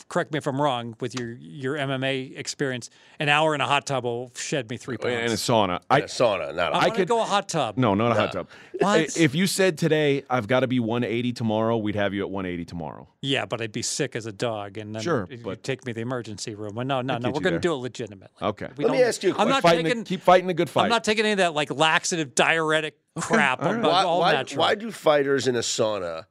Correct 0.09 0.31
me 0.33 0.39
if 0.39 0.47
I'm 0.47 0.61
wrong. 0.61 0.95
With 1.01 1.19
your 1.19 1.33
your 1.33 1.75
MMA 1.75 2.37
experience, 2.39 2.91
an 3.19 3.29
hour 3.29 3.55
in 3.55 3.61
a 3.61 3.67
hot 3.67 3.87
tub 3.87 4.05
will 4.05 4.31
shed 4.37 4.69
me 4.71 4.77
three 4.77 4.97
pounds. 4.99 5.15
And 5.15 5.33
a 5.33 5.37
sauna. 5.37 5.81
I 5.91 6.01
a 6.01 6.05
sauna, 6.05 6.55
not 6.55 6.73
a 6.73 6.77
I, 6.77 6.79
I 6.79 6.83
want 6.83 6.85
to 6.95 7.01
could- 7.01 7.09
go 7.09 7.21
a 7.23 7.25
hot 7.25 7.49
tub. 7.49 7.77
no, 7.77 7.95
not 7.95 8.13
a 8.13 8.15
hot 8.15 8.33
tub. 8.33 8.49
What? 8.79 9.17
If 9.17 9.35
you 9.35 9.47
said 9.47 9.79
today 9.79 10.23
I've 10.29 10.47
got 10.49 10.61
to 10.61 10.67
be 10.67 10.79
180 10.81 11.33
tomorrow, 11.33 11.77
we'd 11.79 11.95
have 11.97 12.13
you 12.15 12.21
at 12.23 12.31
180 12.31 12.65
tomorrow. 12.67 13.09
Yeah, 13.23 13.47
but 13.47 13.61
I'd 13.63 13.73
be 13.73 13.83
sick 13.83 14.15
as 14.15 14.27
a 14.27 14.33
dog, 14.33 14.77
and 14.79 14.95
then 14.95 15.03
Sure, 15.03 15.27
you'd 15.31 15.43
but- 15.43 15.63
take 15.65 15.85
me 15.87 15.93
to 15.93 15.95
the 15.97 16.03
emergency 16.03 16.55
room. 16.55 16.75
Well, 16.75 16.87
no, 16.87 17.01
no, 17.01 17.17
no. 17.19 17.31
We're 17.31 17.41
going 17.41 17.55
to 17.55 17.59
do 17.59 17.73
it 17.73 17.77
legitimately. 17.79 18.37
Okay. 18.41 18.69
We 18.77 18.85
Let 18.85 18.93
me 18.93 18.99
don't- 18.99 19.09
ask 19.09 19.23
you 19.23 19.35
a 19.35 19.39
I'm 19.39 19.49
not 19.49 19.63
Fighting 19.63 19.87
taking. 19.87 20.05
the, 20.05 20.09
keep 20.09 20.21
fighting 20.23 20.47
the 20.47 20.55
good 20.55 20.69
fight. 20.71 20.85
I'm 20.85 20.91
not 20.91 21.05
taking 21.05 21.25
any 21.25 21.33
of 21.33 21.39
that 21.39 21.55
like 21.55 21.71
laxative 21.71 22.35
diuretic 22.35 22.97
crap. 23.19 23.63
all 23.63 23.69
I'm. 23.71 23.83
Why, 23.83 24.03
all 24.05 24.21
why, 24.21 24.33
natural. 24.33 24.61
why 24.61 24.75
do 24.75 24.91
fighters 24.93 25.49
in 25.49 25.57
a 25.57 25.61
sauna 25.61 26.27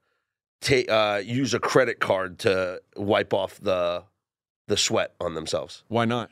ta- 0.66 0.92
uh, 1.16 1.18
use 1.20 1.54
a 1.54 1.60
credit 1.60 2.00
card 2.00 2.40
to 2.40 2.82
wipe 2.98 3.34
off 3.34 3.60
the 3.62 4.04
the 4.68 4.78
sweat 4.78 5.14
on 5.22 5.34
themselves? 5.36 5.84
Why 5.88 6.06
not? 6.06 6.30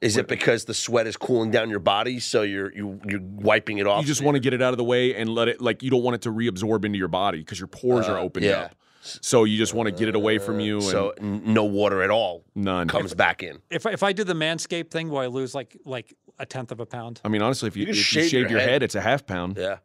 Is 0.00 0.16
it 0.16 0.28
because 0.28 0.64
the 0.64 0.74
sweat 0.74 1.08
is 1.08 1.16
cooling 1.16 1.50
down 1.50 1.70
your 1.70 1.80
body, 1.80 2.20
so 2.20 2.42
you're 2.42 2.72
you, 2.72 3.00
you're 3.04 3.20
wiping 3.20 3.78
it 3.78 3.86
off? 3.86 4.00
You 4.00 4.06
just 4.06 4.22
want 4.22 4.36
to 4.36 4.40
get 4.40 4.52
it 4.54 4.62
out 4.62 4.72
of 4.72 4.76
the 4.78 4.84
way 4.84 5.14
and 5.14 5.28
let 5.28 5.48
it 5.48 5.60
like 5.60 5.82
you 5.82 5.90
don't 5.90 6.02
want 6.04 6.14
it 6.14 6.22
to 6.22 6.30
reabsorb 6.32 6.84
into 6.84 6.98
your 6.98 7.08
body 7.08 7.38
because 7.38 7.58
your 7.58 7.66
pores 7.66 8.06
are 8.08 8.16
Uh, 8.18 8.22
opened 8.22 8.44
yeah. 8.46 8.52
up. 8.62 8.74
So 9.02 9.44
you 9.44 9.56
just 9.58 9.74
want 9.74 9.86
to 9.88 9.92
get 9.92 10.08
it 10.08 10.14
away 10.14 10.38
from 10.38 10.60
you 10.60 10.76
and 10.76 10.84
so 10.84 11.14
no 11.20 11.64
water 11.64 12.02
at 12.02 12.10
all 12.10 12.44
none. 12.54 12.88
comes 12.88 13.14
back 13.14 13.42
in. 13.42 13.58
if 13.70 13.86
I- 13.86 13.92
if 13.92 14.02
I 14.02 14.12
do 14.12 14.22
the 14.22 14.34
manscape 14.34 14.90
thing, 14.90 15.08
will 15.08 15.18
I 15.18 15.26
lose 15.26 15.54
like 15.54 15.76
like 15.84 16.14
a 16.38 16.46
tenth 16.46 16.70
of 16.72 16.78
a 16.78 16.86
pound? 16.86 17.20
I 17.24 17.28
mean, 17.28 17.42
honestly, 17.42 17.66
if 17.68 17.76
you, 17.76 17.80
You 17.80 17.86
can 17.86 17.92
if 17.92 17.96
you 17.98 18.02
shave 18.04 18.30
shave 18.30 18.40
your 18.42 18.50
your 18.50 18.60
head. 18.60 18.68
head. 18.70 18.82
it's 18.84 18.94
a 18.94 19.00
half 19.00 19.26
pound. 19.26 19.56
Yeah, 19.58 19.78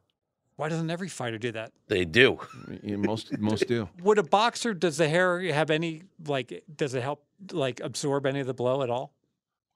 Why 0.55 0.69
doesn't 0.69 0.89
every 0.89 1.09
fighter 1.09 1.37
do 1.37 1.51
that? 1.53 1.71
they 1.87 2.05
do. 2.05 2.39
Yeah, 2.83 2.97
most 2.97 3.37
most 3.39 3.67
do. 3.67 3.89
Would 4.01 4.17
a 4.19 4.23
boxer 4.23 4.73
does 4.73 4.97
the 4.97 5.09
hair 5.09 5.41
have 5.53 5.69
any 5.71 6.03
like 6.27 6.63
does 6.75 6.93
it 6.93 7.01
help 7.03 7.23
like 7.51 7.79
absorb 7.79 8.25
any 8.25 8.39
of 8.39 8.47
the 8.47 8.53
blow 8.53 8.81
at 8.83 8.89
all? 8.89 9.13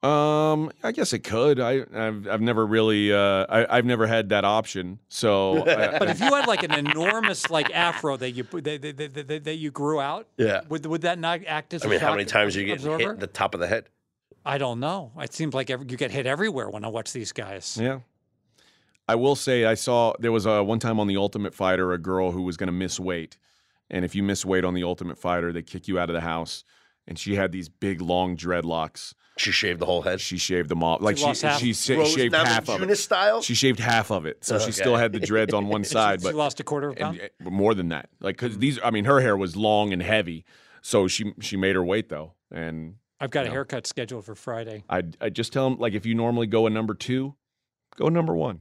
Um, 0.00 0.70
I 0.84 0.92
guess 0.92 1.12
it 1.12 1.24
could. 1.24 1.58
I 1.58 1.80
I've, 1.92 2.28
I've 2.28 2.40
never 2.40 2.64
really 2.64 3.12
uh 3.12 3.46
I, 3.48 3.78
I've 3.78 3.84
never 3.84 4.06
had 4.06 4.28
that 4.28 4.44
option. 4.44 5.00
So 5.08 5.62
I, 5.68 5.98
But 5.98 6.08
if 6.10 6.20
you 6.20 6.32
had 6.32 6.46
like 6.46 6.62
an 6.62 6.72
enormous 6.72 7.50
like 7.50 7.74
afro 7.74 8.16
that 8.16 8.30
you 8.30 8.44
that, 8.44 8.80
that, 8.82 8.96
that, 8.96 9.26
that, 9.28 9.44
that 9.44 9.54
you 9.56 9.72
grew 9.72 9.98
out, 10.00 10.28
Yeah. 10.36 10.60
would 10.68 10.86
would 10.86 11.00
that 11.02 11.18
not 11.18 11.40
act 11.48 11.74
as 11.74 11.82
I 11.82 11.86
a 11.86 11.90
mean, 11.90 11.98
how 11.98 12.12
many 12.12 12.24
times 12.26 12.56
are 12.56 12.60
you 12.60 12.66
getting 12.66 12.82
absorber? 12.86 13.02
hit 13.02 13.10
in 13.14 13.18
the 13.18 13.26
top 13.26 13.54
of 13.54 13.60
the 13.60 13.66
head? 13.66 13.88
I 14.46 14.56
don't 14.56 14.78
know. 14.78 15.10
It 15.18 15.34
seems 15.34 15.52
like 15.52 15.68
every, 15.68 15.86
you 15.90 15.96
get 15.96 16.12
hit 16.12 16.26
everywhere 16.26 16.70
when 16.70 16.84
I 16.84 16.88
watch 16.88 17.12
these 17.12 17.32
guys. 17.32 17.76
yeah. 17.80 17.98
I 19.08 19.14
will 19.14 19.36
say 19.36 19.64
I 19.64 19.74
saw 19.74 20.12
there 20.18 20.32
was 20.32 20.44
a 20.46 20.62
one 20.62 20.78
time 20.78 21.00
on 21.00 21.06
the 21.06 21.16
Ultimate 21.16 21.54
Fighter 21.54 21.92
a 21.92 21.98
girl 21.98 22.30
who 22.30 22.42
was 22.42 22.56
going 22.56 22.66
to 22.68 22.72
miss 22.72 23.00
weight, 23.00 23.38
and 23.90 24.04
if 24.04 24.14
you 24.14 24.22
miss 24.22 24.44
weight 24.44 24.64
on 24.64 24.74
the 24.74 24.84
Ultimate 24.84 25.18
Fighter, 25.18 25.52
they 25.52 25.62
kick 25.62 25.88
you 25.88 25.98
out 25.98 26.10
of 26.10 26.14
the 26.14 26.20
house. 26.20 26.64
And 27.06 27.18
she 27.18 27.36
had 27.36 27.52
these 27.52 27.70
big 27.70 28.02
long 28.02 28.36
dreadlocks. 28.36 29.14
She 29.38 29.50
shaved 29.50 29.78
the 29.80 29.86
whole 29.86 30.02
head. 30.02 30.20
She 30.20 30.36
shaved 30.36 30.68
them 30.68 30.84
off. 30.84 31.00
Like 31.00 31.16
she 31.16 31.24
lost 31.24 31.40
half. 31.40 31.58
she, 31.58 31.72
sa- 31.72 31.94
Rose 31.94 32.12
shaved 32.12 32.34
half 32.34 32.68
of 32.68 32.80
Namajunas 32.80 32.90
it. 32.90 32.96
style. 32.96 33.40
She 33.40 33.54
shaved 33.54 33.80
half 33.80 34.10
of 34.10 34.26
it, 34.26 34.44
so 34.44 34.58
she 34.58 34.72
still 34.72 34.96
had 34.96 35.12
the 35.12 35.20
dreads 35.20 35.54
on 35.54 35.68
one 35.68 35.84
side, 35.96 36.20
she 36.20 36.26
but 36.26 36.34
lost 36.34 36.60
a 36.60 36.64
quarter 36.64 36.88
of 36.90 36.98
a 36.98 37.06
and, 37.06 37.18
pound. 37.18 37.30
uh, 37.46 37.50
more 37.50 37.72
than 37.72 37.88
that. 37.88 38.10
Like 38.20 38.36
because 38.38 38.58
these, 38.58 38.78
I 38.84 38.90
mean, 38.90 39.06
her 39.06 39.20
hair 39.20 39.38
was 39.38 39.56
long 39.56 39.94
and 39.94 40.02
heavy, 40.02 40.44
so 40.82 41.08
she 41.08 41.32
she 41.40 41.56
made 41.56 41.76
her 41.76 41.84
weight 41.84 42.10
though. 42.10 42.34
And 42.50 42.96
I've 43.20 43.30
got 43.30 43.44
a 43.44 43.48
no. 43.48 43.54
haircut 43.54 43.86
scheduled 43.86 44.26
for 44.26 44.34
Friday. 44.34 44.84
I 44.90 45.04
I 45.18 45.30
just 45.30 45.50
tell 45.52 45.70
them 45.70 45.78
like 45.78 45.94
if 45.94 46.04
you 46.04 46.14
normally 46.14 46.46
go 46.46 46.66
a 46.66 46.70
number 46.70 46.92
two, 46.92 47.36
go 47.96 48.10
number 48.10 48.36
one. 48.36 48.60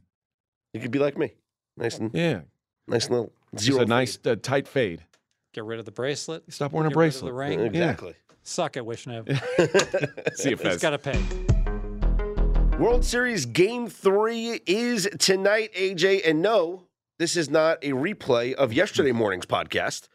You 0.78 0.84
could 0.84 0.92
be 0.92 1.00
like 1.00 1.18
me, 1.18 1.34
nice 1.76 1.98
and 1.98 2.12
Yeah, 2.14 2.42
nice 2.88 3.10
little 3.10 3.32
just 3.54 3.66
zero. 3.66 3.82
a 3.82 3.86
nice 3.86 4.18
uh, 4.26 4.36
tight 4.42 4.68
fade. 4.68 5.04
Get 5.54 5.64
rid 5.66 5.80
of 5.80 5.86
the 5.86 5.92
bracelet. 5.92 6.44
Stop 6.54 6.72
wearing 6.74 6.88
a 6.88 6.90
Get 6.90 6.98
rid 7.00 7.08
of 7.08 7.14
the 7.22 7.22
bracelet. 7.32 7.34
ring. 7.34 7.60
Exactly. 7.62 8.14
Suck 8.44 8.78
it, 8.78 8.84
Wishnev. 8.84 9.28
See 10.38 10.52
you, 10.52 10.56
He's 10.58 10.62
Fez. 10.66 10.82
got 10.82 10.92
to 10.92 10.98
pay. 11.00 11.20
World 12.78 13.04
Series 13.04 13.46
Game 13.48 13.88
Three 13.90 14.62
is 14.68 15.10
tonight, 15.20 15.74
AJ. 15.74 16.22
And 16.30 16.42
no, 16.42 16.84
this 17.18 17.36
is 17.36 17.50
not 17.50 17.80
a 17.84 17.90
replay 17.92 18.54
of 18.54 18.72
yesterday 18.72 19.12
morning's 19.12 19.46
podcast. 19.48 20.08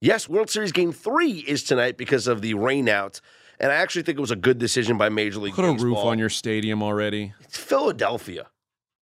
Yes, 0.00 0.28
World 0.28 0.50
Series 0.50 0.72
Game 0.72 0.92
Three 0.92 1.38
is 1.38 1.62
tonight 1.62 1.96
because 1.96 2.26
of 2.26 2.42
the 2.42 2.54
rain 2.54 2.88
out. 2.88 3.20
And 3.58 3.70
I 3.72 3.76
actually 3.76 4.02
think 4.02 4.18
it 4.18 4.20
was 4.20 4.30
a 4.32 4.36
good 4.36 4.58
decision 4.58 4.98
by 4.98 5.08
Major 5.08 5.38
League 5.38 5.54
Put 5.54 5.64
a 5.64 5.72
roof 5.72 5.96
on 5.98 6.18
your 6.18 6.28
stadium 6.28 6.82
already. 6.82 7.32
It's 7.40 7.56
Philadelphia. 7.56 8.48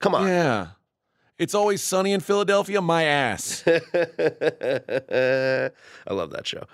Come 0.01 0.15
on. 0.15 0.27
Yeah, 0.27 0.69
it's 1.39 1.55
always 1.55 1.83
sunny 1.83 2.13
in 2.13 2.21
Philadelphia. 2.21 2.81
My 2.81 3.05
ass. 3.05 3.63
I 3.67 3.73
love 6.13 6.31
that 6.31 6.47
show. 6.47 6.65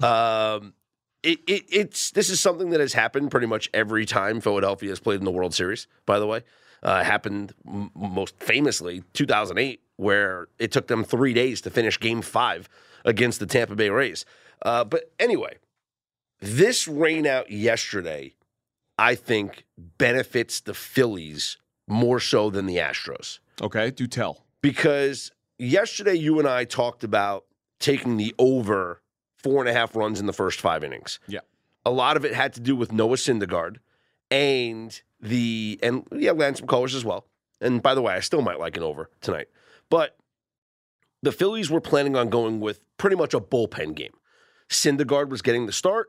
Um, 0.00 0.74
it, 1.22 1.40
it, 1.46 1.64
it's 1.70 2.10
this 2.10 2.30
is 2.30 2.40
something 2.40 2.70
that 2.70 2.80
has 2.80 2.92
happened 2.92 3.30
pretty 3.30 3.46
much 3.46 3.70
every 3.72 4.04
time 4.06 4.40
Philadelphia 4.40 4.90
has 4.90 5.00
played 5.00 5.20
in 5.20 5.24
the 5.24 5.30
World 5.30 5.54
Series. 5.54 5.86
By 6.06 6.18
the 6.18 6.26
way, 6.26 6.42
uh, 6.82 7.04
happened 7.04 7.54
m- 7.66 7.90
most 7.94 8.38
famously 8.40 9.02
2008, 9.12 9.80
where 9.96 10.48
it 10.58 10.72
took 10.72 10.88
them 10.88 11.04
three 11.04 11.32
days 11.32 11.60
to 11.62 11.70
finish 11.70 11.98
Game 11.98 12.22
Five 12.22 12.68
against 13.04 13.40
the 13.40 13.46
Tampa 13.46 13.76
Bay 13.76 13.90
Rays. 13.90 14.24
Uh, 14.62 14.84
but 14.84 15.12
anyway, 15.18 15.56
this 16.40 16.86
rain 16.86 17.26
out 17.26 17.50
yesterday, 17.50 18.34
I 18.98 19.14
think 19.14 19.64
benefits 19.76 20.60
the 20.60 20.74
Phillies 20.74 21.56
more 21.88 22.20
so 22.20 22.50
than 22.50 22.66
the 22.66 22.76
Astros 22.76 23.38
Okay, 23.60 23.90
do 23.90 24.06
tell. 24.06 24.44
because 24.60 25.30
yesterday 25.58 26.14
you 26.14 26.38
and 26.38 26.48
I 26.48 26.64
talked 26.64 27.04
about 27.04 27.44
taking 27.78 28.16
the 28.16 28.34
over 28.38 29.02
four 29.36 29.60
and 29.60 29.68
a 29.68 29.72
half 29.72 29.94
runs 29.96 30.20
in 30.20 30.26
the 30.26 30.32
first 30.32 30.60
five 30.60 30.84
innings. 30.84 31.18
Yeah. 31.26 31.40
A 31.84 31.90
lot 31.90 32.16
of 32.16 32.24
it 32.24 32.32
had 32.34 32.52
to 32.54 32.60
do 32.60 32.76
with 32.76 32.92
Noah 32.92 33.16
Syndergaard 33.16 33.78
and 34.30 35.00
the 35.20 35.78
and 35.82 36.06
yeah, 36.12 36.30
Lance 36.32 36.60
McCullers 36.60 36.94
as 36.94 37.04
well. 37.04 37.26
And 37.60 37.82
by 37.82 37.94
the 37.94 38.02
way, 38.02 38.14
I 38.14 38.20
still 38.20 38.42
might 38.42 38.58
like 38.58 38.76
an 38.76 38.82
over 38.82 39.10
tonight. 39.20 39.48
But 39.90 40.16
the 41.22 41.32
Phillies 41.32 41.70
were 41.70 41.80
planning 41.80 42.16
on 42.16 42.28
going 42.30 42.60
with 42.60 42.80
pretty 42.96 43.16
much 43.16 43.34
a 43.34 43.40
bullpen 43.40 43.94
game. 43.94 44.12
Syndergaard 44.68 45.28
was 45.28 45.42
getting 45.42 45.66
the 45.66 45.72
start. 45.72 46.08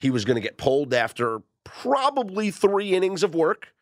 He 0.00 0.10
was 0.10 0.24
going 0.24 0.36
to 0.36 0.40
get 0.40 0.58
pulled 0.58 0.94
after 0.94 1.40
probably 1.64 2.50
three 2.50 2.92
innings 2.92 3.22
of 3.22 3.34
work. 3.34 3.74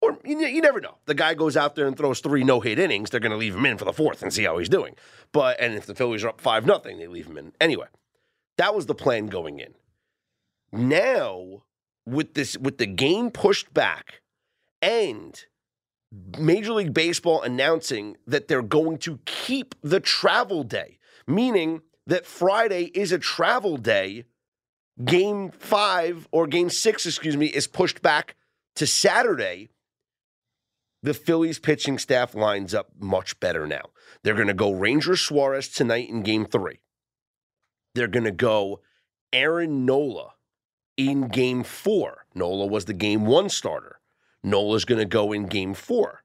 Or 0.00 0.18
you, 0.24 0.38
you 0.40 0.60
never 0.60 0.80
know. 0.80 0.98
The 1.06 1.14
guy 1.14 1.34
goes 1.34 1.56
out 1.56 1.74
there 1.74 1.86
and 1.86 1.96
throws 1.96 2.20
three 2.20 2.44
no 2.44 2.60
hit 2.60 2.78
innings. 2.78 3.10
They're 3.10 3.20
going 3.20 3.32
to 3.32 3.38
leave 3.38 3.56
him 3.56 3.66
in 3.66 3.78
for 3.78 3.84
the 3.84 3.92
fourth 3.92 4.22
and 4.22 4.32
see 4.32 4.44
how 4.44 4.58
he's 4.58 4.68
doing. 4.68 4.94
But 5.32 5.60
and 5.60 5.74
if 5.74 5.86
the 5.86 5.94
Phillies 5.94 6.24
are 6.24 6.28
up 6.28 6.40
five 6.40 6.66
nothing, 6.66 6.98
they 6.98 7.06
leave 7.06 7.26
him 7.26 7.36
in 7.36 7.52
anyway. 7.60 7.86
That 8.56 8.74
was 8.74 8.86
the 8.86 8.94
plan 8.94 9.26
going 9.26 9.58
in. 9.58 9.74
Now 10.72 11.62
with 12.06 12.34
this 12.34 12.56
with 12.56 12.78
the 12.78 12.86
game 12.86 13.30
pushed 13.30 13.72
back 13.74 14.20
and 14.80 15.44
Major 16.38 16.72
League 16.72 16.94
Baseball 16.94 17.42
announcing 17.42 18.16
that 18.26 18.48
they're 18.48 18.62
going 18.62 18.98
to 18.98 19.18
keep 19.26 19.74
the 19.82 20.00
travel 20.00 20.62
day, 20.62 20.98
meaning 21.26 21.82
that 22.06 22.26
Friday 22.26 22.84
is 22.94 23.12
a 23.12 23.18
travel 23.18 23.76
day. 23.76 24.24
Game 25.04 25.52
five 25.52 26.26
or 26.32 26.48
game 26.48 26.70
six, 26.70 27.06
excuse 27.06 27.36
me, 27.36 27.46
is 27.46 27.68
pushed 27.68 28.02
back 28.02 28.34
to 28.74 28.84
Saturday. 28.84 29.68
The 31.02 31.14
Phillies 31.14 31.58
pitching 31.58 31.98
staff 31.98 32.34
lines 32.34 32.74
up 32.74 32.90
much 32.98 33.38
better 33.38 33.66
now. 33.66 33.90
They're 34.22 34.34
going 34.34 34.48
to 34.48 34.54
go 34.54 34.72
Ranger 34.72 35.16
Suarez 35.16 35.68
tonight 35.68 36.08
in 36.08 36.22
game 36.22 36.44
three. 36.44 36.80
They're 37.94 38.08
going 38.08 38.24
to 38.24 38.32
go 38.32 38.80
Aaron 39.32 39.86
Nola 39.86 40.34
in 40.96 41.28
game 41.28 41.62
four. 41.62 42.26
Nola 42.34 42.66
was 42.66 42.86
the 42.86 42.94
game 42.94 43.26
one 43.26 43.48
starter. 43.48 44.00
Nola's 44.42 44.84
going 44.84 44.98
to 44.98 45.04
go 45.04 45.32
in 45.32 45.46
game 45.46 45.74
four. 45.74 46.22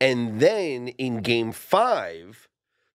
And 0.00 0.40
then 0.40 0.88
in 0.88 1.22
game 1.22 1.52
five, 1.52 2.48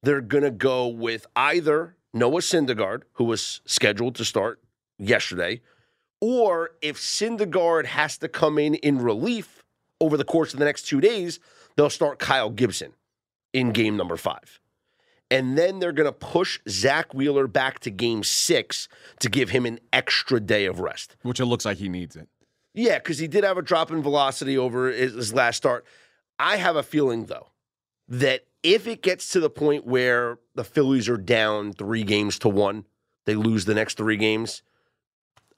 they're 0.04 0.22
going 0.22 0.44
to 0.44 0.52
go 0.52 0.88
with 0.88 1.26
either 1.36 1.96
Noah 2.14 2.42
Syndergaard, 2.42 3.04
who 3.14 3.24
was 3.24 3.62
scheduled 3.66 4.16
to 4.16 4.26
start 4.26 4.62
yesterday, 4.98 5.62
or 6.20 6.72
if 6.82 6.98
Syndergaard 6.98 7.86
has 7.86 8.18
to 8.18 8.28
come 8.28 8.58
in 8.58 8.76
in 8.76 9.00
relief 9.00 9.57
over 10.00 10.18
the 10.18 10.24
course 10.24 10.54
of 10.54 10.60
the 10.60 10.66
next 10.66 10.84
two 10.84 11.02
days, 11.02 11.40
they'll 11.76 11.90
start 11.90 12.20
Kyle 12.20 12.50
Gibson 12.50 12.94
in 13.54 13.72
game 13.72 13.98
number 13.98 14.18
five. 14.18 14.60
And 15.30 15.58
then 15.58 15.80
they're 15.80 15.92
going 15.92 16.08
to 16.08 16.14
push 16.14 16.60
Zack 16.70 17.14
Wheeler 17.14 17.48
back 17.48 17.80
to 17.80 17.92
game 17.92 18.24
six 18.24 18.88
to 19.20 19.30
give 19.30 19.50
him 19.50 19.66
an 19.66 19.80
extra 19.92 20.40
day 20.40 20.66
of 20.66 20.80
rest. 20.80 21.18
which 21.24 21.40
it 21.40 21.46
looks 21.46 21.66
like 21.66 21.78
he 21.78 21.90
needs 21.90 22.16
it. 22.16 22.30
Yeah, 22.74 23.00
because 23.00 23.18
he 23.18 23.28
did 23.28 23.44
have 23.44 23.58
a 23.58 23.62
drop 23.62 23.92
in 23.92 24.02
velocity 24.02 24.58
over 24.58 24.90
his, 24.90 25.14
his 25.14 25.34
last 25.34 25.58
start. 25.58 25.86
I 26.40 26.58
have 26.58 26.76
a 26.76 26.84
feeling, 26.84 27.26
though, 27.26 27.48
that 28.08 28.46
if 28.64 28.88
it 28.88 29.02
gets 29.02 29.32
to 29.32 29.40
the 29.40 29.50
point 29.50 29.86
where 29.86 30.38
the 30.56 30.64
Phillies 30.64 31.10
are 31.10 31.18
down 31.18 31.74
three 31.74 32.04
games 32.04 32.38
to 32.40 32.50
one, 32.50 32.86
they 33.26 33.36
lose 33.36 33.66
the 33.66 33.74
next 33.74 33.98
three 33.98 34.18
games, 34.18 34.62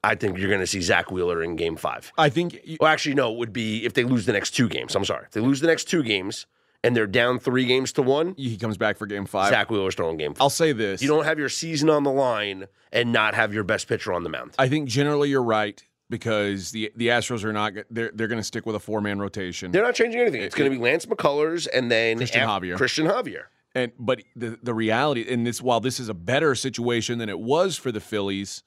I 0.04 0.16
think 0.16 0.38
you're 0.38 0.48
going 0.50 0.62
to 0.62 0.68
see 0.68 0.82
Zack 0.82 1.12
Wheeler 1.12 1.44
in 1.44 1.56
game 1.56 1.76
five. 1.76 2.12
I 2.18 2.30
think 2.30 2.60
y- 2.68 2.78
Well, 2.80 2.90
actually, 2.92 3.16
no, 3.16 3.32
it 3.34 3.38
would 3.38 3.52
be 3.54 3.86
if 3.86 3.94
they 3.94 4.04
lose 4.04 4.26
the 4.26 4.34
next 4.34 4.52
two 4.52 4.70
games. 4.70 4.96
I'm 4.96 5.04
sorry. 5.06 5.26
If 5.26 5.32
they 5.32 5.42
lose 5.42 5.60
the 5.60 5.68
next 5.68 5.86
two 5.90 6.04
games 6.04 6.46
and 6.84 6.96
they're 6.96 7.08
down 7.08 7.40
three 7.40 7.66
games 7.66 7.92
to 7.94 8.02
one, 8.02 8.34
he 8.38 8.56
comes 8.58 8.78
back 8.78 8.98
for 8.98 9.06
game 9.06 9.26
five. 9.26 9.50
Zack 9.50 9.70
Wheeler's 9.70 9.96
throwing 9.96 10.16
game 10.18 10.34
five. 10.34 10.42
I'll 10.42 10.50
say 10.50 10.72
this. 10.72 11.02
You 11.02 11.10
don't 11.10 11.26
have 11.26 11.38
your 11.38 11.50
season 11.50 11.90
on 11.90 12.04
the 12.04 12.12
line 12.12 12.68
and 12.94 13.12
not 13.12 13.34
have 13.36 13.54
your 13.54 13.64
best 13.66 13.88
pitcher 13.90 14.14
on 14.14 14.24
the 14.24 14.30
mound. 14.30 14.54
I 14.58 14.70
think 14.70 14.88
generally 14.88 15.30
you're 15.30 15.44
right 15.44 15.84
because 16.10 16.72
the 16.72 16.92
the 16.96 17.08
Astros 17.10 17.44
are 17.44 17.52
not 17.54 17.74
they're 17.92 18.12
they're 18.14 18.28
going 18.28 18.40
to 18.40 18.44
stick 18.44 18.66
with 18.66 18.76
a 18.76 18.80
four 18.80 19.02
man 19.02 19.20
rotation. 19.20 19.72
They're 19.72 19.84
not 19.84 19.96
changing 19.96 20.22
anything. 20.22 20.42
It's 20.42 20.56
going 20.56 20.72
to 20.72 20.76
be 20.78 20.82
Lance 20.82 21.06
McCullers 21.06 21.68
and 21.74 21.92
then 21.92 22.18
Christian 22.18 22.44
af- 22.44 22.50
Javier. 22.62 22.78
Christian 22.78 23.06
Javier. 23.08 23.44
And 23.76 23.92
but 24.00 24.22
the 24.36 24.58
the 24.64 24.74
reality 24.74 25.26
and 25.30 25.46
this 25.46 25.62
while 25.62 25.80
this 25.82 26.00
is 26.00 26.08
a 26.10 26.14
better 26.16 26.56
situation 26.56 27.20
than 27.20 27.28
it 27.30 27.40
was 27.40 27.78
for 27.78 27.92
the 27.92 28.00
Phillies, 28.00 28.64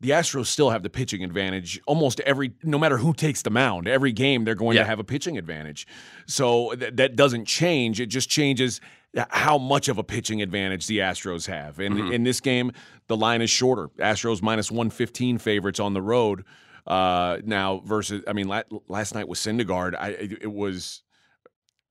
the 0.00 0.10
Astros 0.10 0.46
still 0.46 0.70
have 0.70 0.82
the 0.84 0.90
pitching 0.90 1.24
advantage 1.24 1.80
almost 1.86 2.20
every 2.20 2.52
no 2.62 2.78
matter 2.78 2.98
who 2.98 3.12
takes 3.12 3.42
the 3.42 3.50
mound. 3.50 3.88
Every 3.88 4.12
game 4.12 4.44
they're 4.44 4.54
going 4.54 4.76
Yeah. 4.76 4.82
to 4.82 4.88
have 4.88 5.00
a 5.00 5.04
pitching 5.04 5.36
advantage. 5.36 5.86
So 6.26 6.74
th- 6.74 6.94
that 6.96 7.16
doesn't 7.16 7.46
change. 7.46 8.00
It 8.00 8.06
just 8.06 8.28
changes 8.28 8.80
how 9.30 9.58
much 9.58 9.88
of 9.88 9.98
a 9.98 10.04
pitching 10.04 10.40
advantage 10.42 10.86
the 10.86 10.98
Astros 10.98 11.46
have. 11.46 11.80
And 11.80 12.12
in 12.12 12.22
this 12.24 12.40
game, 12.40 12.70
the 13.08 13.16
line 13.16 13.42
is 13.42 13.50
shorter. 13.50 13.88
Astros 13.98 14.40
minus 14.42 14.70
115 14.70 15.38
favorites 15.38 15.80
on 15.80 15.94
the 15.94 16.02
road. 16.02 16.44
Uh, 16.86 17.38
now 17.44 17.82
versus, 17.84 18.22
I 18.28 18.32
mean, 18.34 18.48
la- 18.48 18.62
last 18.86 19.14
night 19.14 19.26
with 19.28 19.38
Syndergaard. 19.38 19.94
I 19.98 20.08
it, 20.10 20.32
it 20.42 20.52
was 20.52 21.02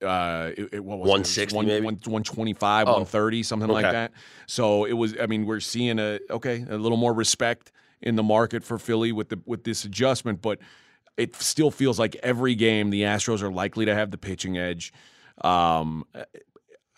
uh, 0.02 0.50
it, 0.56 0.68
it, 0.74 0.84
what 0.84 0.98
was 1.00 1.08
it? 1.08 1.10
It 1.10 1.54
160 1.54 1.56
one, 1.56 1.66
maybe? 1.66 1.84
one- 1.84 1.94
125, 1.96 2.86
Oh. 2.86 2.92
130, 2.92 3.42
something 3.42 3.68
like 3.68 3.82
that. 3.84 4.12
So 4.46 4.84
it 4.84 4.92
was. 4.92 5.14
I 5.20 5.26
mean, 5.26 5.44
we're 5.44 5.60
seeing 5.60 5.98
a 5.98 6.20
okay, 6.30 6.64
a 6.68 6.76
little 6.78 6.96
more 6.98 7.12
respect 7.12 7.72
in 8.02 8.16
the 8.16 8.22
market 8.22 8.64
for 8.64 8.78
Philly 8.78 9.12
with 9.12 9.28
the 9.28 9.40
with 9.46 9.64
this 9.64 9.84
adjustment, 9.84 10.42
but 10.42 10.58
it 11.16 11.34
still 11.36 11.70
feels 11.70 11.98
like 11.98 12.14
every 12.16 12.54
game 12.54 12.90
the 12.90 13.02
Astros 13.02 13.42
are 13.42 13.50
likely 13.50 13.84
to 13.84 13.94
have 13.94 14.10
the 14.10 14.18
pitching 14.18 14.56
edge. 14.56 14.92
Um, 15.42 16.04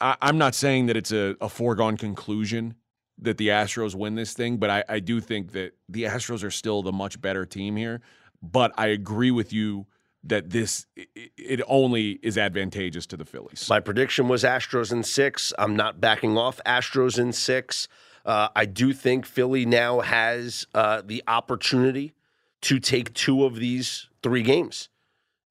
I, 0.00 0.16
I'm 0.20 0.38
not 0.38 0.54
saying 0.54 0.86
that 0.86 0.96
it's 0.96 1.12
a, 1.12 1.36
a 1.40 1.48
foregone 1.48 1.96
conclusion 1.96 2.74
that 3.18 3.38
the 3.38 3.48
Astros 3.48 3.94
win 3.94 4.14
this 4.14 4.32
thing, 4.32 4.56
but 4.56 4.70
I, 4.70 4.84
I 4.88 5.00
do 5.00 5.20
think 5.20 5.52
that 5.52 5.74
the 5.88 6.04
Astros 6.04 6.42
are 6.42 6.50
still 6.50 6.82
the 6.82 6.92
much 6.92 7.20
better 7.20 7.44
team 7.44 7.76
here. 7.76 8.00
But 8.42 8.72
I 8.76 8.86
agree 8.88 9.30
with 9.30 9.52
you 9.52 9.86
that 10.24 10.50
this 10.50 10.86
it, 10.94 11.60
only 11.66 12.12
is 12.22 12.36
advantageous 12.38 13.06
to 13.06 13.16
the 13.16 13.24
Phillies. 13.24 13.66
My 13.68 13.80
prediction 13.80 14.28
was 14.28 14.44
Astros 14.44 14.92
in 14.92 15.02
six. 15.02 15.52
I'm 15.58 15.76
not 15.76 16.00
backing 16.00 16.36
off 16.36 16.60
Astros 16.64 17.18
in 17.18 17.32
six. 17.32 17.88
Uh, 18.24 18.48
I 18.54 18.66
do 18.66 18.92
think 18.92 19.26
Philly 19.26 19.64
now 19.64 20.00
has 20.00 20.66
uh, 20.74 21.02
the 21.04 21.22
opportunity 21.26 22.14
to 22.62 22.78
take 22.78 23.14
two 23.14 23.44
of 23.44 23.56
these 23.56 24.08
three 24.22 24.42
games 24.42 24.88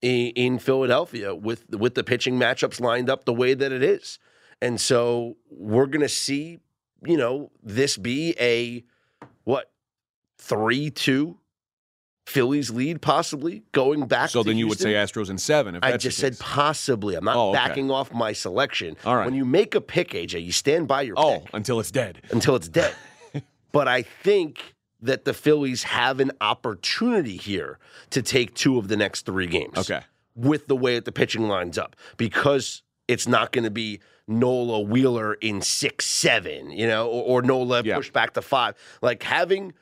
in, 0.01 0.27
in 0.35 0.59
Philadelphia 0.59 1.33
with 1.33 1.69
with 1.69 1.95
the 1.95 2.03
pitching 2.03 2.39
matchups 2.39 2.79
lined 2.79 3.09
up 3.09 3.25
the 3.25 3.33
way 3.33 3.53
that 3.53 3.71
it 3.71 3.83
is, 3.83 4.19
and 4.61 4.79
so 4.79 5.37
we're 5.49 5.87
going 5.87 6.01
to 6.01 6.09
see, 6.09 6.59
you 7.03 7.17
know, 7.17 7.51
this 7.63 7.97
be 7.97 8.35
a 8.39 8.83
what 9.43 9.71
three 10.37 10.89
two 10.89 11.37
Phillies 12.29 12.69
lead 12.69 13.01
possibly 13.01 13.63
going 13.71 14.05
back. 14.07 14.29
so 14.29 14.43
then 14.43 14.57
you 14.57 14.67
would 14.67 14.79
say 14.79 14.93
Astros 14.93 15.29
in 15.29 15.37
seven. 15.39 15.75
If 15.75 15.83
I 15.83 15.97
just 15.97 16.17
said 16.19 16.37
possibly. 16.39 17.15
I'm 17.15 17.25
not 17.25 17.35
Oh, 17.35 17.49
okay. 17.49 17.57
backing 17.57 17.89
off 17.89 18.13
my 18.13 18.33
selection. 18.33 18.95
All 19.03 19.15
right. 19.15 19.25
When 19.25 19.33
you 19.33 19.45
make 19.45 19.73
a 19.73 19.81
pick, 19.81 20.11
AJ, 20.11 20.43
you 20.45 20.51
stand 20.51 20.87
by 20.87 21.01
your 21.01 21.15
oh, 21.17 21.39
pick 21.39 21.53
until 21.53 21.79
it's 21.79 21.89
dead. 21.91 22.21
until 22.31 22.55
it's 22.55 22.67
dead. 22.69 22.93
but 23.71 23.87
I 23.87 24.03
think 24.03 24.75
that 25.01 25.25
the 25.25 25.33
Phillies 25.33 25.83
have 25.83 26.19
an 26.19 26.31
opportunity 26.41 27.37
here 27.37 27.79
to 28.11 28.21
take 28.21 28.53
two 28.53 28.77
of 28.77 28.89
the 28.89 28.97
next 28.97 29.25
three 29.25 29.47
games. 29.47 29.77
Okay. 29.77 30.01
With 30.35 30.67
the 30.67 30.75
way 30.75 30.95
that 30.95 31.05
the 31.05 31.11
pitching 31.11 31.47
lines 31.47 31.77
up, 31.77 31.95
because 32.17 32.83
it's 33.07 33.27
not 33.27 33.51
going 33.51 33.63
to 33.63 33.71
be 33.71 34.01
Nola 34.27 34.79
Wheeler 34.81 35.33
in 35.35 35.61
six 35.61 36.05
seven, 36.05 36.69
you 36.69 36.85
know, 36.87 37.07
or, 37.07 37.39
or 37.39 37.41
Nola 37.41 37.81
Yeah. 37.83 37.95
pushed 37.95 38.13
back 38.13 38.33
to 38.35 38.41
five. 38.43 38.75
Like 39.01 39.23
having 39.23 39.73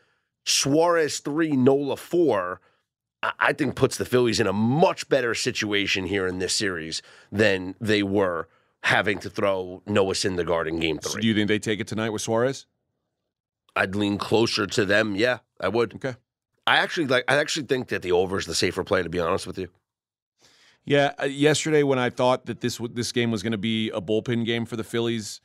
Suarez 0.48 1.20
three, 1.20 1.52
Nola 1.52 1.98
four. 1.98 2.62
I- 3.22 3.52
think 3.54 3.76
puts 3.76 3.98
the 3.98 4.06
Phillies 4.06 4.39
in 4.39 4.48
a 4.48 4.54
much 4.54 5.10
better 5.10 5.34
situation 5.36 6.06
here 6.06 6.26
in 6.28 6.39
this 6.39 6.54
series 6.56 7.02
than 7.32 7.76
they 7.82 8.02
were 8.04 8.48
having 8.84 9.20
to 9.20 9.30
throw 9.30 9.82
Noah 9.86 10.14
Syndergaard 10.14 10.68
in 10.70 10.80
Game 10.80 11.00
So 11.02 11.10
Three. 11.10 11.22
do 11.24 11.28
you 11.28 11.34
think 11.34 11.48
they 11.50 11.60
take 11.60 11.80
it 11.82 11.88
tonight 11.88 12.12
with 12.12 12.22
Suarez? 12.22 12.66
I'd 13.76 13.95
lean 13.95 14.18
closer 14.18 14.66
to 14.68 14.86
them. 14.86 15.16
Yeah, 15.16 15.39
I 15.60 15.68
would. 15.68 15.95
Okay. 15.95 16.16
I 16.66 16.78
actually 16.78 17.08
like. 17.08 17.26
I 17.28 17.36
actually 17.38 17.66
think 17.66 17.89
that 17.89 18.02
the 18.02 18.12
over 18.14 18.38
is 18.38 18.45
the 18.45 18.56
safer 18.56 18.84
play. 18.84 19.04
To 19.04 19.10
be 19.10 19.20
honest 19.20 19.48
with 19.48 19.58
you, 19.58 19.68
Yeah, 20.86 21.14
uh, 21.22 21.26
yesterday 21.26 21.84
when 21.84 22.00
I 22.00 22.10
thought 22.10 22.45
that 22.45 22.62
this 22.62 22.80
this 22.93 23.12
game 23.12 23.32
was 23.32 23.43
going 23.43 23.52
to 23.52 23.58
be 23.58 23.89
a 23.89 24.00
bullpen 24.00 24.45
game 24.45 24.66
for 24.66 24.78
the 24.78 24.84
Phillies, 24.84 25.41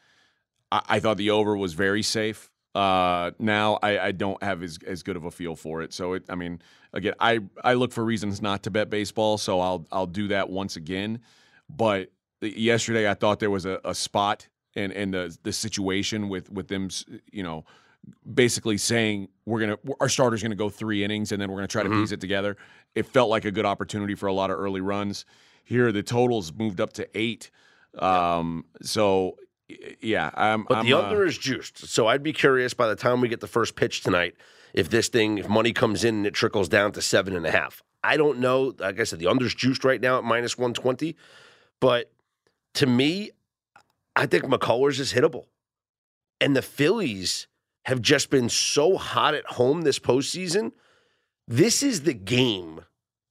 I, 0.71 0.83
I 0.89 1.01
thought 1.01 1.17
the 1.17 1.31
over 1.31 1.57
was 1.57 1.73
very 1.73 2.03
safe. 2.03 2.51
Uh, 2.75 3.33
now 3.39 3.79
I, 3.83 3.99
I 3.99 4.13
don't 4.13 4.43
have 4.43 4.63
as, 4.63 4.79
as 4.87 5.03
good 5.03 5.17
of 5.17 5.25
a 5.25 5.31
feel 5.31 5.57
for 5.57 5.83
it. 5.83 5.93
So 5.93 6.15
it, 6.15 6.25
I 6.31 6.35
mean, 6.35 6.63
again, 6.95 7.15
I, 7.21 7.41
I 7.63 7.75
look 7.75 7.93
for 7.93 8.05
reasons 8.05 8.41
not 8.41 8.63
to 8.63 8.71
bet 8.71 8.89
baseball, 8.89 9.37
so 9.39 9.61
I'll 9.61 9.87
I'll 9.93 10.07
do 10.07 10.29
that 10.29 10.49
once 10.49 10.77
again. 10.77 11.21
But 11.69 12.11
yesterday 12.41 13.09
I 13.11 13.15
thought 13.15 13.41
there 13.41 13.51
was 13.51 13.67
a, 13.67 13.79
a 13.85 13.95
spot 13.95 14.49
and 14.75 14.91
and 14.93 15.13
the 15.13 15.37
the 15.43 15.53
situation 15.53 16.31
with 16.31 16.51
with 16.51 16.69
them, 16.69 16.89
you 17.31 17.43
know, 17.43 17.65
basically 18.35 18.79
saying 18.79 19.29
we're 19.45 19.61
gonna 19.61 19.79
our 20.01 20.09
starter's 20.09 20.43
gonna 20.43 20.55
go 20.55 20.71
three 20.71 21.05
innings 21.05 21.31
and 21.33 21.43
then 21.43 21.51
we're 21.51 21.59
gonna 21.59 21.69
try 21.69 21.83
to 21.83 21.91
Mhm. 21.91 22.01
piece 22.01 22.13
it 22.13 22.21
together. 22.23 22.57
It 22.95 23.05
felt 23.07 23.29
like 23.29 23.45
a 23.45 23.51
good 23.51 23.67
opportunity 23.67 24.15
for 24.15 24.29
a 24.29 24.33
lot 24.33 24.51
of 24.51 24.59
early 24.59 24.81
runs. 24.81 25.27
Here 25.65 25.93
the 25.93 26.03
totals 26.03 26.53
moved 26.55 26.81
up 26.81 26.95
to 26.95 27.07
eight. 27.15 27.51
Um, 27.99 28.65
so 28.81 29.37
yeah, 30.01 30.31
I'm. 30.35 30.65
but 30.65 30.79
I'm, 30.79 30.87
the 30.87 30.95
uh, 30.95 31.03
under 31.03 31.25
is 31.25 31.39
juiced. 31.39 31.87
So 31.87 32.07
I'd 32.07 32.23
be 32.23 32.33
curious 32.33 32.75
by 32.75 32.89
the 32.89 32.97
time 32.97 33.21
we 33.21 33.29
get 33.29 33.41
the 33.41 33.47
first 33.47 33.77
pitch 33.77 34.03
tonight 34.03 34.35
if 34.75 34.91
this 34.91 35.09
thing, 35.09 35.39
if 35.39 35.49
money 35.49 35.73
comes 35.73 36.05
in 36.05 36.17
and 36.17 36.27
it 36.27 36.35
trickles 36.35 36.69
down 36.69 36.93
to 36.93 37.03
seven 37.03 37.37
and 37.37 37.47
a 37.47 37.51
half. 37.51 37.83
I 38.05 38.17
don't 38.17 38.39
know. 38.39 38.75
Like 38.79 38.99
I 38.99 39.05
said, 39.05 39.19
the 39.19 39.29
under's 39.29 39.55
juiced 39.55 39.85
right 39.85 40.01
now 40.01 40.19
at 40.19 40.25
minus 40.25 40.59
one 40.59 40.75
twenty, 40.75 41.17
but 41.81 42.11
to 42.75 42.87
me, 42.87 43.31
I 44.17 44.27
think 44.27 44.45
McCullers 44.45 44.99
is 44.99 45.13
hittable, 45.13 45.47
and 46.41 46.57
the 46.57 46.63
Phillies 46.63 47.47
have 47.85 48.01
just 48.01 48.31
been 48.31 48.49
so 48.49 48.97
hot 48.97 49.35
at 49.35 49.45
home 49.45 49.83
this 49.83 49.99
postseason. 49.99 50.73
This 51.49 51.83
is 51.83 52.03
the 52.03 52.15
game 52.15 52.83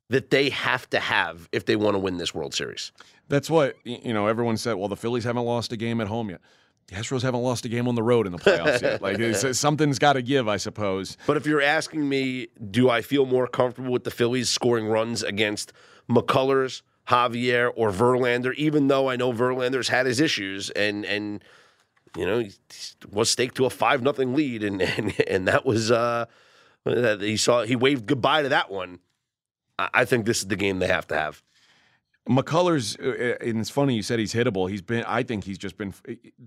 that 0.09 0.29
they 0.29 0.49
have 0.49 0.89
to 0.89 0.99
have 0.99 1.47
if 1.51 1.65
they 1.65 1.75
want 1.75 1.95
to 1.95 1.99
win 1.99 2.17
this 2.17 2.35
World 2.35 2.53
Series. 2.53 2.91
That's 3.31 3.49
what 3.49 3.77
you 3.85 4.13
know. 4.13 4.27
Everyone 4.27 4.57
said, 4.57 4.73
"Well, 4.73 4.89
the 4.89 4.97
Phillies 4.97 5.23
haven't 5.23 5.45
lost 5.45 5.71
a 5.71 5.77
game 5.77 6.01
at 6.01 6.07
home 6.07 6.29
yet. 6.29 6.41
The 6.87 6.95
Astros 6.97 7.21
haven't 7.21 7.41
lost 7.41 7.63
a 7.63 7.69
game 7.69 7.87
on 7.87 7.95
the 7.95 8.03
road 8.03 8.25
in 8.25 8.33
the 8.33 8.37
playoffs 8.37 8.81
yet. 8.81 9.01
Like 9.01 9.19
it's, 9.19 9.57
something's 9.57 9.99
got 9.99 10.13
to 10.13 10.21
give, 10.21 10.49
I 10.49 10.57
suppose." 10.57 11.15
But 11.25 11.37
if 11.37 11.45
you're 11.45 11.61
asking 11.61 12.09
me, 12.09 12.47
do 12.69 12.89
I 12.89 13.01
feel 13.01 13.25
more 13.25 13.47
comfortable 13.47 13.89
with 13.89 14.03
the 14.03 14.11
Phillies 14.11 14.49
scoring 14.49 14.87
runs 14.87 15.23
against 15.23 15.71
McCullers, 16.09 16.81
Javier, 17.07 17.71
or 17.73 17.91
Verlander? 17.91 18.53
Even 18.55 18.87
though 18.89 19.09
I 19.09 19.15
know 19.15 19.31
Verlander's 19.31 19.87
had 19.87 20.05
his 20.07 20.19
issues 20.19 20.69
and 20.71 21.05
and 21.05 21.41
you 22.17 22.25
know 22.25 22.39
he 22.39 22.51
was 23.09 23.31
staked 23.31 23.55
to 23.55 23.65
a 23.65 23.69
five 23.69 24.01
nothing 24.01 24.35
lead, 24.35 24.61
and 24.61 24.81
and 24.97 25.13
and 25.25 25.47
that 25.47 25.65
was 25.65 25.89
uh 25.89 26.25
that 26.83 27.21
he 27.21 27.37
saw 27.37 27.63
he 27.63 27.77
waved 27.77 28.07
goodbye 28.07 28.41
to 28.41 28.49
that 28.49 28.69
one. 28.69 28.99
I, 29.79 29.89
I 29.93 30.05
think 30.05 30.25
this 30.25 30.39
is 30.39 30.47
the 30.47 30.57
game 30.57 30.79
they 30.79 30.87
have 30.87 31.07
to 31.07 31.15
have. 31.15 31.41
McCullers, 32.29 32.99
uh, 32.99 33.37
and 33.41 33.59
it's 33.59 33.69
funny 33.69 33.95
you 33.95 34.03
said 34.03 34.19
he's 34.19 34.33
hittable. 34.33 34.69
He's 34.69 34.81
been, 34.81 35.03
I 35.05 35.23
think 35.23 35.43
he's 35.43 35.57
just 35.57 35.77
been, 35.77 35.93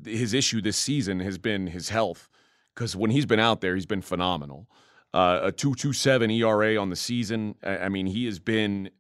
his 0.05 0.33
issue 0.33 0.61
this 0.61 0.77
season 0.77 1.21
has 1.21 1.39
been 1.39 1.67
his 1.69 1.89
health 1.89 2.29
because 2.75 2.95
when 2.95 3.11
he's 3.11 3.27
been 3.27 3.41
out 3.41 3.61
there, 3.61 3.75
he's 3.75 3.87
been 3.87 4.03
phenomenal. 4.03 4.69
Uh, 5.13 5.41
a 5.45 5.53
2.27 5.53 6.41
ERA 6.41 6.77
on 6.77 6.91
the 6.91 6.97
season. 6.97 7.55
I 7.63 7.89
mean, 7.89 8.07
he 8.07 8.27
has 8.27 8.39
been 8.39 8.91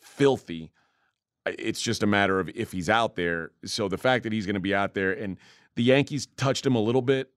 filthy. 0.00 0.70
It's 1.46 1.80
just 1.80 2.02
a 2.02 2.06
matter 2.06 2.38
of 2.40 2.48
if 2.54 2.72
he's 2.72 2.88
out 2.88 3.16
there. 3.16 3.50
So 3.64 3.88
the 3.88 3.98
fact 3.98 4.22
that 4.24 4.32
he's 4.32 4.46
going 4.46 4.54
to 4.54 4.60
be 4.60 4.74
out 4.74 4.94
there 4.94 5.12
and 5.12 5.36
the 5.74 5.82
Yankees 5.82 6.26
touched 6.36 6.64
him 6.64 6.74
a 6.76 6.80
little 6.80 7.02
bit. 7.02 7.30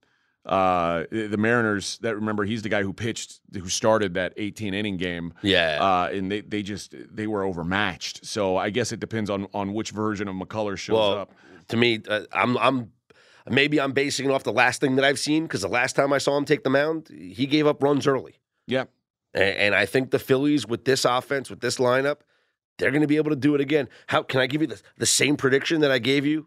Uh, 0.48 1.04
the 1.10 1.36
Mariners, 1.36 1.98
that 1.98 2.14
remember, 2.14 2.44
he's 2.44 2.62
the 2.62 2.70
guy 2.70 2.82
who 2.82 2.94
pitched, 2.94 3.40
who 3.52 3.68
started 3.68 4.14
that 4.14 4.32
18 4.38 4.72
inning 4.72 4.96
game. 4.96 5.34
Yeah. 5.42 5.78
Uh, 5.78 6.08
and 6.10 6.32
they, 6.32 6.40
they 6.40 6.62
just 6.62 6.94
they 7.10 7.26
were 7.26 7.44
overmatched. 7.44 8.24
So 8.24 8.56
I 8.56 8.70
guess 8.70 8.90
it 8.90 8.98
depends 8.98 9.28
on 9.28 9.46
on 9.52 9.74
which 9.74 9.90
version 9.90 10.26
of 10.26 10.34
McCullers 10.34 10.78
shows 10.78 10.94
well, 10.94 11.18
up. 11.18 11.32
to 11.68 11.76
me, 11.76 12.00
uh, 12.08 12.22
I'm 12.32 12.56
I'm 12.58 12.92
maybe 13.48 13.78
I'm 13.78 13.92
basing 13.92 14.30
it 14.30 14.32
off 14.32 14.42
the 14.42 14.52
last 14.52 14.80
thing 14.80 14.96
that 14.96 15.04
I've 15.04 15.18
seen 15.18 15.42
because 15.42 15.60
the 15.60 15.68
last 15.68 15.94
time 15.94 16.14
I 16.14 16.18
saw 16.18 16.36
him 16.36 16.46
take 16.46 16.64
the 16.64 16.70
mound, 16.70 17.08
he 17.08 17.46
gave 17.46 17.66
up 17.66 17.82
runs 17.82 18.06
early. 18.06 18.36
Yeah. 18.66 18.84
And, 19.34 19.54
and 19.56 19.74
I 19.74 19.84
think 19.84 20.10
the 20.10 20.18
Phillies 20.18 20.66
with 20.66 20.86
this 20.86 21.04
offense, 21.04 21.50
with 21.50 21.60
this 21.60 21.76
lineup, 21.76 22.20
they're 22.78 22.90
going 22.90 23.02
to 23.02 23.06
be 23.08 23.16
able 23.18 23.30
to 23.30 23.36
do 23.36 23.54
it 23.54 23.60
again. 23.60 23.88
How 24.06 24.22
can 24.22 24.40
I 24.40 24.46
give 24.46 24.62
you 24.62 24.68
the, 24.68 24.80
the 24.96 25.06
same 25.06 25.36
prediction 25.36 25.82
that 25.82 25.90
I 25.90 25.98
gave 25.98 26.24
you 26.24 26.46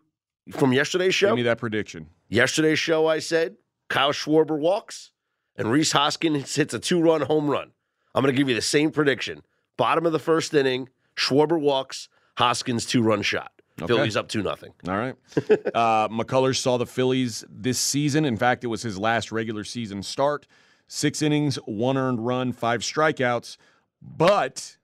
from 0.51 0.73
yesterday's 0.73 1.13
show? 1.13 1.27
Give 1.27 1.35
me 1.35 1.43
that 1.43 1.59
prediction. 1.59 2.07
Yesterday's 2.29 2.79
show, 2.79 3.05
I 3.05 3.19
said 3.19 3.57
Kyle 3.91 4.13
Schwarber 4.13 4.57
walks 4.57 5.11
and 5.57 5.69
Rhys 5.69 5.91
Hoskins 5.91 6.55
hits 6.55 6.73
a 6.73 6.79
two 6.79 7.01
run 7.01 7.21
home 7.21 7.49
run. 7.49 7.71
I'm 8.15 8.23
going 8.23 8.33
to 8.33 8.37
give 8.37 8.47
you 8.47 8.55
the 8.55 8.61
same 8.61 8.89
prediction. 8.89 9.43
Bottom 9.77 10.05
of 10.05 10.13
the 10.13 10.19
first 10.19 10.53
inning, 10.53 10.89
Schwarber 11.15 11.59
walks, 11.59 12.07
Hoskins 12.37 12.85
two 12.85 13.01
run 13.01 13.21
shot. 13.21 13.51
Okay. 13.81 13.93
Phillies 13.93 14.15
up 14.15 14.29
two 14.29 14.41
nothing. 14.41 14.71
All 14.87 14.97
right. 14.97 15.15
uh, 15.75 16.07
McCullers 16.07 16.57
saw 16.57 16.77
the 16.77 16.85
Phillies 16.85 17.43
this 17.49 17.79
season. 17.79 18.23
In 18.23 18.37
fact, 18.37 18.63
it 18.63 18.67
was 18.67 18.81
his 18.81 18.97
last 18.97 19.31
regular 19.31 19.65
season 19.65 20.03
start. 20.03 20.47
Six 20.87 21.21
innings, 21.21 21.57
one 21.65 21.97
earned 21.97 22.25
run, 22.25 22.53
five 22.53 22.81
strikeouts, 22.81 23.57
but 24.01 24.77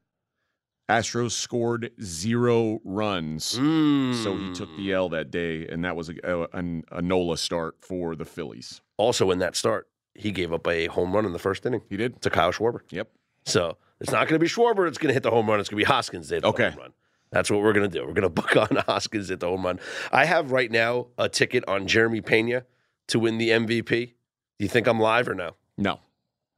Astros 0.90 1.32
scored 1.32 1.92
zero 2.02 2.80
runs. 2.86 3.44
So 3.44 4.38
he 4.38 4.54
took 4.54 4.70
the 4.78 4.94
L 4.94 5.10
that 5.10 5.32
day, 5.32 5.68
and 5.68 5.84
that 5.84 5.96
was 5.96 6.10
a, 6.10 6.48
a, 6.54 6.62
a 6.92 7.02
Nola 7.02 7.38
start 7.38 7.76
for 7.82 8.16
the 8.16 8.24
Phillies. 8.26 8.82
Also, 8.98 9.30
in 9.32 9.40
that 9.40 9.56
start, 9.56 9.90
he 10.16 10.32
gave 10.32 10.54
up 10.54 10.66
a 10.68 10.88
home 10.88 11.12
run 11.14 11.26
in 11.26 11.34
the 11.34 11.40
first 11.40 11.66
inning 11.66 11.82
He 11.90 11.98
did? 11.98 12.22
to 12.22 12.30
Kyle 12.30 12.52
Schwarber. 12.52 12.80
Yep. 12.90 13.10
So 13.46 13.78
it's 14.00 14.12
not 14.12 14.28
going 14.28 14.40
to 14.40 14.44
be 14.44 14.48
Schwarber. 14.48 14.88
It's 14.88 14.98
going 14.98 15.10
to 15.10 15.14
hit 15.14 15.24
the 15.24 15.32
home 15.32 15.48
run. 15.50 15.60
It's 15.60 15.70
going 15.70 15.80
to 15.82 15.86
be 15.86 15.92
Hoskins 15.94 16.30
hit 16.30 16.42
the 16.42 16.48
Okay. 16.50 16.70
home 16.70 16.80
run. 16.80 16.94
That's 17.32 17.52
what 17.52 17.62
we're 17.62 17.74
going 17.74 17.90
to 17.90 18.00
do. 18.00 18.06
We're 18.06 18.14
going 18.14 18.22
to 18.24 18.30
book 18.30 18.56
on 18.56 18.78
Hoskins 18.88 19.30
at 19.30 19.42
the 19.42 19.48
home 19.48 19.66
run. 19.66 19.80
I 20.12 20.24
have 20.26 20.52
right 20.54 20.72
now 20.72 21.08
a 21.18 21.28
ticket 21.28 21.64
on 21.68 21.86
Jeremy 21.88 22.22
Pena 22.22 22.64
to 23.08 23.20
win 23.20 23.38
the 23.38 23.50
MVP. 23.50 23.90
Do 23.90 24.64
you 24.66 24.70
think 24.70 24.88
I'm 24.88 25.00
live 25.02 25.28
or 25.28 25.36
no? 25.36 25.56
No. 25.78 26.00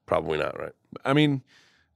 Probably 0.05 0.37
not, 0.37 0.57
right? 0.59 0.71
I 1.03 1.13
mean, 1.13 1.43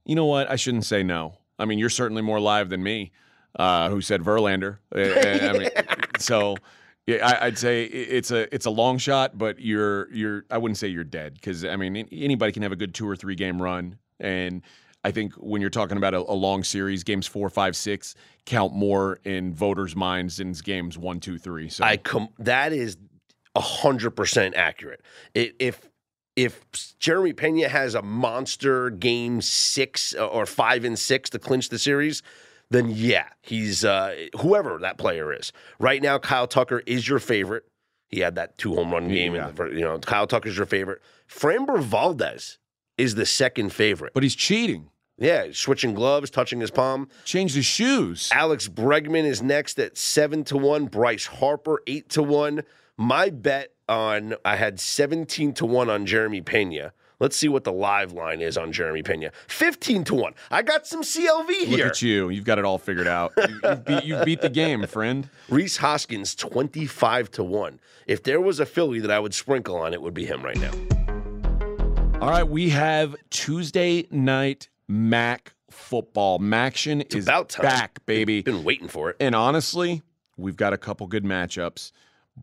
you 0.04 0.14
know 0.16 0.26
what? 0.26 0.50
I 0.50 0.56
shouldn't 0.56 0.84
say 0.84 1.02
no. 1.02 1.38
I 1.58 1.64
mean, 1.64 1.78
you're 1.78 1.90
certainly 1.90 2.22
more 2.22 2.40
live 2.40 2.68
than 2.68 2.82
me, 2.82 3.12
uh, 3.58 3.88
who 3.88 4.00
said 4.00 4.22
Verlander. 4.22 4.78
Uh, 4.94 5.48
I 5.48 5.58
mean, 5.58 5.70
so 6.18 6.56
yeah, 7.06 7.26
I, 7.26 7.46
I'd 7.46 7.58
say 7.58 7.84
it's 7.84 8.30
a 8.30 8.52
it's 8.54 8.66
a 8.66 8.70
long 8.70 8.98
shot, 8.98 9.36
but 9.36 9.60
you're 9.60 10.12
you're 10.12 10.44
I 10.50 10.58
wouldn't 10.58 10.78
say 10.78 10.88
you're 10.88 11.04
dead 11.04 11.34
because 11.34 11.64
I 11.64 11.76
mean 11.76 11.96
anybody 12.10 12.52
can 12.52 12.62
have 12.62 12.72
a 12.72 12.76
good 12.76 12.94
two 12.94 13.08
or 13.08 13.14
three 13.14 13.34
game 13.34 13.60
run, 13.60 13.98
and 14.20 14.62
I 15.04 15.10
think 15.10 15.34
when 15.34 15.60
you're 15.60 15.70
talking 15.70 15.98
about 15.98 16.14
a, 16.14 16.18
a 16.20 16.32
long 16.32 16.64
series, 16.64 17.04
games 17.04 17.26
four, 17.26 17.50
five, 17.50 17.76
six 17.76 18.14
count 18.46 18.72
more 18.72 19.20
in 19.24 19.54
voters' 19.54 19.94
minds 19.94 20.38
than 20.38 20.52
games 20.52 20.96
one, 20.96 21.20
two, 21.20 21.38
three. 21.38 21.68
So 21.68 21.84
I 21.84 21.98
com- 21.98 22.30
that 22.38 22.72
is 22.72 22.96
hundred 23.56 24.12
percent 24.12 24.54
accurate. 24.56 25.02
It, 25.34 25.54
if 25.58 25.88
if 26.36 26.64
Jeremy 26.98 27.32
Pena 27.32 27.68
has 27.68 27.94
a 27.94 28.02
monster 28.02 28.90
game 28.90 29.40
six 29.40 30.14
uh, 30.18 30.26
or 30.26 30.46
five 30.46 30.84
and 30.84 30.98
six 30.98 31.30
to 31.30 31.38
clinch 31.38 31.68
the 31.68 31.78
series, 31.78 32.22
then 32.70 32.90
yeah, 32.90 33.28
he's 33.42 33.84
uh, 33.84 34.14
whoever 34.40 34.78
that 34.78 34.98
player 34.98 35.32
is. 35.32 35.52
Right 35.78 36.02
now, 36.02 36.18
Kyle 36.18 36.46
Tucker 36.46 36.82
is 36.86 37.08
your 37.08 37.18
favorite. 37.18 37.64
He 38.08 38.20
had 38.20 38.34
that 38.36 38.58
two 38.58 38.74
home 38.74 38.92
run 38.92 39.08
game. 39.08 39.34
Yeah. 39.34 39.48
In 39.48 39.54
the, 39.54 39.64
you 39.66 39.80
know, 39.80 39.98
Kyle 39.98 40.26
Tucker's 40.26 40.56
your 40.56 40.66
favorite. 40.66 41.02
Framber 41.28 41.80
Valdez 41.80 42.58
is 42.96 43.14
the 43.14 43.26
second 43.26 43.72
favorite. 43.72 44.12
but 44.14 44.22
he's 44.22 44.36
cheating. 44.36 44.90
Yeah, 45.16 45.46
switching 45.52 45.94
gloves, 45.94 46.30
touching 46.30 46.60
his 46.60 46.72
palm. 46.72 47.08
Changed 47.24 47.54
his 47.54 47.66
shoes. 47.66 48.30
Alex 48.32 48.68
Bregman 48.68 49.24
is 49.24 49.42
next 49.42 49.78
at 49.78 49.96
seven 49.96 50.42
to 50.44 50.56
one. 50.56 50.86
Bryce 50.86 51.26
Harper 51.26 51.82
eight 51.86 52.08
to 52.10 52.22
one. 52.22 52.62
My 52.96 53.30
bet 53.30 53.73
on 53.88 54.34
I 54.44 54.56
had 54.56 54.80
seventeen 54.80 55.52
to 55.54 55.66
one 55.66 55.90
on 55.90 56.06
Jeremy 56.06 56.40
Pena. 56.40 56.92
Let's 57.20 57.36
see 57.36 57.48
what 57.48 57.64
the 57.64 57.72
live 57.72 58.12
line 58.12 58.40
is 58.40 58.58
on 58.58 58.72
Jeremy 58.72 59.02
Pena. 59.02 59.30
Fifteen 59.46 60.04
to 60.04 60.14
one. 60.14 60.34
I 60.50 60.62
got 60.62 60.86
some 60.86 61.02
CLV 61.02 61.48
here. 61.50 61.78
Look 61.78 61.80
at 61.80 62.02
you. 62.02 62.28
You've 62.28 62.44
got 62.44 62.58
it 62.58 62.64
all 62.64 62.78
figured 62.78 63.06
out. 63.06 63.32
You, 63.36 63.60
have 63.62 63.84
beat, 63.84 64.04
you 64.04 64.24
beat 64.24 64.40
the 64.40 64.50
game, 64.50 64.86
friend. 64.86 65.28
Rhys 65.48 65.76
Hoskins 65.76 66.34
twenty 66.34 66.86
five 66.86 67.30
to 67.32 67.44
one. 67.44 67.80
If 68.06 68.22
there 68.22 68.40
was 68.40 68.60
a 68.60 68.66
Philly 68.66 69.00
that 69.00 69.10
I 69.10 69.18
would 69.18 69.34
sprinkle 69.34 69.76
on, 69.76 69.94
it 69.94 70.02
would 70.02 70.14
be 70.14 70.26
him 70.26 70.42
right 70.42 70.58
now. 70.58 70.72
All 72.20 72.30
right, 72.30 72.48
we 72.48 72.70
have 72.70 73.14
Tuesday 73.30 74.06
night 74.10 74.68
MAC 74.88 75.54
football. 75.70 76.38
MACtion 76.38 77.14
is 77.14 77.26
about 77.26 77.48
time. 77.50 77.64
back, 77.64 78.06
baby. 78.06 78.42
Been 78.42 78.64
waiting 78.64 78.88
for 78.88 79.10
it. 79.10 79.16
And 79.20 79.34
honestly, 79.34 80.02
we've 80.36 80.56
got 80.56 80.72
a 80.72 80.78
couple 80.78 81.06
good 81.06 81.24
matchups. 81.24 81.92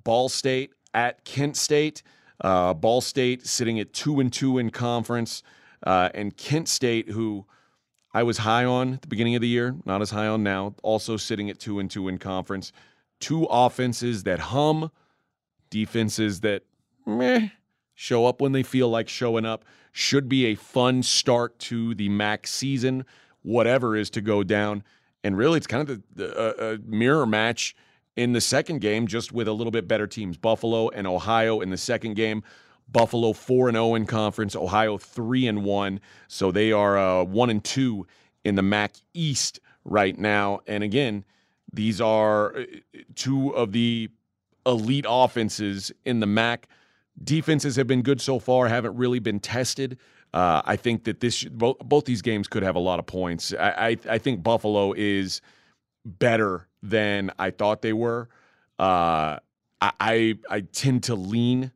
Ball 0.04 0.30
State 0.30 0.72
at 0.94 1.24
Kent 1.26 1.58
State. 1.58 2.04
Uh, 2.42 2.74
Ball 2.74 3.02
State 3.02 3.46
sitting 3.46 3.80
at 3.80 3.94
two 3.94 4.20
and 4.20 4.34
two 4.34 4.58
in 4.58 4.72
conference, 4.72 5.44
uh, 5.86 6.10
and 6.14 6.36
Kent 6.36 6.68
State, 6.68 7.10
who 7.10 7.46
I 8.14 8.24
was 8.24 8.39
high 8.39 8.66
on 8.66 8.96
at 8.96 9.02
the 9.02 9.08
beginning 9.08 9.36
of 9.36 9.42
the 9.42 9.48
year, 9.48 9.76
not 9.86 10.02
as 10.02 10.10
high 10.10 10.28
on 10.28 10.44
now, 10.44 10.76
also 10.84 11.18
sitting 11.18 11.50
at 11.50 11.60
two 11.60 11.80
and 11.80 11.89
two 11.89 12.08
in 12.08 12.18
conference. 12.18 12.72
Two 13.20 13.46
offenses 13.46 14.24
that 14.24 14.39
hum, 14.39 14.92
defenses 15.70 16.42
that 16.42 16.64
meh, 17.06 17.50
show 17.94 18.26
up 18.26 18.42
when 18.42 18.52
they 18.52 18.64
feel 18.64 18.89
like 18.89 19.08
showing 19.08 19.46
up. 19.46 19.64
Should 19.92 20.28
be 20.28 20.46
a 20.48 20.56
fun 20.56 21.04
start 21.04 21.60
to 21.60 21.94
the 21.94 22.10
MAC 22.10 22.48
season, 22.48 23.06
whatever 23.44 23.96
is 23.96 24.10
to 24.12 24.22
go 24.22 24.44
down. 24.44 24.84
And 25.24 25.38
really, 25.38 25.58
it's 25.58 25.68
kind 25.68 25.88
of 25.88 26.02
the, 26.16 26.26
the 26.28 26.58
uh, 26.58 26.78
mirror 26.86 27.26
match 27.26 27.76
in 28.16 28.34
the 28.34 28.41
second 28.41 28.82
game, 28.82 29.07
just 29.07 29.32
with 29.32 29.47
a 29.47 29.53
little 29.53 29.72
bit 29.72 29.88
better 29.88 30.07
teams. 30.07 30.38
Buffalo 30.38 30.89
and 30.89 31.07
Ohio 31.07 31.62
in 31.62 31.70
the 31.70 31.78
second 31.78 32.16
game. 32.16 32.43
Buffalo 32.91 33.34
four 33.34 33.70
and 33.70 33.76
zero 33.76 33.95
in 33.95 34.05
conference. 34.05 34.55
Ohio 34.55 34.97
three 34.97 35.47
and 35.47 35.64
one. 35.64 35.99
So 36.28 36.51
they 36.51 36.72
are 36.72 36.97
uh, 36.97 37.24
one 37.24 37.49
and 37.49 37.64
two 37.64 38.05
in 38.43 38.55
the 38.55 38.62
MAC 38.62 38.95
East 39.14 39.59
right 39.86 40.18
now. 40.18 40.59
And 40.68 40.84
again, 40.84 41.24
these 41.72 42.01
are 42.01 42.55
uh, 42.57 42.64
two 43.16 43.51
of 43.51 43.72
the 43.72 44.09
elite 44.66 45.05
offenses 45.07 45.91
in 46.05 46.20
the 46.20 46.28
MAC. 46.28 46.68
Defenses 47.24 47.76
have 47.76 47.88
been 47.88 48.01
good 48.01 48.20
so 48.20 48.39
far, 48.39 48.68
haven't 48.68 48.95
really 48.95 49.20
been 49.20 49.39
tested. 49.39 49.97
Uh, 50.34 50.62
I 50.66 50.76
think 50.76 51.03
that 51.05 51.20
this 51.20 51.43
both, 51.43 51.78
both 51.80 52.05
these 52.05 52.22
games 52.22 52.47
could 52.47 52.64
have 52.64 52.76
a 52.76 52.80
lot 52.80 52.99
of 52.99 53.05
points. 53.05 53.53
I, 53.53 53.70
I, 53.70 53.97
I 54.09 54.18
think 54.18 54.43
Buffalo 54.43 54.93
is 54.93 55.41
better 56.05 56.68
than 56.84 57.32
I 57.40 57.52
thought 57.52 57.82
they 57.82 57.94
were. 57.94 58.30
Uh, 58.80 59.38
I, 59.82 59.92
I 60.00 60.38
I 60.50 60.62
tend 60.62 61.04
to 61.04 61.16
lean. 61.16 61.72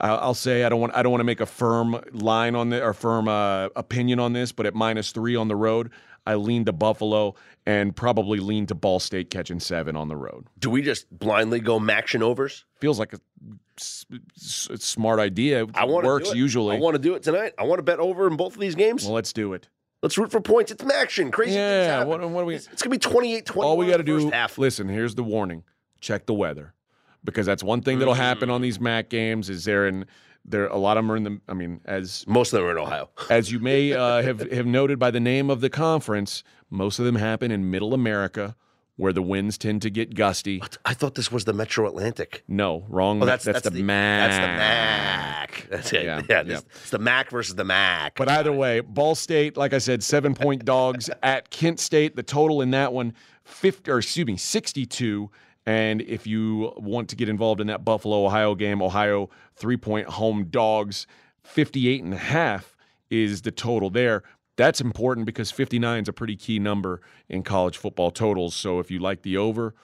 I'll 0.00 0.34
say 0.34 0.64
I 0.64 0.68
don't 0.70 0.80
want 0.80 0.94
I 0.96 1.02
don't 1.02 1.12
want 1.12 1.20
to 1.20 1.24
make 1.24 1.40
a 1.40 1.46
firm 1.46 2.00
line 2.12 2.54
on 2.54 2.70
the 2.70 2.82
or 2.82 2.94
firm 2.94 3.28
uh, 3.28 3.68
opinion 3.76 4.18
on 4.18 4.32
this, 4.32 4.50
but 4.52 4.64
at 4.66 4.74
minus 4.74 5.12
three 5.12 5.36
on 5.36 5.48
the 5.48 5.56
road, 5.56 5.90
I 6.26 6.36
lean 6.36 6.64
to 6.64 6.72
Buffalo 6.72 7.34
and 7.66 7.94
probably 7.94 8.38
lean 8.38 8.66
to 8.68 8.74
Ball 8.74 8.98
State 8.98 9.28
catching 9.30 9.60
seven 9.60 9.96
on 9.96 10.08
the 10.08 10.16
road. 10.16 10.46
Do 10.58 10.70
we 10.70 10.80
just 10.80 11.10
blindly 11.10 11.60
go 11.60 11.78
MACtion 11.78 12.22
overs? 12.22 12.64
Feels 12.80 12.98
like 12.98 13.12
a 13.12 13.20
s- 13.78 14.06
s- 14.36 14.68
smart 14.78 15.20
idea. 15.20 15.66
I 15.74 15.84
want 15.84 16.06
works 16.06 16.30
do 16.30 16.34
it. 16.34 16.38
usually. 16.38 16.76
I 16.76 16.80
want 16.80 16.94
to 16.94 16.98
do 17.02 17.14
it 17.14 17.22
tonight. 17.22 17.52
I 17.58 17.64
want 17.64 17.78
to 17.80 17.82
bet 17.82 17.98
over 17.98 18.26
in 18.26 18.36
both 18.36 18.54
of 18.54 18.60
these 18.60 18.74
games. 18.76 19.04
well, 19.04 19.12
let's 19.12 19.34
do 19.34 19.52
it. 19.52 19.68
Let's 20.02 20.16
root 20.16 20.30
for 20.30 20.40
points. 20.40 20.72
It's 20.72 20.82
MACtion. 20.82 21.30
Crazy 21.32 21.50
things 21.52 21.56
Yeah. 21.56 21.86
happen. 21.98 22.08
What, 22.08 22.20
what 22.30 22.40
do 22.40 22.46
we? 22.46 22.54
It's, 22.54 22.68
it's 22.72 22.82
gonna 22.82 22.90
be 22.92 22.98
28 22.98 23.44
20 23.46 23.68
all 23.68 23.76
we 23.76 23.86
got 23.86 23.98
to 23.98 24.02
do 24.02 24.30
half. 24.30 24.56
listen 24.58 24.88
here's 24.88 25.14
the 25.14 25.22
warning 25.24 25.62
check 26.00 26.26
the 26.26 26.34
weather 26.34 26.72
because 27.24 27.44
that's 27.44 27.62
one 27.62 27.82
thing 27.82 27.98
that'll 27.98 28.14
happen 28.14 28.48
on 28.48 28.62
these 28.62 28.80
MAC 28.80 29.10
games 29.10 29.50
is 29.50 29.64
there 29.64 29.86
and 29.86 30.06
there 30.46 30.66
a 30.68 30.78
lot 30.78 30.96
of 30.96 31.04
them 31.04 31.12
are 31.12 31.16
in 31.16 31.24
the 31.24 31.40
i 31.48 31.52
mean 31.52 31.80
as 31.84 32.24
Most 32.26 32.54
of 32.54 32.58
them 32.60 32.66
are 32.68 32.72
in 32.72 32.78
Ohio. 32.78 33.10
as 33.30 33.52
you 33.52 33.58
may 33.58 33.92
uh, 33.92 34.22
have 34.22 34.40
have 34.50 34.64
noted 34.64 34.98
by 34.98 35.10
the 35.10 35.20
name 35.20 35.50
of 35.50 35.60
the 35.60 35.68
conference 35.68 36.42
most 36.70 36.98
of 36.98 37.04
them 37.04 37.16
happen 37.16 37.50
in 37.50 37.70
middle 37.70 37.92
america 37.92 38.56
where 39.00 39.12
the 39.12 39.22
winds 39.22 39.56
tend 39.58 39.82
to 39.82 39.90
get 39.90 40.14
gusty 40.14 40.62
I 40.84 40.94
thought 40.94 41.14
this 41.14 41.32
was 41.32 41.44
the 41.44 41.52
Metro 41.52 41.88
Atlantic. 41.88 42.44
no 42.48 42.84
wrong 42.88 43.22
Oh, 43.22 43.26
that's 43.26 43.44
that's, 43.44 43.62
that's 43.62 43.74
the, 43.76 43.82
mac 43.82 44.30
That's 44.30 44.36
the 44.36 44.46
Mac. 44.46 45.66
That's 45.70 45.92
it. 45.92 46.04
Yeah, 46.04 46.18
Yeah, 46.28 46.36
yeah. 46.38 46.42
this- 46.42 46.64
it's 46.76 46.90
the 46.90 46.98
Mac 46.98 47.30
versus 47.30 47.54
the 47.54 47.64
Mac. 47.64 48.16
But 48.16 48.28
either 48.28 48.52
way, 48.52 48.80
Ball 48.80 49.14
State, 49.14 49.56
like 49.56 49.72
I 49.72 49.78
said, 49.78 50.02
seven 50.02 50.34
point 50.34 50.64
dogs 50.64 51.08
at 51.22 51.50
Kent 51.50 51.78
State. 51.80 52.16
The 52.16 52.22
total 52.22 52.60
in 52.62 52.70
that 52.72 52.92
one, 52.92 53.14
50, 53.44 53.90
or 53.90 53.98
excuse 53.98 54.26
me, 54.26 54.36
62. 54.36 55.30
And 55.66 56.02
if 56.02 56.26
you 56.26 56.72
want 56.76 57.08
to 57.10 57.16
get 57.16 57.28
involved 57.28 57.60
in 57.60 57.66
that 57.68 57.84
Buffalo, 57.84 58.26
Ohio 58.26 58.54
game, 58.54 58.82
Ohio 58.82 59.28
three 59.56 59.76
point 59.76 60.08
home 60.08 60.44
dogs, 60.50 61.06
58 61.44 62.02
and 62.04 62.14
a 62.14 62.16
half 62.16 62.76
is 63.10 63.42
the 63.42 63.50
total 63.50 63.90
there. 63.90 64.22
That's 64.60 64.82
important 64.82 65.24
because 65.24 65.50
59 65.50 66.02
is 66.02 66.08
a 66.08 66.12
pretty 66.12 66.36
key 66.36 66.58
number 66.58 67.00
in 67.30 67.42
college 67.42 67.78
football 67.78 68.10
totals. 68.10 68.54
So 68.54 68.78
if 68.78 68.90
you 68.90 68.98
like 68.98 69.22
the 69.22 69.38
over, 69.38 69.74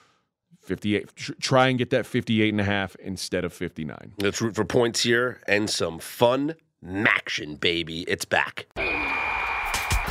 58, 0.61 1.15
try 1.41 1.69
and 1.69 1.79
get 1.79 1.89
that 1.89 2.05
58 2.05 2.53
and 2.53 2.61
a 2.61 2.63
half 2.63 2.95
instead 2.97 3.43
of 3.43 3.51
59. 3.51 4.13
Let's 4.19 4.39
root 4.39 4.53
for 4.53 4.65
points 4.65 5.01
here 5.01 5.41
and 5.47 5.67
some 5.67 5.97
fun 5.97 6.53
MACtion, 6.85 7.59
baby. 7.59 8.01
It's 8.01 8.23
back. 8.23 8.67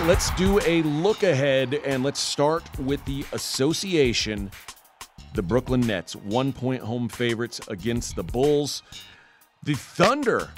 Let's 0.02 0.32
do 0.32 0.58
a 0.66 0.82
look 0.82 1.22
ahead 1.22 1.74
and 1.84 2.02
let's 2.02 2.18
start 2.18 2.64
with 2.80 3.04
the 3.04 3.24
association. 3.30 4.50
The 5.34 5.42
Brooklyn 5.42 5.82
Nets, 5.82 6.16
one 6.16 6.52
point 6.52 6.82
home 6.82 7.08
favorites 7.08 7.60
against 7.68 8.16
the 8.16 8.24
Bulls. 8.24 8.82
The 9.62 9.74
Thunder, 9.74 10.50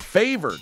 favored. 0.00 0.58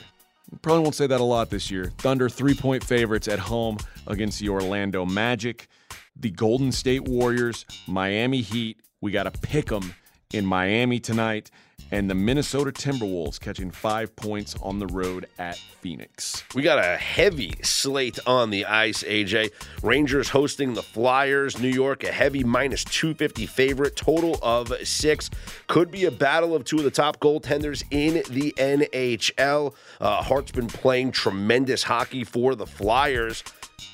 Probably 0.63 0.83
won't 0.83 0.95
say 0.95 1.07
that 1.07 1.21
a 1.21 1.25
lot 1.25 1.51
this 1.51 1.71
year. 1.71 1.93
Thunder, 1.99 2.29
three 2.29 2.55
point 2.55 2.85
favorites 2.85 3.29
at 3.29 3.39
home 3.39 3.79
against 4.07 4.41
the 4.41 4.49
Orlando 4.49 5.05
Magic. 5.05 5.69
The 6.17 6.31
Golden 6.31 6.73
State 6.73 7.09
Warriors, 7.09 7.65
Miami 7.87 8.43
Heat. 8.43 8.81
We 9.01 9.11
got 9.11 9.23
to 9.23 9.31
pick 9.31 9.67
them 9.67 9.95
in 10.33 10.45
Miami 10.45 11.01
tonight 11.01 11.51
and 11.91 12.09
the 12.09 12.15
Minnesota 12.15 12.71
Timberwolves 12.71 13.41
catching 13.41 13.71
five 13.71 14.15
points 14.17 14.55
on 14.63 14.79
the 14.79 14.87
road 14.87 15.27
at 15.39 15.57
Phoenix. 15.57 16.45
We 16.55 16.63
got 16.63 16.79
a 16.79 16.97
heavy 16.97 17.55
slate 17.63 18.19
on 18.27 18.51
the 18.51 18.65
ice, 18.67 19.03
AJ. 19.03 19.53
Rangers 19.83 20.29
hosting 20.29 20.75
the 20.75 20.83
Flyers. 20.83 21.59
New 21.59 21.69
York, 21.69 22.05
a 22.05 22.13
heavy 22.13 22.45
minus 22.45 22.85
250 22.85 23.47
favorite, 23.47 23.97
total 23.97 24.39
of 24.43 24.73
six. 24.87 25.31
Could 25.67 25.91
be 25.91 26.05
a 26.05 26.11
battle 26.11 26.55
of 26.55 26.65
two 26.65 26.79
of 26.79 26.85
the 26.85 26.91
top 26.91 27.19
goaltenders 27.21 27.85
in 27.91 28.15
the 28.33 28.53
NHL. 28.57 29.75
Uh, 30.01 30.23
Hart's 30.23 30.53
been 30.53 30.69
playing 30.69 31.13
tremendous 31.13 31.83
hockey 31.83 32.25
for 32.25 32.55
the 32.55 32.67
Flyers. 32.67 33.43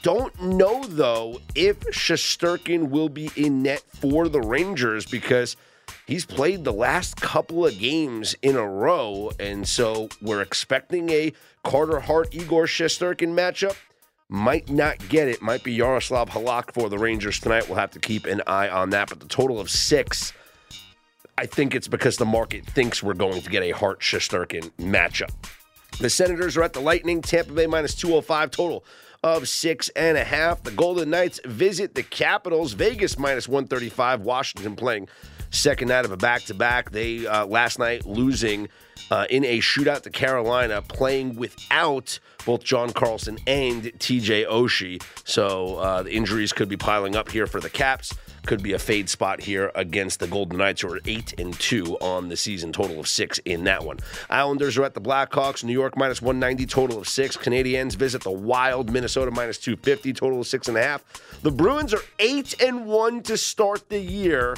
Don't 0.03 0.41
know, 0.41 0.85
though, 0.85 1.41
if 1.55 1.81
Shesterkin 1.81 2.91
will 2.91 3.09
be 3.09 3.31
in 3.37 3.63
net 3.63 3.81
for 3.81 4.29
the 4.29 4.41
Rangers 4.41 5.07
because 5.07 5.57
he's 6.07 6.25
played 6.25 6.65
the 6.65 6.73
last 6.73 7.21
couple 7.21 7.67
of 7.67 7.79
games 7.79 8.35
in 8.43 8.57
a 8.57 8.67
row. 8.67 9.31
And 9.39 9.69
so 9.69 10.09
we're 10.23 10.43
expecting 10.43 11.11
a 11.11 11.33
Carter 11.63 12.01
Hart 12.01 12.35
Igor 12.35 12.67
Shesterkin 12.67 13.35
matchup. 13.35 13.77
Might 14.29 14.69
not 14.71 15.09
get 15.09 15.29
it. 15.29 15.41
Might 15.41 15.63
be 15.63 15.79
Jaroslav 15.79 16.31
Halak 16.31 16.73
for 16.73 16.89
the 16.89 16.99
Rangers 16.99 17.39
tonight. 17.39 17.69
We'll 17.69 17.79
have 17.79 17.93
to 17.93 18.01
keep 18.01 18.27
an 18.27 18.43
eye 18.47 18.69
on 18.69 18.91
that. 18.91 19.09
But 19.09 19.21
the 19.21 19.29
total 19.29 19.61
of 19.61 19.71
six, 19.71 20.33
I 21.39 21.47
think 21.47 21.75
it's 21.75 21.87
because 21.87 22.17
the 22.17 22.25
market 22.25 22.67
thinks 22.67 23.03
we're 23.03 23.15
going 23.15 23.43
to 23.43 23.51
get 23.51 23.63
a 23.63 23.71
Hart 23.71 24.01
Shesterkin 24.01 24.71
matchup. 24.79 25.31
The 26.01 26.11
Senators 26.11 26.57
are 26.57 26.63
at 26.65 26.73
the 26.73 26.81
Lightning. 26.81 27.23
Tampa 27.23 27.53
Bay 27.53 27.67
minus 27.67 27.95
205 27.95 28.51
total 28.51 28.85
of 29.23 29.49
six 29.49 29.89
and 29.91 30.19
a 30.19 30.25
half. 30.25 30.63
The 30.63 30.73
Golden 30.73 31.11
Knights 31.11 31.41
visit 31.45 31.95
the 31.95 32.03
Capitals. 32.03 32.73
Vegas 32.73 33.19
minus 33.19 33.49
135. 33.49 34.23
Washington 34.23 34.75
playing 34.75 35.09
second 35.51 35.89
night 35.89 36.05
of 36.05 36.13
a 36.13 36.17
back 36.17 36.43
to 36.45 36.55
back. 36.55 36.91
They 36.91 37.27
uh, 37.27 37.47
last 37.47 37.79
night 37.79 38.07
losing 38.07 38.69
uh, 39.11 39.27
in 39.31 39.45
a 39.45 39.59
shootout 39.59 40.03
to 40.03 40.11
Carolina, 40.11 40.83
playing 40.83 41.37
without 41.37 42.19
both 42.45 42.63
John 42.63 42.93
Carlson 42.93 43.39
and 43.47 43.85
TJ 43.85 44.47
Oshie. 44.47 45.03
So 45.25 45.77
uh, 45.77 46.03
the 46.03 46.13
injuries 46.13 46.53
could 46.53 46.69
be 46.69 46.77
piling 46.77 47.17
up 47.17 47.31
here 47.31 47.47
for 47.47 47.61
the 47.61 47.71
Caps. 47.71 48.15
Could 48.47 48.63
be 48.63 48.75
a 48.75 48.79
fade 48.79 49.09
spot 49.09 49.41
here 49.41 49.73
against 49.75 50.21
the 50.21 50.29
Golden 50.29 50.59
Knights, 50.59 50.83
who 50.83 50.93
are 50.93 51.01
eight 51.05 51.35
and 51.39 51.53
two 51.59 51.99
on 51.99 52.29
the 52.29 52.37
season, 52.37 52.73
total 52.73 53.01
of 53.01 53.09
six 53.09 53.39
in 53.39 53.65
that 53.65 53.85
one. 53.85 53.99
Islanders 54.31 54.79
are 54.79 54.85
at 54.85 54.95
the 54.95 55.01
Blackhawks. 55.01 55.65
New 55.65 55.73
York 55.73 55.97
minus 55.97 56.23
190, 56.23 56.65
total 56.67 56.99
of 56.99 57.09
six. 57.09 57.37
Canadiens 57.37 57.97
visit 57.97 58.23
the 58.23 58.31
Wild. 58.31 58.91
Minnesota 58.91 59.33
minus 59.33 59.59
250, 59.59 60.13
total 60.13 60.41
of 60.41 60.47
six 60.47 60.69
and 60.69 60.77
a 60.77 60.83
half. 60.83 61.03
The 61.43 61.51
Bruins 61.51 61.93
are 61.93 62.03
eight 62.21 62.55
and 62.63 62.87
one 62.87 63.23
to 63.25 63.37
start 63.37 63.89
the 63.89 63.99
year. 64.01 64.55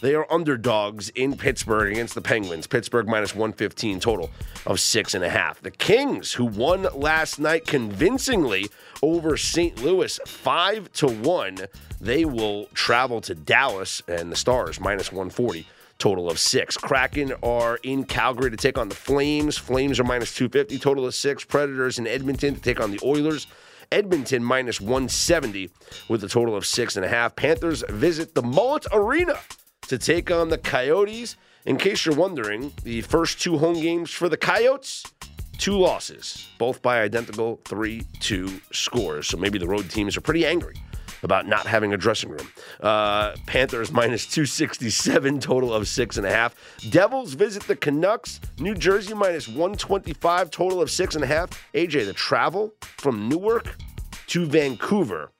They 0.00 0.14
are 0.14 0.30
underdogs 0.30 1.08
in 1.10 1.36
Pittsburgh 1.36 1.92
against 1.92 2.14
the 2.14 2.20
Penguins. 2.20 2.66
Pittsburgh 2.66 3.08
minus 3.08 3.34
115 3.34 4.00
total 4.00 4.30
of 4.66 4.80
six 4.80 5.14
and 5.14 5.24
a 5.24 5.30
half. 5.30 5.60
The 5.60 5.70
Kings, 5.70 6.32
who 6.32 6.44
won 6.44 6.86
last 6.94 7.38
night 7.38 7.66
convincingly 7.66 8.68
over 9.02 9.36
St. 9.36 9.82
Louis 9.82 10.18
five 10.26 10.92
to 10.94 11.08
one, 11.08 11.58
they 12.00 12.24
will 12.24 12.66
travel 12.74 13.20
to 13.22 13.34
Dallas 13.34 14.02
and 14.08 14.30
the 14.30 14.36
Stars 14.36 14.80
minus 14.80 15.10
140 15.10 15.66
total 15.98 16.28
of 16.30 16.38
six. 16.38 16.76
Kraken 16.76 17.32
are 17.42 17.78
in 17.82 18.04
Calgary 18.04 18.50
to 18.50 18.56
take 18.56 18.78
on 18.78 18.88
the 18.88 18.94
Flames. 18.94 19.56
Flames 19.56 19.98
are 20.00 20.04
minus 20.04 20.34
250, 20.34 20.78
total 20.78 21.06
of 21.06 21.14
six. 21.14 21.44
Predators 21.44 21.98
in 21.98 22.06
Edmonton 22.06 22.54
to 22.54 22.60
take 22.60 22.80
on 22.80 22.90
the 22.90 23.00
Oilers. 23.02 23.46
Edmonton 23.92 24.42
minus 24.42 24.80
170 24.80 25.70
with 26.08 26.24
a 26.24 26.28
total 26.28 26.56
of 26.56 26.66
six 26.66 26.96
and 26.96 27.04
a 27.04 27.08
half. 27.08 27.36
Panthers 27.36 27.84
visit 27.88 28.34
the 28.34 28.42
Mullet 28.42 28.86
Arena 28.92 29.38
to 29.88 29.98
take 29.98 30.30
on 30.30 30.48
the 30.48 30.58
Coyotes. 30.58 31.36
In 31.66 31.76
case 31.76 32.04
you're 32.04 32.14
wondering, 32.14 32.72
the 32.82 33.00
first 33.02 33.40
two 33.40 33.58
home 33.58 33.80
games 33.80 34.10
for 34.10 34.28
the 34.28 34.36
Coyotes, 34.36 35.04
two 35.58 35.78
losses, 35.78 36.46
both 36.58 36.82
by 36.82 37.00
identical 37.00 37.60
3 37.64 38.02
2 38.20 38.60
scores. 38.72 39.28
So 39.28 39.36
maybe 39.36 39.58
the 39.58 39.66
road 39.66 39.90
teams 39.90 40.16
are 40.16 40.20
pretty 40.20 40.44
angry 40.44 40.74
about 41.22 41.46
not 41.46 41.66
having 41.66 41.94
a 41.94 41.96
dressing 41.96 42.28
room. 42.28 42.46
Uh, 42.80 43.34
Panthers 43.46 43.90
minus 43.90 44.26
267, 44.26 45.40
total 45.40 45.72
of 45.72 45.88
six 45.88 46.18
and 46.18 46.26
a 46.26 46.30
half. 46.30 46.54
Devils 46.90 47.32
visit 47.32 47.62
the 47.64 47.74
Canucks. 47.74 48.40
New 48.58 48.74
Jersey 48.74 49.14
minus 49.14 49.48
125, 49.48 50.50
total 50.50 50.82
of 50.82 50.90
six 50.90 51.14
and 51.14 51.24
a 51.24 51.26
half. 51.26 51.48
AJ, 51.72 52.06
the 52.06 52.12
travel 52.12 52.74
from 52.98 53.28
Newark 53.28 53.74
to 54.28 54.44
Vancouver, 54.44 55.30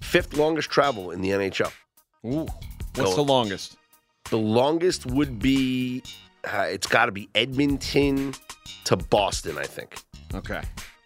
fifth 0.00 0.34
longest 0.36 0.70
travel 0.70 1.10
in 1.10 1.20
the 1.20 1.30
NHL. 1.30 1.72
Ooh. 2.24 2.46
What's 3.04 3.16
the 3.16 3.24
longest? 3.24 3.76
The 4.30 4.38
longest 4.38 5.06
would 5.06 5.38
be, 5.38 6.02
uh, 6.44 6.66
it's 6.68 6.86
got 6.86 7.06
to 7.06 7.12
be 7.12 7.28
Edmonton 7.34 8.34
to 8.84 8.96
Boston, 8.96 9.58
I 9.58 9.64
think. 9.64 9.96
Okay. 10.34 10.62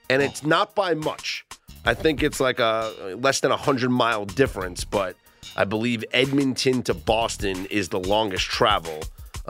And 0.09 0.23
it's 0.23 0.43
not 0.43 0.75
by 0.75 0.95
much. 0.95 1.45
I 1.85 1.95
think 1.95 2.23
it's 2.23 2.41
like 2.41 2.59
a 2.59 3.17
less 3.19 3.41
than 3.41 3.53
a 3.53 3.57
hundred 3.57 3.91
mile 3.91 4.25
difference, 4.25 4.85
but 4.85 5.17
I 5.57 5.65
believe 5.65 6.05
Edmonton 6.13 6.83
to 6.85 6.95
Boston 6.95 7.67
is 7.67 7.89
the 7.89 8.01
longest 8.01 8.45
travel 8.45 9.01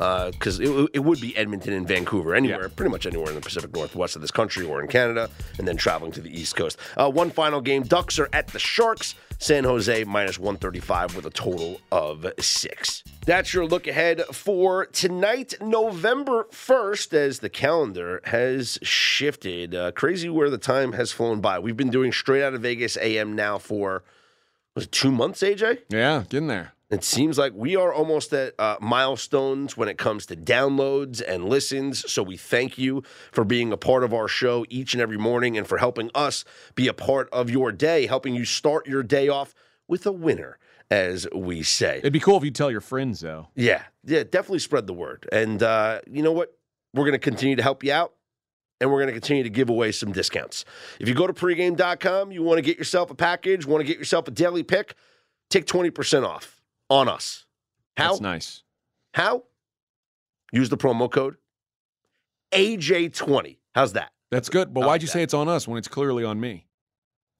because 0.00 0.58
it, 0.60 0.88
it 0.94 1.00
would 1.00 1.20
be 1.20 1.36
Edmonton 1.36 1.74
and 1.74 1.86
Vancouver, 1.86 2.34
anywhere, 2.34 2.62
Yeah. 2.62 2.68
pretty 2.74 2.90
much 2.90 3.04
anywhere 3.04 3.28
in 3.28 3.34
the 3.34 3.40
Pacific 3.42 3.72
Northwest 3.74 4.16
of 4.16 4.22
this 4.22 4.30
country 4.30 4.64
or 4.64 4.80
in 4.80 4.88
Canada, 4.88 5.28
and 5.58 5.68
then 5.68 5.76
traveling 5.76 6.10
to 6.12 6.22
the 6.22 6.30
East 6.30 6.56
Coast. 6.56 6.78
Uh, 6.96 7.10
one 7.10 7.30
final 7.30 7.60
game: 7.60 7.82
Ducks 7.82 8.18
are 8.18 8.28
at 8.32 8.48
the 8.48 8.58
Sharks. 8.58 9.14
San 9.42 9.64
Jose 9.64 10.04
minus 10.04 10.38
135 10.38 11.16
with 11.16 11.24
a 11.24 11.30
total 11.30 11.80
of 11.90 12.26
six. 12.40 13.02
That's 13.24 13.54
your 13.54 13.64
look 13.66 13.86
ahead 13.86 14.20
for 14.32 14.84
tonight, 14.84 15.54
November 15.62 16.44
1st, 16.52 17.14
as 17.14 17.38
the 17.38 17.48
calendar 17.48 18.20
has 18.24 18.78
shifted. 18.82 19.74
Uh, 19.74 19.92
crazy 19.92 20.28
where 20.28 20.50
the 20.50 20.58
time 20.58 20.92
has 20.92 21.10
flown 21.10 21.40
by. 21.40 21.58
We've 21.58 21.76
been 21.76 21.88
doing 21.88 22.12
straight 22.12 22.42
out 22.42 22.52
of 22.52 22.60
Vegas 22.60 22.98
AM 22.98 23.34
now 23.34 23.56
for 23.56 24.02
was 24.74 24.84
it 24.84 24.92
two 24.92 25.10
months, 25.10 25.40
AJ? 25.42 25.78
Yeah, 25.88 26.24
getting 26.28 26.48
there. 26.48 26.72
It 26.90 27.04
seems 27.04 27.38
like 27.38 27.52
we 27.54 27.76
are 27.76 27.92
almost 27.92 28.32
at 28.32 28.58
uh, 28.58 28.76
milestones 28.80 29.76
when 29.76 29.88
it 29.88 29.96
comes 29.96 30.26
to 30.26 30.36
downloads 30.36 31.22
and 31.26 31.48
listens. 31.48 32.10
So 32.10 32.24
we 32.24 32.36
thank 32.36 32.78
you 32.78 33.04
for 33.30 33.44
being 33.44 33.72
a 33.72 33.76
part 33.76 34.02
of 34.02 34.12
our 34.12 34.26
show 34.26 34.66
each 34.68 34.92
and 34.92 35.00
every 35.00 35.16
morning 35.16 35.56
and 35.56 35.68
for 35.68 35.78
helping 35.78 36.10
us 36.16 36.44
be 36.74 36.88
a 36.88 36.92
part 36.92 37.28
of 37.30 37.48
your 37.48 37.70
day, 37.70 38.06
helping 38.06 38.34
you 38.34 38.44
start 38.44 38.88
your 38.88 39.04
day 39.04 39.28
off 39.28 39.54
with 39.86 40.04
a 40.04 40.10
winner, 40.10 40.58
as 40.90 41.28
we 41.32 41.62
say. 41.62 41.98
It'd 41.98 42.12
be 42.12 42.18
cool 42.18 42.36
if 42.36 42.42
you 42.42 42.50
tell 42.50 42.72
your 42.72 42.80
friends, 42.80 43.20
though. 43.20 43.46
Yeah, 43.54 43.84
yeah, 44.04 44.24
definitely 44.24 44.58
spread 44.58 44.88
the 44.88 44.92
word. 44.92 45.28
And 45.30 45.62
uh, 45.62 46.00
you 46.10 46.24
know 46.24 46.32
what? 46.32 46.58
We're 46.92 47.04
going 47.04 47.12
to 47.12 47.20
continue 47.20 47.54
to 47.54 47.62
help 47.62 47.84
you 47.84 47.92
out. 47.92 48.14
And 48.80 48.90
we're 48.90 48.98
going 48.98 49.08
to 49.08 49.12
continue 49.12 49.42
to 49.42 49.50
give 49.50 49.68
away 49.68 49.92
some 49.92 50.10
discounts. 50.10 50.64
If 50.98 51.06
you 51.06 51.14
go 51.14 51.26
to 51.26 51.34
pregame.com, 51.34 52.32
you 52.32 52.42
want 52.42 52.58
to 52.58 52.62
get 52.62 52.78
yourself 52.78 53.10
a 53.10 53.14
package, 53.14 53.66
want 53.66 53.82
to 53.82 53.86
get 53.86 53.98
yourself 53.98 54.26
a 54.26 54.30
daily 54.30 54.62
pick, 54.62 54.94
take 55.50 55.66
20% 55.66 56.26
off 56.26 56.59
on 56.90 57.08
us. 57.08 57.46
How? 57.96 58.08
That's 58.10 58.20
nice. 58.20 58.62
How? 59.14 59.44
Use 60.52 60.68
the 60.68 60.76
promo 60.76 61.10
code 61.10 61.36
AJ20. 62.52 63.58
How's 63.74 63.92
that? 63.94 64.10
That's 64.30 64.48
good. 64.48 64.74
But 64.74 64.86
why'd 64.86 65.02
you 65.02 65.06
that. 65.08 65.12
say 65.12 65.22
it's 65.22 65.34
on 65.34 65.48
us 65.48 65.66
when 65.68 65.78
it's 65.78 65.88
clearly 65.88 66.24
on 66.24 66.40
me? 66.40 66.66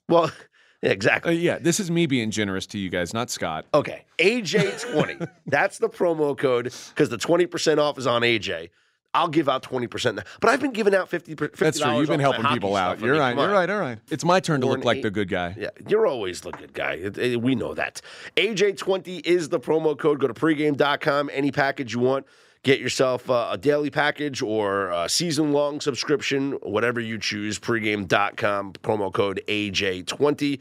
Well, 0.09 0.31
yeah, 0.83 0.91
Uh, 0.91 0.93
exactly. 0.93 1.35
yeah, 1.37 1.59
this 1.59 1.79
is 1.81 1.91
me 1.91 2.07
being 2.07 2.31
generous 2.31 2.67
to 2.69 2.79
you 2.79 2.89
guys, 2.89 3.13
not 3.13 3.31
Scott. 3.31 3.67
Okay, 3.75 4.05
AJ20. 4.19 5.29
That's 5.47 5.79
the 5.79 5.89
promo 5.89 6.37
code 6.37 6.65
because 6.91 7.09
the 7.09 7.19
20% 7.19 7.79
off 7.79 7.99
is 7.99 8.07
on 8.07 8.23
AJ. 8.23 8.71
I'll 9.13 9.29
give 9.29 9.49
out 9.49 9.63
20%. 9.65 10.15
now. 10.15 10.23
But 10.41 10.51
I've 10.51 10.61
been 10.61 10.73
giving 10.73 10.95
out 10.95 11.09
50 11.09 11.35
$50 11.35 11.57
That's 11.57 11.81
true. 11.81 11.99
You've 11.99 12.09
been 12.09 12.21
helping 12.21 12.45
people 12.47 12.77
out. 12.77 13.01
You're 13.01 13.19
right. 13.19 13.37
You're 13.37 13.51
right. 13.51 13.69
All 13.69 13.81
right. 13.81 13.99
It's 14.11 14.25
my 14.25 14.39
turn 14.41 14.61
to 14.61 14.67
look 14.69 14.85
like 14.85 14.99
eight. 14.99 15.03
the 15.03 15.11
good 15.11 15.29
guy. 15.29 15.55
Yeah, 15.59 15.71
you're 15.89 16.07
always 16.07 16.43
the 16.43 16.53
good 16.53 16.73
guy. 16.73 16.93
It- 16.95 17.19
it- 17.19 17.43
we 17.43 17.55
know 17.57 17.75
that. 17.75 18.01
AJ20 18.37 19.21
is 19.27 19.49
the 19.49 19.59
promo 19.59 19.99
code. 19.99 20.21
Go 20.21 20.29
to 20.29 20.35
pregame.com. 20.35 21.31
Any 21.33 21.51
package 21.51 21.93
you 21.95 22.01
want. 22.01 22.25
Get 22.63 22.79
yourself 22.79 23.31
uh, 23.31 23.49
a 23.53 23.57
daily 23.59 23.89
package 23.89 24.43
or 24.43 24.91
a 24.91 25.09
season 25.09 25.51
long 25.53 25.81
subscription, 25.81 26.53
whatever 26.63 27.01
you 27.01 27.19
choose. 27.19 27.59
Pregame.com, 27.59 28.75
promo 28.75 29.11
code 29.13 29.41
AJ20. 29.49 30.61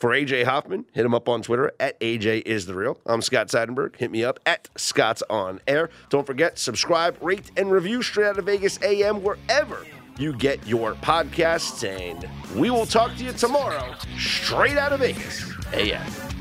For 0.00 0.12
AJ 0.12 0.44
Hoffman, 0.44 0.86
hit 0.94 1.04
him 1.04 1.14
up 1.14 1.28
on 1.28 1.42
Twitter 1.42 1.72
at 1.78 2.00
AJ 2.00 2.46
is 2.46 2.64
the 2.64 2.74
real. 2.74 2.96
I'm 3.04 3.20
Scott 3.20 3.48
Seidenberg. 3.48 3.96
Hit 3.96 4.10
me 4.10 4.24
up 4.24 4.40
at 4.46 4.70
Scott's 4.74 5.22
on 5.28 5.60
air. 5.68 5.90
Don't 6.08 6.26
forget, 6.26 6.58
subscribe, 6.58 7.18
rate, 7.20 7.50
and 7.58 7.70
review 7.70 8.00
straight 8.00 8.28
out 8.28 8.38
of 8.38 8.46
Vegas 8.46 8.82
AM 8.82 9.22
wherever 9.22 9.84
you 10.16 10.32
get 10.32 10.66
your 10.66 10.94
podcasts. 10.94 11.86
And 11.86 12.26
we 12.58 12.70
will 12.70 12.86
talk 12.86 13.14
to 13.16 13.24
you 13.24 13.32
tomorrow, 13.32 13.94
straight 14.16 14.78
out 14.78 14.94
of 14.94 15.00
Vegas 15.00 15.52
AM. 15.74 16.39